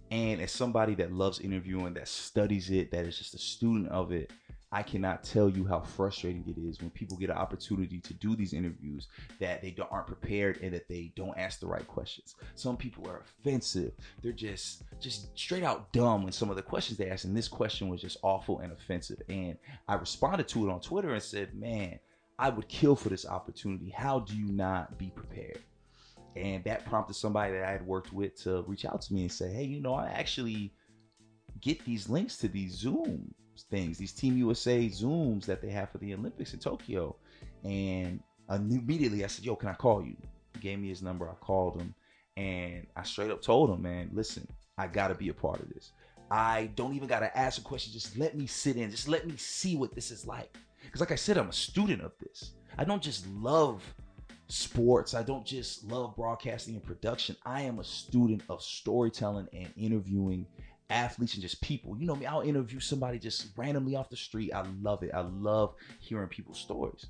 And 0.09 0.41
as 0.41 0.51
somebody 0.51 0.95
that 0.95 1.13
loves 1.13 1.39
interviewing, 1.39 1.93
that 1.93 2.07
studies 2.07 2.69
it, 2.69 2.91
that 2.91 3.05
is 3.05 3.17
just 3.17 3.33
a 3.33 3.37
student 3.37 3.87
of 3.89 4.11
it, 4.11 4.31
I 4.73 4.83
cannot 4.83 5.23
tell 5.23 5.49
you 5.49 5.65
how 5.65 5.81
frustrating 5.81 6.45
it 6.47 6.57
is 6.57 6.79
when 6.79 6.91
people 6.91 7.17
get 7.17 7.29
an 7.29 7.35
opportunity 7.35 7.99
to 7.99 8.13
do 8.13 8.37
these 8.37 8.53
interviews 8.53 9.07
that 9.39 9.61
they 9.61 9.75
aren't 9.91 10.07
prepared 10.07 10.59
and 10.61 10.73
that 10.73 10.87
they 10.87 11.11
don't 11.15 11.37
ask 11.37 11.59
the 11.59 11.67
right 11.67 11.85
questions. 11.85 12.35
Some 12.55 12.77
people 12.77 13.05
are 13.09 13.19
offensive. 13.19 13.91
They're 14.21 14.31
just 14.31 14.83
just 15.01 15.37
straight 15.37 15.63
out 15.63 15.91
dumb 15.91 16.23
when 16.23 16.31
some 16.31 16.49
of 16.49 16.55
the 16.55 16.61
questions 16.61 16.97
they 16.97 17.09
ask. 17.09 17.25
And 17.25 17.35
this 17.35 17.49
question 17.49 17.89
was 17.89 17.99
just 17.99 18.17
awful 18.23 18.59
and 18.59 18.71
offensive. 18.71 19.21
And 19.27 19.57
I 19.89 19.95
responded 19.95 20.47
to 20.49 20.69
it 20.69 20.71
on 20.71 20.79
Twitter 20.79 21.13
and 21.13 21.21
said, 21.21 21.53
"Man, 21.53 21.99
I 22.39 22.49
would 22.49 22.69
kill 22.69 22.95
for 22.95 23.09
this 23.09 23.25
opportunity. 23.25 23.89
How 23.89 24.19
do 24.19 24.37
you 24.37 24.53
not 24.53 24.97
be 24.97 25.09
prepared?" 25.09 25.63
And 26.37 26.63
that 26.63 26.85
prompted 26.85 27.15
somebody 27.15 27.51
that 27.51 27.65
I 27.65 27.71
had 27.71 27.85
worked 27.85 28.13
with 28.13 28.41
to 28.43 28.61
reach 28.61 28.85
out 28.85 29.01
to 29.01 29.13
me 29.13 29.23
and 29.23 29.31
say, 29.31 29.51
"Hey, 29.51 29.65
you 29.65 29.81
know, 29.81 29.95
I 29.95 30.07
actually." 30.07 30.73
Get 31.61 31.83
these 31.85 32.09
links 32.09 32.37
to 32.37 32.47
these 32.47 32.73
Zoom 32.73 33.33
things, 33.69 33.97
these 33.97 34.13
Team 34.13 34.37
USA 34.37 34.87
Zooms 34.87 35.45
that 35.45 35.61
they 35.61 35.69
have 35.69 35.89
for 35.89 35.97
the 35.99 36.13
Olympics 36.13 36.53
in 36.53 36.59
Tokyo. 36.59 37.15
And 37.63 38.21
immediately 38.49 39.23
I 39.23 39.27
said, 39.27 39.45
Yo, 39.45 39.55
can 39.55 39.69
I 39.69 39.73
call 39.73 40.03
you? 40.03 40.15
He 40.53 40.59
gave 40.59 40.79
me 40.79 40.89
his 40.89 41.01
number. 41.01 41.29
I 41.29 41.33
called 41.35 41.79
him 41.79 41.93
and 42.37 42.87
I 42.95 43.03
straight 43.03 43.31
up 43.31 43.41
told 43.41 43.69
him, 43.69 43.81
Man, 43.81 44.09
listen, 44.13 44.47
I 44.77 44.87
got 44.87 45.09
to 45.09 45.15
be 45.15 45.29
a 45.29 45.33
part 45.33 45.59
of 45.59 45.69
this. 45.69 45.91
I 46.29 46.69
don't 46.75 46.95
even 46.95 47.07
got 47.07 47.19
to 47.19 47.37
ask 47.37 47.59
a 47.59 47.63
question. 47.63 47.91
Just 47.91 48.17
let 48.17 48.37
me 48.37 48.47
sit 48.47 48.77
in. 48.77 48.89
Just 48.89 49.09
let 49.09 49.27
me 49.27 49.35
see 49.35 49.75
what 49.75 49.93
this 49.93 50.11
is 50.11 50.25
like. 50.25 50.57
Because, 50.83 51.01
like 51.01 51.11
I 51.11 51.15
said, 51.15 51.37
I'm 51.37 51.49
a 51.49 51.53
student 51.53 52.01
of 52.01 52.13
this. 52.19 52.53
I 52.77 52.85
don't 52.85 53.01
just 53.01 53.27
love 53.27 53.83
sports. 54.47 55.13
I 55.13 55.23
don't 55.23 55.45
just 55.45 55.83
love 55.83 56.15
broadcasting 56.15 56.75
and 56.75 56.83
production. 56.83 57.35
I 57.45 57.61
am 57.61 57.79
a 57.79 57.83
student 57.83 58.43
of 58.49 58.61
storytelling 58.61 59.47
and 59.53 59.71
interviewing 59.75 60.45
athletes 60.91 61.33
and 61.33 61.41
just 61.41 61.61
people. 61.61 61.97
You 61.97 62.05
know 62.05 62.15
me, 62.15 62.25
I'll 62.25 62.41
interview 62.41 62.79
somebody 62.79 63.19
just 63.19 63.47
randomly 63.57 63.95
off 63.95 64.09
the 64.09 64.17
street. 64.17 64.53
I 64.53 64.63
love 64.81 65.03
it. 65.03 65.11
I 65.13 65.21
love 65.21 65.75
hearing 65.99 66.27
people's 66.27 66.59
stories. 66.59 67.07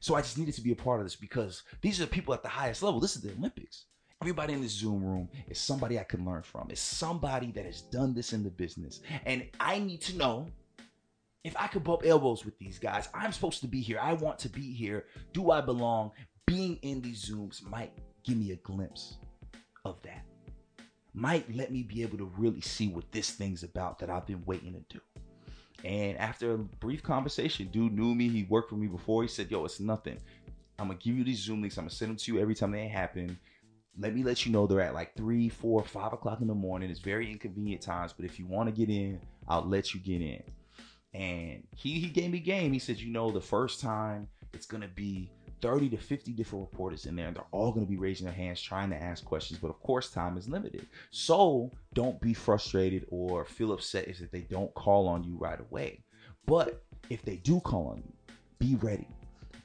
So 0.00 0.14
I 0.14 0.22
just 0.22 0.38
needed 0.38 0.54
to 0.54 0.62
be 0.62 0.72
a 0.72 0.76
part 0.76 1.00
of 1.00 1.06
this 1.06 1.16
because 1.16 1.62
these 1.82 2.00
are 2.00 2.04
the 2.04 2.10
people 2.10 2.32
at 2.32 2.42
the 2.42 2.48
highest 2.48 2.82
level. 2.82 3.00
This 3.00 3.16
is 3.16 3.22
the 3.22 3.32
Olympics. 3.32 3.84
Everybody 4.22 4.52
in 4.52 4.60
this 4.60 4.72
Zoom 4.72 5.02
room 5.02 5.28
is 5.48 5.58
somebody 5.58 5.98
I 5.98 6.04
can 6.04 6.24
learn 6.24 6.42
from. 6.42 6.68
It's 6.70 6.80
somebody 6.80 7.52
that 7.52 7.64
has 7.64 7.82
done 7.82 8.14
this 8.14 8.32
in 8.32 8.42
the 8.42 8.50
business. 8.50 9.00
And 9.24 9.46
I 9.58 9.78
need 9.78 10.02
to 10.02 10.16
know 10.16 10.46
if 11.44 11.56
I 11.58 11.68
could 11.68 11.84
bump 11.84 12.02
elbows 12.04 12.44
with 12.44 12.58
these 12.58 12.78
guys. 12.78 13.08
I'm 13.14 13.32
supposed 13.32 13.60
to 13.62 13.68
be 13.68 13.80
here. 13.80 13.98
I 14.00 14.12
want 14.14 14.38
to 14.40 14.48
be 14.48 14.72
here. 14.74 15.06
Do 15.32 15.50
I 15.50 15.60
belong? 15.60 16.12
Being 16.46 16.76
in 16.82 17.00
these 17.00 17.30
Zooms 17.30 17.64
might 17.66 17.92
give 18.24 18.36
me 18.36 18.52
a 18.52 18.56
glimpse 18.56 19.16
of 19.84 20.02
that 20.02 20.24
might 21.14 21.54
let 21.54 21.72
me 21.72 21.82
be 21.82 22.02
able 22.02 22.18
to 22.18 22.30
really 22.36 22.60
see 22.60 22.88
what 22.88 23.10
this 23.12 23.30
thing's 23.30 23.62
about 23.62 23.98
that 23.98 24.10
I've 24.10 24.26
been 24.26 24.42
waiting 24.46 24.72
to 24.72 24.98
do. 24.98 25.00
And 25.84 26.16
after 26.18 26.54
a 26.54 26.58
brief 26.58 27.02
conversation, 27.02 27.68
dude 27.68 27.92
knew 27.92 28.14
me. 28.14 28.28
He 28.28 28.44
worked 28.44 28.70
for 28.70 28.76
me 28.76 28.86
before. 28.86 29.22
He 29.22 29.28
said, 29.28 29.50
Yo, 29.50 29.64
it's 29.64 29.80
nothing. 29.80 30.18
I'm 30.78 30.88
gonna 30.88 30.98
give 30.98 31.16
you 31.16 31.24
these 31.24 31.38
Zoom 31.38 31.60
links. 31.60 31.76
I'm 31.78 31.84
gonna 31.84 31.90
send 31.90 32.10
them 32.10 32.16
to 32.16 32.32
you 32.32 32.40
every 32.40 32.54
time 32.54 32.72
they 32.72 32.88
happen. 32.88 33.38
Let 33.98 34.14
me 34.14 34.22
let 34.22 34.46
you 34.46 34.52
know 34.52 34.66
they're 34.66 34.80
at 34.80 34.94
like 34.94 35.14
three, 35.16 35.48
four, 35.48 35.82
five 35.82 36.12
o'clock 36.12 36.40
in 36.40 36.46
the 36.46 36.54
morning. 36.54 36.90
It's 36.90 37.00
very 37.00 37.30
inconvenient 37.30 37.82
times, 37.82 38.12
but 38.12 38.24
if 38.24 38.38
you 38.38 38.46
want 38.46 38.68
to 38.68 38.74
get 38.74 38.88
in, 38.88 39.20
I'll 39.48 39.66
let 39.66 39.92
you 39.94 40.00
get 40.00 40.22
in. 40.22 40.42
And 41.12 41.66
he 41.74 41.98
he 42.00 42.08
gave 42.08 42.30
me 42.30 42.40
game. 42.40 42.72
He 42.72 42.78
said, 42.78 42.98
you 42.98 43.12
know, 43.12 43.30
the 43.30 43.40
first 43.40 43.80
time 43.80 44.28
it's 44.52 44.66
gonna 44.66 44.88
be 44.88 45.30
30 45.60 45.90
to 45.90 45.96
50 45.96 46.32
different 46.32 46.68
reporters 46.70 47.06
in 47.06 47.16
there 47.16 47.28
and 47.28 47.36
they're 47.36 47.44
all 47.50 47.72
going 47.72 47.84
to 47.84 47.90
be 47.90 47.98
raising 47.98 48.26
their 48.26 48.34
hands 48.34 48.60
trying 48.60 48.90
to 48.90 48.96
ask 48.96 49.24
questions 49.24 49.58
but 49.60 49.68
of 49.68 49.80
course 49.80 50.10
time 50.10 50.36
is 50.36 50.48
limited 50.48 50.86
so 51.10 51.70
don't 51.94 52.20
be 52.20 52.34
frustrated 52.34 53.06
or 53.08 53.44
feel 53.44 53.72
upset 53.72 54.08
if 54.08 54.30
they 54.30 54.40
don't 54.40 54.72
call 54.74 55.06
on 55.06 55.24
you 55.24 55.36
right 55.38 55.60
away 55.60 56.02
but 56.46 56.82
if 57.08 57.22
they 57.22 57.36
do 57.36 57.60
call 57.60 57.88
on 57.88 58.02
you 58.04 58.34
be 58.58 58.76
ready 58.76 59.08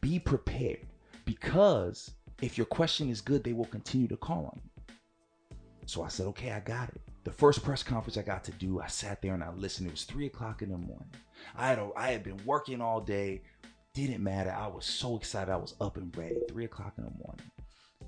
be 0.01 0.19
prepared 0.19 0.85
because 1.25 2.11
if 2.41 2.57
your 2.57 2.65
question 2.65 3.09
is 3.09 3.21
good, 3.21 3.43
they 3.43 3.53
will 3.53 3.65
continue 3.65 4.07
to 4.07 4.17
call 4.17 4.45
on 4.53 4.61
you. 4.63 4.95
So 5.87 6.03
I 6.03 6.07
said, 6.09 6.27
okay, 6.27 6.51
I 6.51 6.59
got 6.59 6.89
it. 6.89 7.01
The 7.23 7.31
first 7.31 7.63
press 7.63 7.81
conference 7.81 8.17
I 8.17 8.21
got 8.21 8.43
to 8.43 8.51
do, 8.51 8.79
I 8.79 8.87
sat 8.87 9.21
there 9.21 9.33
and 9.33 9.43
I 9.43 9.51
listened. 9.51 9.87
It 9.87 9.91
was 9.91 10.03
three 10.03 10.27
o'clock 10.27 10.61
in 10.61 10.69
the 10.69 10.77
morning. 10.77 11.09
I 11.55 11.67
had 11.67 11.79
a, 11.79 11.89
I 11.95 12.11
had 12.11 12.23
been 12.23 12.39
working 12.45 12.81
all 12.81 13.01
day. 13.01 13.41
Didn't 13.95 14.21
matter. 14.21 14.51
I 14.51 14.67
was 14.67 14.85
so 14.85 15.15
excited. 15.15 15.49
I 15.49 15.55
was 15.55 15.73
up 15.79 15.95
and 15.95 16.15
ready. 16.17 16.35
Three 16.49 16.65
o'clock 16.65 16.93
in 16.97 17.05
the 17.05 17.11
morning, 17.11 17.49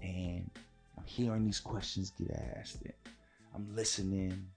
and 0.03 0.51
I'm 0.97 1.05
hearing 1.05 1.45
these 1.45 1.61
questions 1.61 2.11
get 2.19 2.29
asked. 2.59 2.81
And 2.83 2.93
I'm 3.55 3.73
listening. 3.73 4.47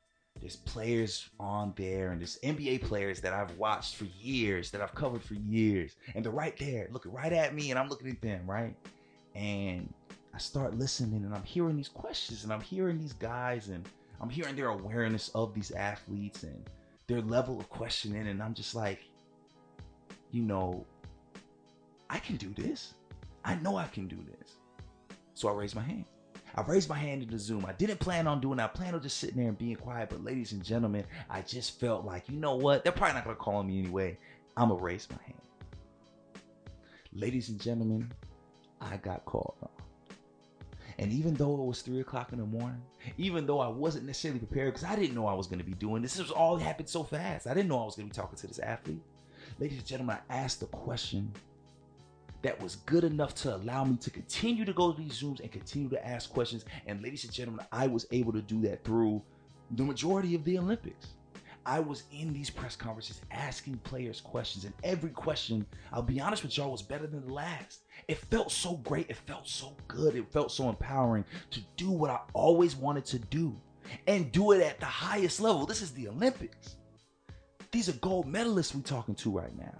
There's 0.40 0.56
players 0.56 1.28
on 1.38 1.72
there, 1.76 2.10
and 2.10 2.20
there's 2.20 2.38
NBA 2.42 2.82
players 2.82 3.20
that 3.20 3.32
I've 3.32 3.56
watched 3.58 3.94
for 3.94 4.06
years, 4.20 4.72
that 4.72 4.80
I've 4.80 4.94
covered 4.94 5.22
for 5.22 5.34
years, 5.34 5.94
and 6.14 6.24
they're 6.24 6.32
right 6.32 6.56
there, 6.58 6.88
looking 6.90 7.12
right 7.12 7.32
at 7.32 7.54
me, 7.54 7.70
and 7.70 7.78
I'm 7.78 7.88
looking 7.88 8.10
at 8.10 8.20
them, 8.20 8.50
right? 8.50 8.74
And 9.36 9.92
I 10.34 10.38
start 10.38 10.78
listening, 10.78 11.24
and 11.24 11.34
I'm 11.34 11.44
hearing 11.44 11.76
these 11.76 11.88
questions, 11.88 12.42
and 12.42 12.52
I'm 12.52 12.60
hearing 12.60 12.98
these 12.98 13.12
guys, 13.12 13.68
and 13.68 13.88
I'm 14.20 14.30
hearing 14.30 14.56
their 14.56 14.70
awareness 14.70 15.28
of 15.34 15.54
these 15.54 15.70
athletes 15.70 16.42
and 16.42 16.68
their 17.06 17.20
level 17.20 17.60
of 17.60 17.68
questioning, 17.68 18.26
and 18.26 18.42
I'm 18.42 18.54
just 18.54 18.74
like, 18.74 19.00
you 20.32 20.42
know, 20.42 20.86
I 22.10 22.18
can 22.18 22.36
do 22.36 22.52
this. 22.54 22.94
I 23.44 23.54
know 23.54 23.76
I 23.76 23.86
can 23.86 24.08
do 24.08 24.16
this. 24.16 24.56
So 25.34 25.48
I 25.48 25.52
raised 25.52 25.76
my 25.76 25.82
hand. 25.82 26.04
I 26.56 26.62
raised 26.62 26.88
my 26.88 26.98
hand 26.98 27.22
in 27.22 27.30
the 27.30 27.38
Zoom. 27.38 27.64
I 27.64 27.72
didn't 27.72 28.00
plan 28.00 28.26
on 28.26 28.40
doing 28.40 28.56
that. 28.56 28.64
I 28.64 28.76
planned 28.76 28.96
on 28.96 29.02
just 29.02 29.18
sitting 29.18 29.36
there 29.36 29.48
and 29.48 29.56
being 29.56 29.76
quiet. 29.76 30.10
But 30.10 30.24
ladies 30.24 30.50
and 30.50 30.62
gentlemen, 30.62 31.04
I 31.30 31.42
just 31.42 31.78
felt 31.78 32.04
like, 32.04 32.28
you 32.28 32.36
know 32.36 32.56
what? 32.56 32.82
They're 32.82 32.92
probably 32.92 33.14
not 33.14 33.24
gonna 33.24 33.36
call 33.36 33.56
on 33.56 33.68
me 33.68 33.78
anyway. 33.78 34.18
I'm 34.56 34.68
gonna 34.68 34.82
raise 34.82 35.08
my 35.08 35.22
hand. 35.24 35.38
Ladies 37.12 37.48
and 37.48 37.60
gentlemen, 37.60 38.10
I 38.80 38.96
got 38.96 39.24
called 39.24 39.54
on. 39.62 39.68
And 40.98 41.12
even 41.12 41.34
though 41.34 41.54
it 41.54 41.66
was 41.66 41.80
three 41.80 42.00
o'clock 42.00 42.32
in 42.32 42.38
the 42.38 42.44
morning, 42.44 42.82
even 43.16 43.46
though 43.46 43.60
I 43.60 43.68
wasn't 43.68 44.06
necessarily 44.06 44.40
prepared 44.40 44.74
because 44.74 44.84
I 44.84 44.96
didn't 44.96 45.14
know 45.14 45.26
I 45.26 45.34
was 45.34 45.46
going 45.46 45.60
to 45.60 45.64
be 45.64 45.72
doing 45.72 46.02
this, 46.02 46.14
this 46.14 46.22
was 46.22 46.30
all 46.30 46.58
happened 46.58 46.88
so 46.88 47.02
fast. 47.04 47.46
I 47.46 47.54
didn't 47.54 47.68
know 47.68 47.80
I 47.80 47.84
was 47.84 47.96
going 47.96 48.08
to 48.08 48.14
be 48.14 48.20
talking 48.20 48.36
to 48.36 48.46
this 48.46 48.58
athlete. 48.58 49.00
Ladies 49.58 49.78
and 49.78 49.86
gentlemen, 49.86 50.18
I 50.28 50.36
asked 50.36 50.62
a 50.62 50.66
question 50.66 51.32
that 52.42 52.60
was 52.62 52.76
good 52.76 53.04
enough 53.04 53.34
to 53.34 53.54
allow 53.54 53.84
me 53.84 53.96
to 53.98 54.10
continue 54.10 54.64
to 54.64 54.72
go 54.72 54.92
to 54.92 55.00
these 55.00 55.20
Zooms 55.20 55.40
and 55.40 55.50
continue 55.50 55.88
to 55.90 56.06
ask 56.06 56.30
questions. 56.30 56.64
And 56.86 57.02
ladies 57.02 57.24
and 57.24 57.32
gentlemen, 57.32 57.66
I 57.72 57.86
was 57.86 58.06
able 58.10 58.32
to 58.32 58.42
do 58.42 58.60
that 58.62 58.84
through 58.84 59.22
the 59.72 59.84
majority 59.84 60.34
of 60.34 60.44
the 60.44 60.58
Olympics. 60.58 61.08
I 61.66 61.78
was 61.78 62.04
in 62.10 62.32
these 62.32 62.48
press 62.48 62.74
conferences 62.74 63.20
asking 63.30 63.76
players 63.78 64.20
questions, 64.20 64.64
and 64.64 64.72
every 64.82 65.10
question, 65.10 65.66
I'll 65.92 66.02
be 66.02 66.20
honest 66.20 66.42
with 66.42 66.56
y'all, 66.56 66.72
was 66.72 66.82
better 66.82 67.06
than 67.06 67.26
the 67.26 67.32
last. 67.32 67.82
It 68.08 68.16
felt 68.16 68.50
so 68.50 68.76
great. 68.78 69.10
It 69.10 69.16
felt 69.16 69.46
so 69.46 69.76
good. 69.86 70.16
It 70.16 70.32
felt 70.32 70.50
so 70.50 70.70
empowering 70.70 71.24
to 71.50 71.60
do 71.76 71.90
what 71.90 72.10
I 72.10 72.18
always 72.32 72.74
wanted 72.74 73.04
to 73.06 73.18
do 73.18 73.54
and 74.06 74.32
do 74.32 74.52
it 74.52 74.62
at 74.62 74.80
the 74.80 74.86
highest 74.86 75.40
level. 75.40 75.66
This 75.66 75.82
is 75.82 75.92
the 75.92 76.08
Olympics. 76.08 76.76
These 77.72 77.88
are 77.88 77.92
gold 77.92 78.26
medalists 78.26 78.74
we're 78.74 78.80
talking 78.80 79.14
to 79.16 79.30
right 79.30 79.56
now. 79.58 79.74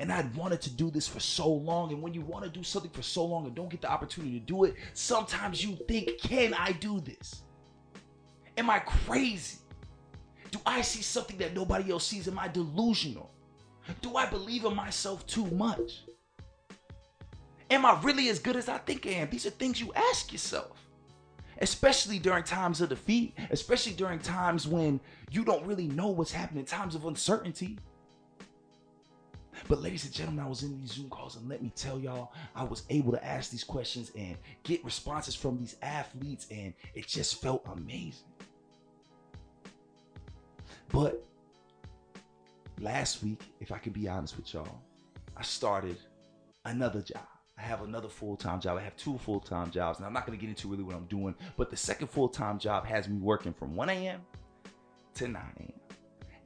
And 0.00 0.10
I'd 0.10 0.34
wanted 0.34 0.62
to 0.62 0.70
do 0.70 0.90
this 0.90 1.06
for 1.06 1.20
so 1.20 1.46
long. 1.46 1.92
And 1.92 2.00
when 2.00 2.14
you 2.14 2.22
want 2.22 2.42
to 2.44 2.50
do 2.50 2.62
something 2.62 2.90
for 2.90 3.02
so 3.02 3.22
long 3.22 3.44
and 3.44 3.54
don't 3.54 3.68
get 3.68 3.82
the 3.82 3.90
opportunity 3.90 4.40
to 4.40 4.46
do 4.46 4.64
it, 4.64 4.74
sometimes 4.94 5.62
you 5.62 5.76
think, 5.86 6.18
can 6.22 6.54
I 6.54 6.72
do 6.72 7.00
this? 7.00 7.42
Am 8.56 8.70
I 8.70 8.78
crazy? 8.78 9.58
Do 10.50 10.58
I 10.64 10.80
see 10.80 11.02
something 11.02 11.36
that 11.36 11.54
nobody 11.54 11.92
else 11.92 12.06
sees? 12.06 12.26
Am 12.28 12.38
I 12.38 12.48
delusional? 12.48 13.30
Do 14.00 14.16
I 14.16 14.24
believe 14.24 14.64
in 14.64 14.74
myself 14.74 15.26
too 15.26 15.46
much? 15.48 16.00
Am 17.70 17.84
I 17.84 18.00
really 18.02 18.30
as 18.30 18.38
good 18.38 18.56
as 18.56 18.70
I 18.70 18.78
think 18.78 19.06
I 19.06 19.10
am? 19.10 19.28
These 19.28 19.44
are 19.44 19.50
things 19.50 19.82
you 19.82 19.92
ask 19.94 20.32
yourself. 20.32 20.78
Especially 21.58 22.18
during 22.18 22.42
times 22.42 22.80
of 22.80 22.88
defeat, 22.88 23.34
especially 23.50 23.92
during 23.92 24.18
times 24.18 24.66
when 24.66 24.98
you 25.30 25.44
don't 25.44 25.66
really 25.66 25.88
know 25.88 26.08
what's 26.08 26.32
happening, 26.32 26.64
times 26.64 26.94
of 26.94 27.04
uncertainty. 27.04 27.78
But, 29.68 29.82
ladies 29.82 30.04
and 30.04 30.12
gentlemen, 30.12 30.44
I 30.44 30.48
was 30.48 30.62
in 30.62 30.80
these 30.80 30.92
Zoom 30.92 31.08
calls, 31.10 31.36
and 31.36 31.48
let 31.48 31.62
me 31.62 31.72
tell 31.74 31.98
y'all, 31.98 32.32
I 32.54 32.64
was 32.64 32.84
able 32.90 33.12
to 33.12 33.24
ask 33.24 33.50
these 33.50 33.64
questions 33.64 34.10
and 34.16 34.36
get 34.62 34.84
responses 34.84 35.34
from 35.34 35.58
these 35.58 35.76
athletes, 35.82 36.46
and 36.50 36.74
it 36.94 37.06
just 37.06 37.40
felt 37.40 37.66
amazing. 37.72 38.24
But 40.92 41.24
last 42.80 43.22
week, 43.22 43.42
if 43.60 43.72
I 43.72 43.78
can 43.78 43.92
be 43.92 44.08
honest 44.08 44.36
with 44.36 44.52
y'all, 44.52 44.80
I 45.36 45.42
started 45.42 45.96
another 46.64 47.02
job. 47.02 47.26
I 47.58 47.62
have 47.62 47.82
another 47.82 48.08
full 48.08 48.36
time 48.36 48.60
job. 48.60 48.78
I 48.78 48.82
have 48.82 48.96
two 48.96 49.18
full 49.18 49.40
time 49.40 49.70
jobs, 49.70 49.98
and 49.98 50.06
I'm 50.06 50.12
not 50.12 50.26
going 50.26 50.36
to 50.38 50.40
get 50.40 50.48
into 50.48 50.68
really 50.68 50.82
what 50.82 50.96
I'm 50.96 51.06
doing. 51.06 51.34
But 51.56 51.70
the 51.70 51.76
second 51.76 52.08
full 52.08 52.28
time 52.28 52.58
job 52.58 52.86
has 52.86 53.08
me 53.08 53.18
working 53.18 53.52
from 53.52 53.76
1 53.76 53.90
a.m. 53.90 54.20
to 55.14 55.28
9 55.28 55.42
a.m. 55.58 55.72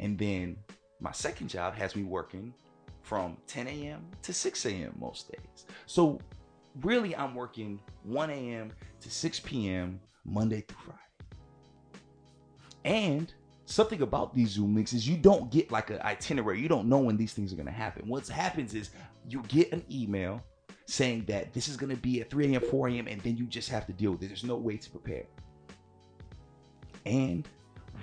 And 0.01 0.19
then 0.19 0.57
my 1.01 1.13
second 1.13 1.49
job 1.49 1.75
has 1.75 1.95
me 1.95 2.03
working 2.03 2.53
from 3.05 3.37
10 3.47 3.69
a.m. 3.69 4.05
to 4.23 4.33
6 4.33 4.67
a.m. 4.67 4.97
most 4.99 5.31
days. 5.31 5.67
So 5.87 6.19
really, 6.83 7.15
I'm 7.15 7.35
working 7.35 7.79
1 8.03 8.31
a.m. 8.31 8.73
to 9.01 9.11
6 9.11 9.41
p.m. 9.41 10.01
Monday 10.25 10.63
through 10.63 10.79
Friday. 10.87 11.01
And 12.85 13.33
something 13.67 14.01
about 14.03 14.35
these 14.35 14.51
Zoom 14.51 14.75
links 14.75 14.95
is 14.95 15.07
you 15.07 15.19
don't 15.19 15.51
get 15.53 15.71
like 15.71 15.91
an 15.91 16.01
itinerary. 16.01 16.61
You 16.61 16.69
don't 16.69 16.89
know 16.89 16.99
when 16.99 17.19
these 17.19 17.35
things 17.35 17.53
are 17.53 17.57
going 17.57 17.67
to 17.67 17.73
happen. 17.73 18.09
What 18.09 18.27
happens 18.27 18.75
is 18.75 18.91
you 19.29 19.43
get 19.49 19.73
an 19.73 19.85
email 19.91 20.43
saying 20.87 21.27
that 21.27 21.53
this 21.53 21.69
is 21.69 21.77
going 21.77 21.95
to 21.95 22.01
be 22.01 22.23
at 22.23 22.31
3 22.31 22.55
a.m., 22.55 22.63
4 22.63 22.89
a.m., 22.89 23.07
and 23.07 23.21
then 23.21 23.37
you 23.37 23.45
just 23.45 23.69
have 23.69 23.87
to 23.87 23.93
deal 23.93 24.13
with 24.13 24.23
it. 24.23 24.29
There's 24.29 24.45
no 24.45 24.57
way 24.57 24.79
to 24.79 24.91
prepare. 24.91 25.25
And 27.05 27.47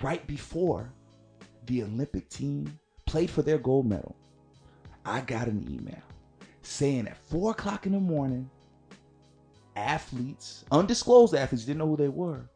right 0.01 0.25
before 0.27 0.93
the 1.65 1.83
Olympic 1.83 2.29
team 2.29 2.79
played 3.07 3.31
for 3.31 3.41
their 3.41 3.57
gold 3.57 3.87
medal, 3.87 4.15
I 5.05 5.21
got 5.21 5.47
an 5.47 5.65
email 5.69 6.01
saying 6.61 7.07
at 7.07 7.17
4 7.17 7.51
o'clock 7.51 7.85
in 7.85 7.93
the 7.93 7.99
morning, 7.99 8.49
athletes, 9.75 10.65
undisclosed 10.71 11.33
athletes, 11.33 11.65
didn't 11.65 11.79
know 11.79 11.87
who 11.87 11.97
they 11.97 12.07
were, 12.07 12.49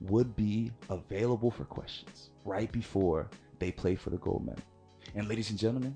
would 0.00 0.34
be 0.34 0.72
available 0.90 1.50
for 1.50 1.64
questions 1.64 2.30
right 2.44 2.70
before 2.72 3.28
they 3.58 3.70
play 3.70 3.94
for 3.94 4.10
the 4.10 4.16
gold 4.18 4.44
medal. 4.46 4.62
And 5.14 5.28
ladies 5.28 5.50
and 5.50 5.58
gentlemen, 5.58 5.94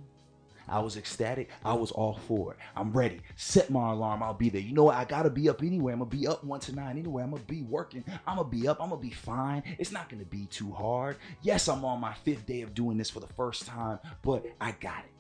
I 0.69 0.81
was 0.81 0.97
ecstatic. 0.97 1.51
I 1.65 1.75
was 1.75 1.93
all 1.93 2.19
for 2.27 2.53
it. 2.53 2.59
I'm 2.75 2.93
ready. 2.93 3.21
Set 3.37 3.71
my 3.71 3.93
alarm. 3.93 4.23
I'll 4.23 4.35
be 4.35 4.49
there. 4.49 4.61
You 4.61 4.75
know 4.75 4.85
what? 4.85 4.97
I 4.97 5.05
gotta 5.05 5.31
be 5.31 5.49
up 5.49 5.63
anyway. 5.63 5.93
I'm 5.93 6.01
gonna 6.01 6.11
be 6.11 6.27
up 6.27 6.43
one 6.43 6.61
to 6.61 6.75
nine 6.75 6.99
anyway. 6.99 7.23
I'm 7.23 7.31
gonna 7.31 7.43
be 7.45 7.63
working. 7.63 8.05
I'm 8.27 8.37
gonna 8.37 8.49
be 8.49 8.67
up. 8.67 8.83
I'm 8.83 8.91
gonna 8.91 9.01
be 9.01 9.11
fine. 9.11 9.63
It's 9.79 9.93
not 9.93 10.09
gonna 10.09 10.25
be 10.25 10.47
too 10.47 10.73
hard. 10.73 11.17
Yes, 11.43 11.69
I'm 11.69 11.85
on 11.85 12.01
my 12.01 12.15
fifth 12.15 12.47
day 12.47 12.63
of 12.63 12.75
doing 12.75 12.99
this 12.99 13.11
for 13.11 13.21
the 13.21 13.29
first 13.29 13.67
time, 13.67 14.01
but 14.23 14.45
I 14.61 14.73
got 14.73 15.05
it. 15.05 15.16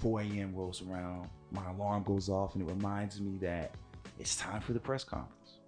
4 0.00 0.20
a.m. 0.22 0.54
rolls 0.54 0.82
around. 0.82 1.28
My 1.52 1.68
alarm 1.70 2.04
goes 2.04 2.28
off, 2.28 2.54
and 2.54 2.68
it 2.68 2.72
reminds 2.72 3.20
me 3.20 3.38
that 3.38 3.74
it's 4.18 4.36
time 4.36 4.60
for 4.60 4.72
the 4.72 4.80
press 4.80 5.04
conference. 5.04 5.58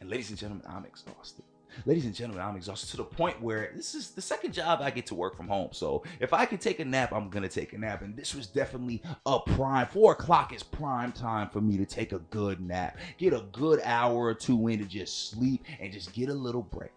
And 0.00 0.10
ladies 0.10 0.30
and 0.30 0.38
gentlemen, 0.38 0.66
I'm 0.68 0.84
exhausted. 0.84 1.44
Ladies 1.86 2.04
and 2.04 2.14
gentlemen, 2.14 2.44
I'm 2.44 2.56
exhausted 2.56 2.90
to 2.90 2.96
the 2.98 3.04
point 3.04 3.40
where 3.40 3.72
this 3.74 3.94
is 3.94 4.10
the 4.10 4.20
second 4.20 4.52
job 4.52 4.80
I 4.82 4.90
get 4.90 5.06
to 5.06 5.14
work 5.14 5.36
from 5.36 5.48
home. 5.48 5.70
So 5.72 6.02
if 6.20 6.32
I 6.32 6.44
can 6.44 6.58
take 6.58 6.80
a 6.80 6.84
nap, 6.84 7.12
I'm 7.12 7.30
gonna 7.30 7.48
take 7.48 7.72
a 7.72 7.78
nap. 7.78 8.02
And 8.02 8.16
this 8.16 8.34
was 8.34 8.46
definitely 8.46 9.02
a 9.24 9.40
prime. 9.40 9.86
Four 9.86 10.12
o'clock 10.12 10.52
is 10.52 10.62
prime 10.62 11.12
time 11.12 11.48
for 11.48 11.60
me 11.60 11.78
to 11.78 11.86
take 11.86 12.12
a 12.12 12.18
good 12.18 12.60
nap, 12.60 12.98
get 13.16 13.32
a 13.32 13.44
good 13.52 13.80
hour 13.84 14.14
or 14.14 14.34
two 14.34 14.68
in 14.68 14.80
to 14.80 14.84
just 14.84 15.30
sleep 15.30 15.64
and 15.80 15.92
just 15.92 16.12
get 16.12 16.28
a 16.28 16.34
little 16.34 16.62
break. 16.62 16.92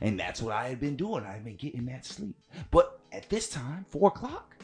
And 0.00 0.18
that's 0.18 0.40
what 0.40 0.54
I 0.54 0.68
had 0.68 0.80
been 0.80 0.96
doing. 0.96 1.24
I 1.24 1.32
had 1.32 1.44
been 1.44 1.56
getting 1.56 1.84
that 1.86 2.06
sleep. 2.06 2.36
But 2.70 3.00
at 3.12 3.28
this 3.28 3.48
time, 3.48 3.84
four 3.88 4.08
o'clock, 4.08 4.56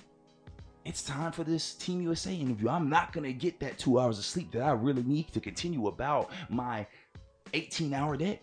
it's 0.86 1.02
time 1.02 1.32
for 1.32 1.42
this 1.42 1.74
Team 1.74 2.00
USA 2.02 2.32
interview. 2.32 2.68
I'm 2.68 2.88
not 2.88 3.12
gonna 3.12 3.32
get 3.32 3.58
that 3.58 3.76
two 3.76 3.98
hours 3.98 4.18
of 4.18 4.24
sleep 4.24 4.52
that 4.52 4.62
I 4.62 4.70
really 4.70 5.02
need 5.02 5.32
to 5.32 5.40
continue 5.40 5.88
about 5.88 6.30
my 6.48 6.86
18 7.54 7.92
hour 7.92 8.16
day. 8.16 8.40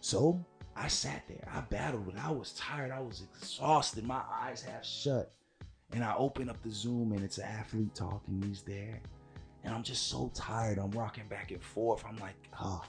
So 0.00 0.38
I 0.76 0.88
sat 0.88 1.22
there, 1.28 1.48
I 1.50 1.60
battled 1.62 2.08
it. 2.08 2.14
I 2.22 2.30
was 2.30 2.52
tired, 2.52 2.90
I 2.90 3.00
was 3.00 3.22
exhausted, 3.22 4.04
my 4.04 4.20
eyes 4.42 4.60
half 4.60 4.84
shut. 4.84 5.32
And 5.92 6.04
I 6.04 6.14
open 6.16 6.50
up 6.50 6.62
the 6.62 6.70
Zoom 6.70 7.12
and 7.12 7.24
it's 7.24 7.38
an 7.38 7.44
athlete 7.44 7.94
talking, 7.94 8.42
he's 8.46 8.60
there. 8.62 9.00
And 9.64 9.74
I'm 9.74 9.82
just 9.82 10.08
so 10.08 10.30
tired. 10.34 10.78
I'm 10.78 10.90
rocking 10.90 11.28
back 11.28 11.52
and 11.52 11.62
forth. 11.62 12.04
I'm 12.06 12.16
like, 12.16 12.34
oh, 12.60 12.82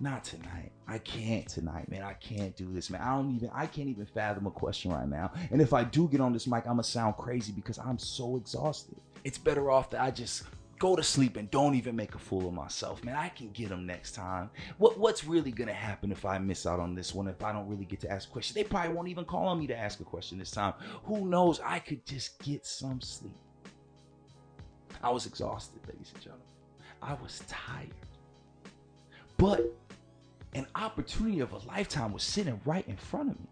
not 0.00 0.24
tonight. 0.24 0.72
I 0.88 0.98
can't 0.98 1.46
tonight, 1.46 1.90
man. 1.90 2.02
I 2.02 2.14
can't 2.14 2.56
do 2.56 2.72
this, 2.72 2.90
man. 2.90 3.02
I 3.02 3.14
don't 3.14 3.34
even, 3.34 3.50
I 3.54 3.66
can't 3.66 3.88
even 3.88 4.06
fathom 4.06 4.46
a 4.46 4.50
question 4.50 4.90
right 4.90 5.06
now. 5.06 5.30
And 5.50 5.60
if 5.60 5.72
I 5.72 5.84
do 5.84 6.08
get 6.08 6.20
on 6.20 6.32
this 6.32 6.46
mic, 6.46 6.64
I'm 6.64 6.72
gonna 6.72 6.84
sound 6.84 7.16
crazy 7.16 7.52
because 7.52 7.78
I'm 7.78 7.98
so 7.98 8.36
exhausted. 8.36 8.96
It's 9.24 9.38
better 9.38 9.70
off 9.70 9.90
that 9.90 10.00
I 10.00 10.10
just 10.10 10.44
go 10.78 10.96
to 10.96 11.02
sleep 11.02 11.36
and 11.36 11.50
don't 11.50 11.74
even 11.74 11.94
make 11.94 12.14
a 12.14 12.18
fool 12.18 12.48
of 12.48 12.54
myself, 12.54 13.04
man. 13.04 13.14
I 13.14 13.28
can 13.28 13.50
get 13.50 13.68
them 13.68 13.86
next 13.86 14.12
time. 14.12 14.48
What 14.78 14.98
what's 14.98 15.24
really 15.24 15.52
gonna 15.52 15.74
happen 15.74 16.10
if 16.10 16.24
I 16.24 16.38
miss 16.38 16.66
out 16.66 16.80
on 16.80 16.94
this 16.94 17.14
one? 17.14 17.28
If 17.28 17.44
I 17.44 17.52
don't 17.52 17.68
really 17.68 17.84
get 17.84 18.00
to 18.00 18.10
ask 18.10 18.28
a 18.30 18.32
question, 18.32 18.54
they 18.54 18.64
probably 18.64 18.94
won't 18.94 19.08
even 19.08 19.26
call 19.26 19.46
on 19.46 19.58
me 19.58 19.66
to 19.66 19.76
ask 19.76 20.00
a 20.00 20.04
question 20.04 20.38
this 20.38 20.50
time. 20.50 20.72
Who 21.04 21.26
knows? 21.26 21.60
I 21.62 21.78
could 21.78 22.04
just 22.06 22.38
get 22.42 22.64
some 22.64 23.02
sleep. 23.02 23.36
I 25.02 25.10
was 25.10 25.26
exhausted, 25.26 25.80
ladies 25.86 26.10
and 26.14 26.22
gentlemen. 26.22 26.46
I 27.02 27.14
was 27.22 27.42
tired. 27.46 27.88
But 29.36 29.62
an 30.54 30.66
opportunity 30.74 31.40
of 31.40 31.52
a 31.52 31.58
lifetime 31.58 32.12
was 32.12 32.22
sitting 32.22 32.60
right 32.64 32.86
in 32.88 32.96
front 32.96 33.30
of 33.30 33.40
me. 33.40 33.48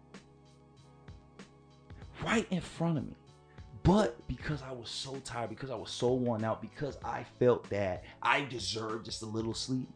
Right 2.23 2.45
in 2.49 2.61
front 2.61 2.97
of 2.97 3.07
me. 3.07 3.15
But 3.83 4.27
because 4.27 4.61
I 4.61 4.71
was 4.71 4.89
so 4.89 5.15
tired, 5.23 5.49
because 5.49 5.71
I 5.71 5.75
was 5.75 5.89
so 5.89 6.13
worn 6.13 6.43
out, 6.43 6.61
because 6.61 6.97
I 7.03 7.23
felt 7.39 7.69
that 7.69 8.03
I 8.21 8.41
deserved 8.41 9.05
just 9.05 9.23
a 9.23 9.25
little 9.25 9.53
sleep, 9.53 9.87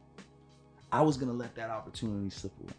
I 0.91 1.01
was 1.01 1.17
gonna 1.17 1.33
let 1.33 1.53
that 1.55 1.69
opportunity 1.69 2.29
slip 2.29 2.53
away. 2.61 2.73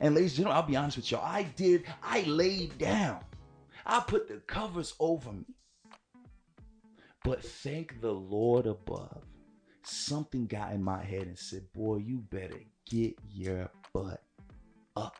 And 0.00 0.14
ladies 0.14 0.32
and 0.32 0.38
gentlemen, 0.38 0.56
I'll 0.56 0.68
be 0.68 0.76
honest 0.76 0.96
with 0.96 1.10
y'all. 1.10 1.24
I 1.24 1.44
did, 1.44 1.84
I 2.02 2.22
laid 2.22 2.76
down. 2.78 3.20
I 3.86 4.00
put 4.00 4.28
the 4.28 4.38
covers 4.46 4.94
over 4.98 5.32
me. 5.32 5.44
But 7.22 7.44
thank 7.44 8.00
the 8.00 8.12
Lord 8.12 8.66
above. 8.66 9.22
Something 9.84 10.46
got 10.46 10.72
in 10.72 10.82
my 10.82 11.02
head 11.02 11.22
and 11.22 11.38
said, 11.38 11.70
Boy, 11.72 11.96
you 11.96 12.18
better 12.30 12.60
get 12.88 13.14
your 13.32 13.70
butt 13.92 14.22
up. 14.96 15.16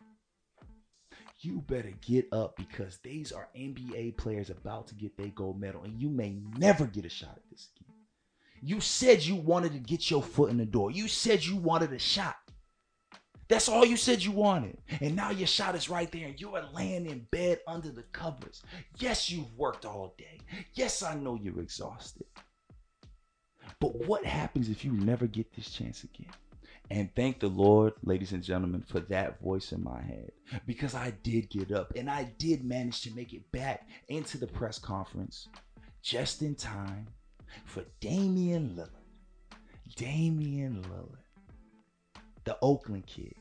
You 1.40 1.62
better 1.62 1.92
get 2.06 2.28
up 2.32 2.56
because 2.56 2.98
these 2.98 3.32
are 3.32 3.48
NBA 3.56 4.18
players 4.18 4.50
about 4.50 4.88
to 4.88 4.94
get 4.94 5.16
their 5.16 5.28
gold 5.28 5.58
medal, 5.58 5.84
and 5.84 6.00
you 6.00 6.10
may 6.10 6.36
never 6.58 6.84
get 6.84 7.06
a 7.06 7.08
shot 7.08 7.36
at 7.36 7.50
this 7.50 7.68
again. 7.76 7.96
You 8.62 8.80
said 8.80 9.24
you 9.24 9.36
wanted 9.36 9.72
to 9.72 9.78
get 9.78 10.10
your 10.10 10.22
foot 10.22 10.50
in 10.50 10.58
the 10.58 10.66
door. 10.66 10.90
You 10.90 11.08
said 11.08 11.42
you 11.44 11.56
wanted 11.56 11.92
a 11.92 11.98
shot. 11.98 12.36
That's 13.48 13.68
all 13.68 13.84
you 13.84 13.96
said 13.96 14.22
you 14.22 14.32
wanted. 14.32 14.78
And 15.00 15.16
now 15.16 15.30
your 15.30 15.46
shot 15.46 15.74
is 15.74 15.88
right 15.88 16.10
there, 16.12 16.28
and 16.28 16.40
you 16.40 16.54
are 16.54 16.68
laying 16.74 17.06
in 17.06 17.26
bed 17.32 17.60
under 17.66 17.90
the 17.90 18.04
covers. 18.12 18.62
Yes, 18.98 19.30
you've 19.30 19.52
worked 19.56 19.86
all 19.86 20.14
day. 20.18 20.38
Yes, 20.74 21.02
I 21.02 21.14
know 21.14 21.36
you're 21.36 21.60
exhausted. 21.60 22.26
But 23.80 24.06
what 24.06 24.24
happens 24.24 24.68
if 24.68 24.84
you 24.84 24.92
never 24.92 25.26
get 25.26 25.52
this 25.54 25.70
chance 25.70 26.04
again? 26.04 26.30
And 26.90 27.08
thank 27.14 27.38
the 27.38 27.48
Lord, 27.48 27.92
ladies 28.02 28.32
and 28.32 28.42
gentlemen, 28.42 28.84
for 28.88 28.98
that 29.00 29.40
voice 29.40 29.70
in 29.70 29.84
my 29.84 30.02
head. 30.02 30.32
Because 30.66 30.94
I 30.94 31.12
did 31.22 31.48
get 31.48 31.70
up 31.70 31.92
and 31.94 32.10
I 32.10 32.24
did 32.38 32.64
manage 32.64 33.02
to 33.02 33.14
make 33.14 33.32
it 33.32 33.50
back 33.52 33.88
into 34.08 34.38
the 34.38 34.48
press 34.48 34.78
conference 34.78 35.48
just 36.02 36.42
in 36.42 36.56
time 36.56 37.06
for 37.64 37.84
Damian 38.00 38.74
Lillard. 38.76 38.88
Damian 39.94 40.82
Lillard, 40.82 42.22
the 42.44 42.58
Oakland 42.60 43.06
kid, 43.06 43.34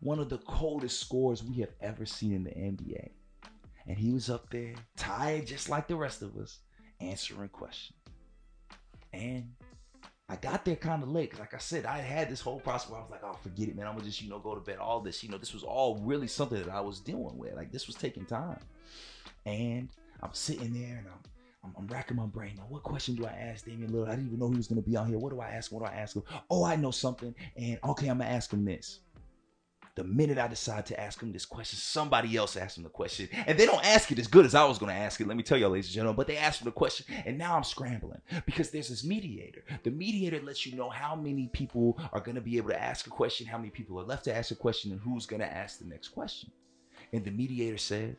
one 0.00 0.18
of 0.18 0.28
the 0.28 0.38
coldest 0.38 1.00
scorers 1.00 1.42
we 1.42 1.60
have 1.60 1.72
ever 1.80 2.04
seen 2.04 2.32
in 2.32 2.44
the 2.44 2.50
NBA. 2.50 3.10
And 3.86 3.96
he 3.96 4.12
was 4.12 4.28
up 4.28 4.50
there, 4.50 4.74
tired 4.96 5.46
just 5.46 5.68
like 5.68 5.88
the 5.88 5.96
rest 5.96 6.22
of 6.22 6.36
us, 6.36 6.58
answering 7.00 7.48
questions. 7.48 7.98
And 9.12 9.52
I 10.32 10.36
got 10.36 10.64
there 10.64 10.76
kind 10.76 11.02
of 11.02 11.10
late 11.10 11.38
like 11.38 11.52
I 11.52 11.58
said, 11.58 11.84
I 11.84 11.98
had 11.98 12.30
this 12.30 12.40
whole 12.40 12.58
process 12.58 12.88
where 12.88 12.98
I 12.98 13.02
was 13.02 13.10
like, 13.10 13.20
"Oh, 13.22 13.36
forget 13.42 13.68
it, 13.68 13.76
man. 13.76 13.86
I'm 13.86 13.92
gonna 13.92 14.06
just, 14.06 14.22
you 14.22 14.30
know, 14.30 14.38
go 14.38 14.54
to 14.54 14.62
bed." 14.62 14.78
All 14.78 14.98
this, 14.98 15.22
you 15.22 15.28
know, 15.28 15.36
this 15.36 15.52
was 15.52 15.62
all 15.62 15.98
really 15.98 16.26
something 16.26 16.58
that 16.58 16.72
I 16.72 16.80
was 16.80 17.00
dealing 17.00 17.36
with. 17.36 17.52
Like 17.52 17.70
this 17.70 17.86
was 17.86 17.96
taking 17.96 18.24
time, 18.24 18.58
and 19.44 19.90
I'm 20.22 20.32
sitting 20.32 20.72
there 20.72 20.96
and 20.96 21.06
I'm, 21.06 21.20
I'm, 21.64 21.74
I'm 21.76 21.86
racking 21.86 22.16
my 22.16 22.24
brain. 22.24 22.54
Now, 22.56 22.64
what 22.70 22.82
question 22.82 23.14
do 23.14 23.26
I 23.26 23.32
ask 23.32 23.66
Damian 23.66 23.92
Lillard? 23.92 24.08
I 24.08 24.12
didn't 24.12 24.28
even 24.28 24.38
know 24.38 24.48
he 24.48 24.56
was 24.56 24.68
gonna 24.68 24.80
be 24.80 24.96
on 24.96 25.06
here. 25.06 25.18
What 25.18 25.34
do 25.34 25.40
I 25.40 25.48
ask? 25.48 25.70
What 25.70 25.80
do 25.80 25.92
I 25.92 25.96
ask 25.96 26.16
him? 26.16 26.22
Oh, 26.48 26.64
I 26.64 26.76
know 26.76 26.92
something, 26.92 27.34
and 27.54 27.78
okay, 27.84 28.08
I'm 28.08 28.16
gonna 28.16 28.30
ask 28.30 28.50
him 28.50 28.64
this. 28.64 29.00
The 29.94 30.04
minute 30.04 30.38
I 30.38 30.48
decide 30.48 30.86
to 30.86 30.98
ask 30.98 31.20
him 31.20 31.32
this 31.32 31.44
question, 31.44 31.78
somebody 31.78 32.34
else 32.34 32.56
asked 32.56 32.78
him 32.78 32.84
the 32.84 32.88
question. 32.88 33.28
And 33.46 33.58
they 33.58 33.66
don't 33.66 33.84
ask 33.84 34.10
it 34.10 34.18
as 34.18 34.26
good 34.26 34.46
as 34.46 34.54
I 34.54 34.64
was 34.64 34.78
going 34.78 34.90
to 34.90 34.98
ask 34.98 35.20
it. 35.20 35.26
Let 35.26 35.36
me 35.36 35.42
tell 35.42 35.58
y'all, 35.58 35.68
ladies 35.68 35.88
and 35.88 35.94
gentlemen. 35.94 36.16
But 36.16 36.28
they 36.28 36.38
asked 36.38 36.62
him 36.62 36.64
the 36.64 36.72
question. 36.72 37.04
And 37.26 37.36
now 37.36 37.54
I'm 37.54 37.64
scrambling 37.64 38.22
because 38.46 38.70
there's 38.70 38.88
this 38.88 39.04
mediator. 39.04 39.62
The 39.82 39.90
mediator 39.90 40.40
lets 40.40 40.64
you 40.64 40.76
know 40.76 40.88
how 40.88 41.14
many 41.14 41.48
people 41.48 42.00
are 42.14 42.20
going 42.20 42.36
to 42.36 42.40
be 42.40 42.56
able 42.56 42.70
to 42.70 42.82
ask 42.82 43.06
a 43.06 43.10
question, 43.10 43.46
how 43.46 43.58
many 43.58 43.68
people 43.68 44.00
are 44.00 44.04
left 44.04 44.24
to 44.24 44.34
ask 44.34 44.50
a 44.50 44.54
question, 44.54 44.92
and 44.92 45.00
who's 45.00 45.26
going 45.26 45.40
to 45.40 45.52
ask 45.52 45.78
the 45.78 45.84
next 45.84 46.08
question. 46.08 46.50
And 47.12 47.22
the 47.22 47.30
mediator 47.30 47.76
says, 47.76 48.16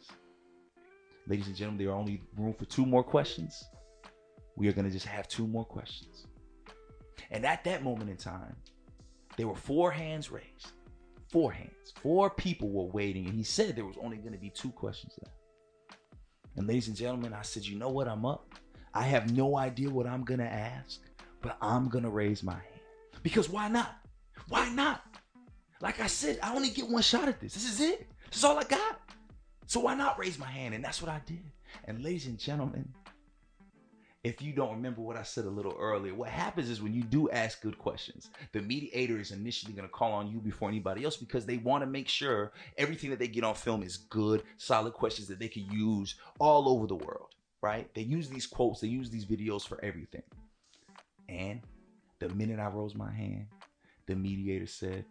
ladies 1.26 1.48
and 1.48 1.56
gentlemen, 1.56 1.84
there 1.84 1.92
are 1.92 1.98
only 1.98 2.22
room 2.38 2.54
for 2.54 2.66
two 2.66 2.86
more 2.86 3.04
questions. 3.04 3.64
We 4.56 4.68
are 4.68 4.74
going 4.74 4.86
to 4.86 4.92
just 4.92 5.08
have 5.08 5.28
two 5.28 5.48
more 5.48 5.66
questions. 5.66 6.28
And 7.32 7.48
at 7.48 7.64
that 7.64 7.84
moment 7.84 8.12
in 8.12 8.18
time, 8.18 8.56
there 9.38 9.48
were 9.48 9.56
four 9.56 9.90
hands 9.90 10.30
raised 10.30 10.74
four 11.34 11.52
hands. 11.52 11.94
Four 12.04 12.30
people 12.30 12.70
were 12.70 12.92
waiting, 12.92 13.26
and 13.26 13.34
he 13.34 13.44
said 13.44 13.76
there 13.76 13.88
was 13.88 13.98
only 14.00 14.18
going 14.18 14.34
to 14.34 14.38
be 14.38 14.52
two 14.52 14.70
questions 14.70 15.14
left. 15.20 15.36
And 16.56 16.68
ladies 16.68 16.90
and 16.90 16.96
gentlemen, 16.96 17.34
I 17.34 17.42
said, 17.42 17.66
you 17.66 17.76
know 17.76 17.90
what? 17.90 18.08
I'm 18.08 18.24
up. 18.24 18.54
I 18.94 19.02
have 19.02 19.36
no 19.36 19.58
idea 19.58 19.90
what 19.90 20.06
I'm 20.06 20.24
going 20.24 20.40
to 20.42 20.46
ask, 20.46 21.00
but 21.42 21.58
I'm 21.60 21.90
going 21.90 22.04
to 22.04 22.12
raise 22.12 22.44
my 22.44 22.54
hand. 22.54 22.82
Because 23.24 23.50
why 23.50 23.68
not? 23.68 23.96
Why 24.48 24.70
not? 24.70 25.02
Like 25.82 26.00
I 26.00 26.06
said, 26.06 26.38
I 26.44 26.54
only 26.54 26.70
get 26.70 26.88
one 26.88 27.02
shot 27.02 27.28
at 27.28 27.40
this. 27.40 27.56
This 27.56 27.66
is 27.66 27.82
it. 27.82 28.08
This 28.30 28.38
is 28.38 28.44
all 28.44 28.60
I 28.60 28.64
got. 28.66 29.02
So 29.66 29.80
why 29.80 29.96
not 29.96 30.20
raise 30.20 30.38
my 30.38 30.46
hand? 30.46 30.76
And 30.76 30.84
that's 30.84 31.02
what 31.02 31.10
I 31.10 31.20
did. 31.26 31.44
And 31.86 32.04
ladies 32.04 32.28
and 32.28 32.38
gentlemen, 32.38 32.88
if 34.24 34.42
you 34.42 34.54
don't 34.54 34.72
remember 34.72 35.02
what 35.02 35.18
I 35.18 35.24
said 35.24 35.44
a 35.46 35.50
little 35.50 35.76
earlier, 35.78 36.14
what 36.14 36.30
happens 36.30 36.70
is 36.70 36.82
when 36.82 36.94
you 36.94 37.04
do 37.04 37.30
ask 37.32 37.62
good 37.62 37.78
questions, 37.78 38.30
the 38.54 38.62
mediator 38.62 39.20
is 39.20 39.32
initially 39.32 39.74
going 39.74 39.88
to 39.88 39.92
call 39.92 40.14
on 40.14 40.32
you 40.32 40.40
before 40.40 40.70
anybody 40.70 41.04
else 41.04 41.18
because 41.18 41.46
they 41.46 41.58
want 41.58 41.84
to 41.84 41.90
make 41.90 42.08
sure 42.08 42.54
everything 42.78 43.10
that 43.10 43.20
they 43.20 43.28
get 43.28 43.44
on 43.44 43.54
film 43.54 43.84
is 43.84 43.98
good, 43.98 44.44
solid 44.58 44.94
questions 44.94 45.28
that 45.28 45.40
they 45.40 45.50
can 45.50 45.70
use 45.70 46.16
all 46.40 46.70
over 46.70 46.88
the 46.88 46.96
world, 46.96 47.36
right? 47.62 47.94
They 47.94 48.04
use 48.04 48.30
these 48.30 48.48
quotes, 48.48 48.80
they 48.80 48.88
use 48.88 49.10
these 49.10 49.26
videos 49.26 49.68
for 49.68 49.84
everything. 49.84 50.24
And 51.28 51.62
the 52.20 52.30
minute 52.30 52.60
I 52.60 52.68
rose 52.68 52.96
my 52.96 53.12
hand, 53.12 53.48
the 54.06 54.16
mediator 54.16 54.68
said, 54.68 55.04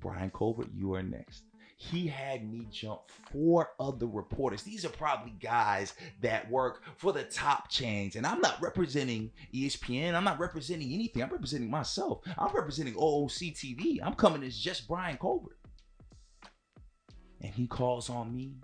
Brian 0.00 0.30
Colbert, 0.30 0.68
you 0.74 0.92
are 0.94 1.02
next 1.02 1.44
he 1.82 2.06
had 2.06 2.46
me 2.46 2.66
jump 2.70 3.00
four 3.32 3.70
other 3.80 4.06
reporters. 4.06 4.62
These 4.62 4.84
are 4.84 4.90
probably 4.90 5.32
guys 5.40 5.94
that 6.20 6.48
work 6.50 6.82
for 6.98 7.10
the 7.10 7.22
top 7.22 7.70
chains. 7.70 8.16
And 8.16 8.26
I'm 8.26 8.42
not 8.42 8.60
representing 8.60 9.30
ESPN. 9.54 10.14
I'm 10.14 10.22
not 10.22 10.38
representing 10.38 10.92
anything. 10.92 11.22
I'm 11.22 11.30
representing 11.30 11.70
myself. 11.70 12.20
I'm 12.36 12.54
representing 12.54 12.92
OOC 12.96 13.56
TV. 13.56 13.98
I'm 14.04 14.12
coming 14.12 14.42
as 14.42 14.58
just 14.58 14.88
Brian 14.88 15.16
Colbert. 15.16 15.56
And 17.40 17.54
he 17.54 17.66
calls 17.66 18.10
on 18.10 18.36
me. 18.36 18.56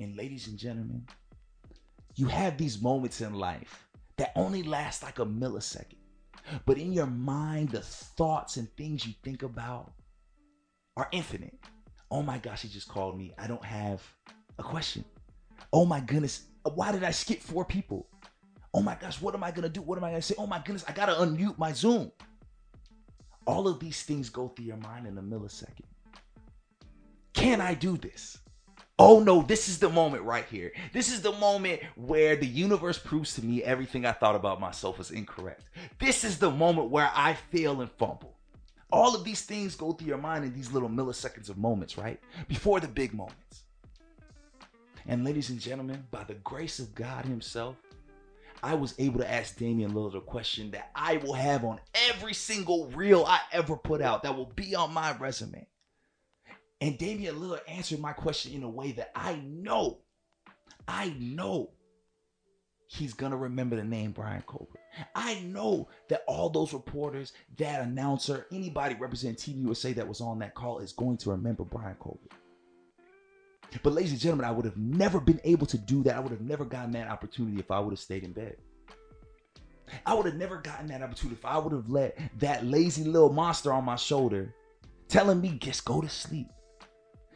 And 0.00 0.16
ladies 0.16 0.48
and 0.48 0.58
gentlemen, 0.58 1.06
you 2.16 2.26
have 2.26 2.58
these 2.58 2.82
moments 2.82 3.20
in 3.20 3.32
life 3.32 3.86
that 4.16 4.32
only 4.34 4.64
last 4.64 5.04
like 5.04 5.20
a 5.20 5.24
millisecond. 5.24 5.94
But 6.66 6.78
in 6.78 6.92
your 6.92 7.06
mind, 7.06 7.68
the 7.68 7.82
thoughts 7.82 8.56
and 8.56 8.68
things 8.76 9.06
you 9.06 9.14
think 9.22 9.44
about 9.44 9.92
are 10.96 11.08
infinite 11.12 11.54
Oh 12.10 12.22
my 12.22 12.38
gosh, 12.38 12.62
he 12.62 12.68
just 12.68 12.88
called 12.88 13.16
me. 13.16 13.32
I 13.38 13.46
don't 13.46 13.64
have 13.64 14.02
a 14.58 14.62
question. 14.62 15.04
Oh 15.72 15.84
my 15.84 16.00
goodness, 16.00 16.42
why 16.74 16.92
did 16.92 17.04
I 17.04 17.12
skip 17.12 17.40
four 17.40 17.64
people? 17.64 18.08
Oh 18.74 18.82
my 18.82 18.96
gosh, 18.96 19.20
what 19.20 19.34
am 19.34 19.44
I 19.44 19.50
gonna 19.50 19.68
do? 19.68 19.82
What 19.82 19.98
am 19.98 20.04
I 20.04 20.10
gonna 20.10 20.22
say? 20.22 20.34
Oh 20.38 20.46
my 20.46 20.58
goodness, 20.58 20.84
I 20.88 20.92
gotta 20.92 21.12
unmute 21.12 21.58
my 21.58 21.72
Zoom. 21.72 22.10
All 23.46 23.68
of 23.68 23.80
these 23.80 24.02
things 24.02 24.28
go 24.28 24.48
through 24.48 24.66
your 24.66 24.76
mind 24.76 25.06
in 25.06 25.18
a 25.18 25.22
millisecond. 25.22 25.86
Can 27.32 27.60
I 27.60 27.74
do 27.74 27.96
this? 27.96 28.38
Oh 28.98 29.20
no, 29.20 29.42
this 29.42 29.68
is 29.68 29.78
the 29.78 29.88
moment 29.88 30.24
right 30.24 30.44
here. 30.50 30.72
This 30.92 31.10
is 31.10 31.22
the 31.22 31.32
moment 31.32 31.80
where 31.96 32.36
the 32.36 32.46
universe 32.46 32.98
proves 32.98 33.34
to 33.34 33.44
me 33.44 33.62
everything 33.62 34.04
I 34.04 34.12
thought 34.12 34.36
about 34.36 34.60
myself 34.60 34.98
was 34.98 35.10
incorrect. 35.10 35.64
This 35.98 36.22
is 36.22 36.38
the 36.38 36.50
moment 36.50 36.90
where 36.90 37.10
I 37.14 37.34
fail 37.34 37.80
and 37.80 37.90
fumble. 37.92 38.29
All 38.92 39.14
of 39.14 39.24
these 39.24 39.42
things 39.42 39.76
go 39.76 39.92
through 39.92 40.08
your 40.08 40.18
mind 40.18 40.44
in 40.44 40.54
these 40.54 40.72
little 40.72 40.88
milliseconds 40.88 41.48
of 41.48 41.58
moments, 41.58 41.96
right? 41.96 42.20
Before 42.48 42.80
the 42.80 42.88
big 42.88 43.14
moments. 43.14 43.64
And 45.06 45.24
ladies 45.24 45.50
and 45.50 45.60
gentlemen, 45.60 46.04
by 46.10 46.24
the 46.24 46.34
grace 46.34 46.78
of 46.78 46.94
God 46.94 47.24
Himself, 47.24 47.76
I 48.62 48.74
was 48.74 48.94
able 48.98 49.20
to 49.20 49.30
ask 49.30 49.56
Damian 49.56 49.92
Lillard 49.92 50.16
a 50.16 50.20
question 50.20 50.70
that 50.72 50.90
I 50.94 51.16
will 51.18 51.32
have 51.32 51.64
on 51.64 51.80
every 52.10 52.34
single 52.34 52.86
reel 52.88 53.24
I 53.24 53.40
ever 53.52 53.76
put 53.76 54.02
out 54.02 54.22
that 54.22 54.36
will 54.36 54.52
be 54.54 54.74
on 54.74 54.92
my 54.92 55.16
resume. 55.16 55.66
And 56.80 56.98
Damian 56.98 57.36
Lillard 57.36 57.60
answered 57.68 58.00
my 58.00 58.12
question 58.12 58.52
in 58.52 58.62
a 58.62 58.68
way 58.68 58.92
that 58.92 59.12
I 59.14 59.36
know, 59.36 59.98
I 60.86 61.14
know 61.18 61.70
he's 62.90 63.14
going 63.14 63.30
to 63.30 63.38
remember 63.38 63.76
the 63.76 63.84
name 63.84 64.10
Brian 64.10 64.42
Colbert. 64.42 64.80
I 65.14 65.38
know 65.42 65.88
that 66.08 66.24
all 66.26 66.50
those 66.50 66.72
reporters, 66.72 67.32
that 67.56 67.82
announcer, 67.82 68.46
anybody 68.50 68.96
representing 68.96 69.36
Team 69.36 69.64
USA 69.64 69.92
that 69.92 70.08
was 70.08 70.20
on 70.20 70.40
that 70.40 70.56
call 70.56 70.80
is 70.80 70.92
going 70.92 71.16
to 71.18 71.30
remember 71.30 71.62
Brian 71.62 71.94
Colbert. 72.00 72.32
But, 73.84 73.92
ladies 73.92 74.10
and 74.10 74.20
gentlemen, 74.20 74.44
I 74.44 74.50
would 74.50 74.64
have 74.64 74.76
never 74.76 75.20
been 75.20 75.40
able 75.44 75.68
to 75.68 75.78
do 75.78 76.02
that. 76.02 76.16
I 76.16 76.18
would 76.18 76.32
have 76.32 76.40
never 76.40 76.64
gotten 76.64 76.90
that 76.92 77.06
opportunity 77.06 77.60
if 77.60 77.70
I 77.70 77.78
would 77.78 77.92
have 77.92 78.00
stayed 78.00 78.24
in 78.24 78.32
bed. 78.32 78.56
I 80.04 80.14
would 80.14 80.26
have 80.26 80.34
never 80.34 80.56
gotten 80.56 80.88
that 80.88 81.00
opportunity 81.00 81.38
if 81.38 81.44
I 81.44 81.58
would 81.58 81.72
have 81.72 81.88
let 81.88 82.18
that 82.40 82.66
lazy 82.66 83.04
little 83.04 83.32
monster 83.32 83.72
on 83.72 83.84
my 83.84 83.94
shoulder 83.94 84.52
telling 85.06 85.40
me, 85.40 85.58
just 85.60 85.84
go 85.84 86.00
to 86.00 86.08
sleep. 86.08 86.48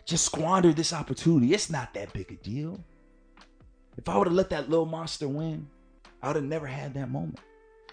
Just 0.05 0.25
squander 0.25 0.73
this 0.73 0.93
opportunity. 0.93 1.55
It's 1.55 1.71
not 1.71 1.95
that 1.95 2.13
big 2.13 2.33
a 2.33 2.37
deal. 2.37 2.85
If 3.97 4.09
I 4.09 4.17
would 4.17 4.27
have 4.27 4.35
let 4.35 4.51
that 4.51 4.69
little 4.69 4.87
monster 4.87 5.29
win, 5.29 5.69
I 6.23 6.29
would 6.29 6.37
have 6.37 6.45
never 6.45 6.67
had 6.67 6.95
that 6.95 7.11
moment. 7.11 7.41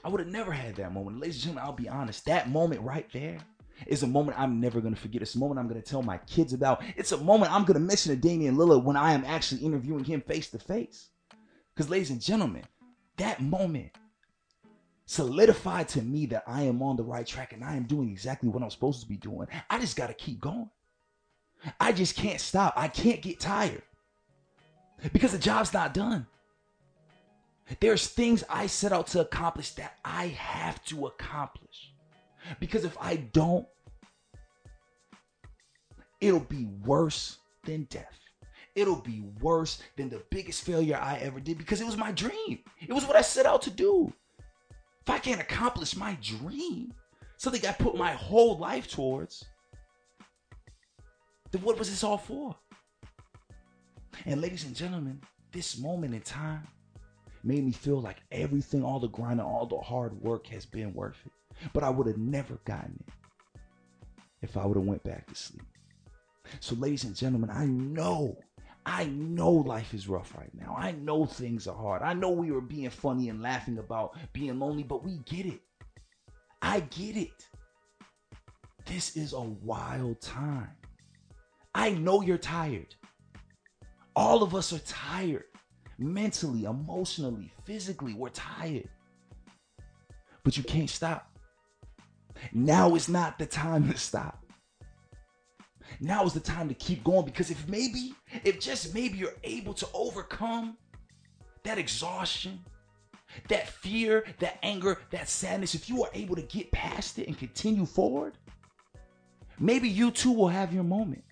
I 0.03 0.09
would 0.09 0.19
have 0.19 0.29
never 0.29 0.51
had 0.51 0.75
that 0.75 0.93
moment. 0.93 1.19
Ladies 1.19 1.35
and 1.35 1.43
gentlemen, 1.43 1.63
I'll 1.65 1.73
be 1.73 1.89
honest. 1.89 2.25
That 2.25 2.49
moment 2.49 2.81
right 2.81 3.07
there 3.13 3.37
is 3.85 4.03
a 4.03 4.07
moment 4.07 4.39
I'm 4.39 4.59
never 4.59 4.81
going 4.81 4.95
to 4.95 4.99
forget. 4.99 5.21
It's 5.21 5.35
a 5.35 5.39
moment 5.39 5.59
I'm 5.59 5.67
going 5.67 5.81
to 5.81 5.87
tell 5.87 6.01
my 6.01 6.17
kids 6.19 6.53
about. 6.53 6.83
It's 6.95 7.11
a 7.11 7.17
moment 7.17 7.51
I'm 7.51 7.65
going 7.65 7.79
to 7.79 7.85
mention 7.85 8.11
to 8.11 8.19
Damian 8.19 8.55
Lillard 8.55 8.83
when 8.83 8.95
I 8.95 9.13
am 9.13 9.23
actually 9.25 9.61
interviewing 9.61 10.03
him 10.03 10.21
face 10.21 10.49
to 10.51 10.59
face. 10.59 11.09
Because, 11.75 11.89
ladies 11.89 12.09
and 12.09 12.21
gentlemen, 12.21 12.63
that 13.17 13.41
moment 13.41 13.91
solidified 15.05 15.87
to 15.89 16.01
me 16.01 16.25
that 16.27 16.43
I 16.47 16.63
am 16.63 16.81
on 16.81 16.95
the 16.95 17.03
right 17.03 17.27
track 17.27 17.53
and 17.53 17.63
I 17.63 17.75
am 17.75 17.83
doing 17.83 18.09
exactly 18.09 18.49
what 18.49 18.63
I'm 18.63 18.69
supposed 18.69 19.01
to 19.01 19.07
be 19.07 19.17
doing. 19.17 19.47
I 19.69 19.77
just 19.77 19.95
got 19.95 20.07
to 20.07 20.13
keep 20.13 20.39
going. 20.39 20.69
I 21.79 21.91
just 21.91 22.15
can't 22.15 22.41
stop. 22.41 22.73
I 22.75 22.87
can't 22.87 23.21
get 23.21 23.39
tired 23.39 23.83
because 25.13 25.31
the 25.31 25.39
job's 25.39 25.73
not 25.73 25.93
done. 25.93 26.27
There's 27.79 28.07
things 28.07 28.43
I 28.49 28.67
set 28.67 28.91
out 28.91 29.07
to 29.07 29.21
accomplish 29.21 29.71
that 29.71 29.97
I 30.03 30.27
have 30.27 30.83
to 30.85 31.07
accomplish. 31.07 31.93
Because 32.59 32.83
if 32.83 32.97
I 32.99 33.17
don't, 33.17 33.67
it'll 36.19 36.39
be 36.39 36.67
worse 36.85 37.37
than 37.63 37.83
death. 37.83 38.17
It'll 38.75 39.01
be 39.01 39.23
worse 39.41 39.81
than 39.97 40.09
the 40.09 40.23
biggest 40.29 40.63
failure 40.63 40.97
I 40.97 41.17
ever 41.17 41.39
did 41.39 41.57
because 41.57 41.81
it 41.81 41.85
was 41.85 41.97
my 41.97 42.11
dream. 42.11 42.59
It 42.79 42.93
was 42.93 43.05
what 43.05 43.15
I 43.15 43.21
set 43.21 43.45
out 43.45 43.61
to 43.63 43.69
do. 43.69 44.13
If 45.01 45.09
I 45.09 45.17
can't 45.17 45.41
accomplish 45.41 45.95
my 45.95 46.17
dream, 46.21 46.93
something 47.37 47.65
I 47.65 47.73
put 47.73 47.97
my 47.97 48.13
whole 48.13 48.57
life 48.57 48.89
towards, 48.89 49.45
then 51.51 51.61
what 51.63 51.77
was 51.77 51.89
this 51.89 52.03
all 52.03 52.17
for? 52.17 52.55
And 54.25 54.41
ladies 54.41 54.65
and 54.65 54.75
gentlemen, 54.75 55.21
this 55.51 55.77
moment 55.77 56.13
in 56.13 56.21
time 56.21 56.67
made 57.43 57.65
me 57.65 57.71
feel 57.71 57.99
like 57.99 58.17
everything, 58.31 58.83
all 58.83 58.99
the 58.99 59.07
grind 59.07 59.39
and 59.39 59.49
all 59.49 59.65
the 59.65 59.79
hard 59.79 60.19
work 60.21 60.47
has 60.47 60.65
been 60.65 60.93
worth 60.93 61.17
it. 61.25 61.31
But 61.73 61.83
I 61.83 61.89
would 61.89 62.07
have 62.07 62.17
never 62.17 62.59
gotten 62.65 63.03
it 63.07 63.13
if 64.41 64.57
I 64.57 64.65
would 64.65 64.77
have 64.77 64.85
went 64.85 65.03
back 65.03 65.27
to 65.27 65.35
sleep. 65.35 65.63
So 66.59 66.75
ladies 66.75 67.03
and 67.03 67.15
gentlemen, 67.15 67.49
I 67.49 67.65
know 67.65 68.37
I 68.85 69.05
know 69.05 69.51
life 69.51 69.93
is 69.93 70.07
rough 70.07 70.35
right 70.35 70.49
now. 70.59 70.75
I 70.77 70.91
know 70.91 71.25
things 71.25 71.67
are 71.67 71.75
hard. 71.75 72.01
I 72.01 72.13
know 72.13 72.31
we 72.31 72.51
were 72.51 72.61
being 72.61 72.89
funny 72.89 73.29
and 73.29 73.41
laughing 73.41 73.77
about 73.77 74.17
being 74.33 74.57
lonely, 74.57 74.83
but 74.83 75.03
we 75.03 75.19
get 75.25 75.45
it. 75.45 75.61
I 76.61 76.79
get 76.79 77.15
it. 77.15 77.47
This 78.85 79.15
is 79.15 79.33
a 79.33 79.41
wild 79.41 80.19
time. 80.19 80.71
I 81.75 81.91
know 81.91 82.21
you're 82.21 82.39
tired. 82.39 82.95
All 84.15 84.43
of 84.43 84.55
us 84.55 84.73
are 84.73 84.79
tired. 84.79 85.45
Mentally, 85.97 86.63
emotionally, 86.63 87.51
physically, 87.65 88.13
we're 88.13 88.29
tired. 88.29 88.89
But 90.43 90.57
you 90.57 90.63
can't 90.63 90.89
stop. 90.89 91.29
Now 92.51 92.95
is 92.95 93.07
not 93.07 93.37
the 93.37 93.45
time 93.45 93.89
to 93.91 93.97
stop. 93.97 94.43
Now 95.99 96.25
is 96.25 96.33
the 96.33 96.39
time 96.39 96.67
to 96.69 96.73
keep 96.73 97.03
going 97.03 97.25
because 97.25 97.51
if 97.51 97.67
maybe, 97.67 98.13
if 98.43 98.59
just 98.59 98.93
maybe 98.93 99.17
you're 99.17 99.35
able 99.43 99.73
to 99.75 99.87
overcome 99.93 100.77
that 101.63 101.77
exhaustion, 101.77 102.59
that 103.49 103.69
fear, 103.69 104.25
that 104.39 104.57
anger, 104.63 104.99
that 105.11 105.29
sadness, 105.29 105.75
if 105.75 105.89
you 105.89 106.03
are 106.03 106.09
able 106.13 106.35
to 106.35 106.41
get 106.41 106.71
past 106.71 107.19
it 107.19 107.27
and 107.27 107.37
continue 107.37 107.85
forward, 107.85 108.33
maybe 109.59 109.87
you 109.87 110.11
too 110.11 110.31
will 110.31 110.47
have 110.47 110.73
your 110.73 110.83
moment. 110.83 111.23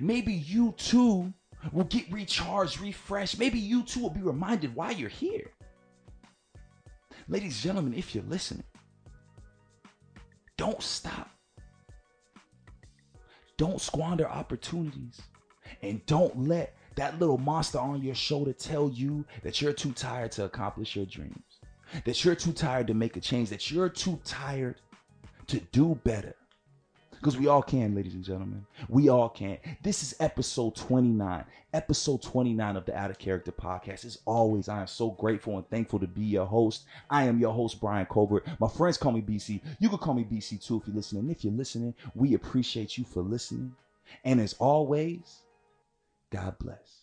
Maybe 0.00 0.32
you 0.32 0.72
too 0.76 1.32
will 1.72 1.84
get 1.84 2.10
recharged, 2.10 2.80
refreshed. 2.80 3.38
Maybe 3.38 3.58
you 3.58 3.82
too 3.82 4.00
will 4.00 4.10
be 4.10 4.22
reminded 4.22 4.74
why 4.74 4.90
you're 4.90 5.08
here. 5.08 5.50
Ladies 7.28 7.54
and 7.54 7.62
gentlemen, 7.62 7.94
if 7.94 8.14
you're 8.14 8.24
listening, 8.24 8.64
don't 10.56 10.82
stop. 10.82 11.30
Don't 13.56 13.80
squander 13.80 14.28
opportunities. 14.28 15.20
And 15.82 16.04
don't 16.06 16.48
let 16.48 16.74
that 16.96 17.18
little 17.18 17.38
monster 17.38 17.78
on 17.78 18.02
your 18.02 18.14
shoulder 18.14 18.52
tell 18.52 18.90
you 18.90 19.24
that 19.42 19.60
you're 19.60 19.72
too 19.72 19.92
tired 19.92 20.32
to 20.32 20.44
accomplish 20.44 20.96
your 20.96 21.06
dreams, 21.06 21.60
that 22.04 22.24
you're 22.24 22.34
too 22.34 22.52
tired 22.52 22.86
to 22.88 22.94
make 22.94 23.16
a 23.16 23.20
change, 23.20 23.48
that 23.50 23.70
you're 23.70 23.88
too 23.88 24.20
tired 24.24 24.80
to 25.46 25.60
do 25.72 25.98
better. 26.04 26.34
Because 27.22 27.38
we 27.38 27.46
all 27.46 27.62
can, 27.62 27.94
ladies 27.94 28.14
and 28.14 28.24
gentlemen. 28.24 28.66
We 28.88 29.08
all 29.08 29.28
can. 29.28 29.58
This 29.80 30.02
is 30.02 30.16
episode 30.18 30.74
29. 30.74 31.44
Episode 31.72 32.20
29 32.20 32.76
of 32.76 32.84
the 32.84 32.98
Out 32.98 33.10
of 33.12 33.18
Character 33.20 33.52
podcast. 33.52 34.04
As 34.04 34.18
always, 34.24 34.68
I 34.68 34.80
am 34.80 34.88
so 34.88 35.10
grateful 35.10 35.56
and 35.56 35.70
thankful 35.70 36.00
to 36.00 36.08
be 36.08 36.24
your 36.24 36.46
host. 36.46 36.82
I 37.08 37.22
am 37.28 37.38
your 37.38 37.54
host, 37.54 37.80
Brian 37.80 38.06
Colbert. 38.06 38.44
My 38.58 38.66
friends 38.66 38.96
call 38.96 39.12
me 39.12 39.22
BC. 39.22 39.60
You 39.78 39.88
can 39.88 39.98
call 39.98 40.14
me 40.14 40.24
BC 40.24 40.66
too 40.66 40.78
if 40.78 40.88
you're 40.88 40.96
listening. 40.96 41.30
If 41.30 41.44
you're 41.44 41.52
listening, 41.52 41.94
we 42.16 42.34
appreciate 42.34 42.98
you 42.98 43.04
for 43.04 43.22
listening. 43.22 43.76
And 44.24 44.40
as 44.40 44.54
always, 44.54 45.42
God 46.30 46.58
bless. 46.58 47.01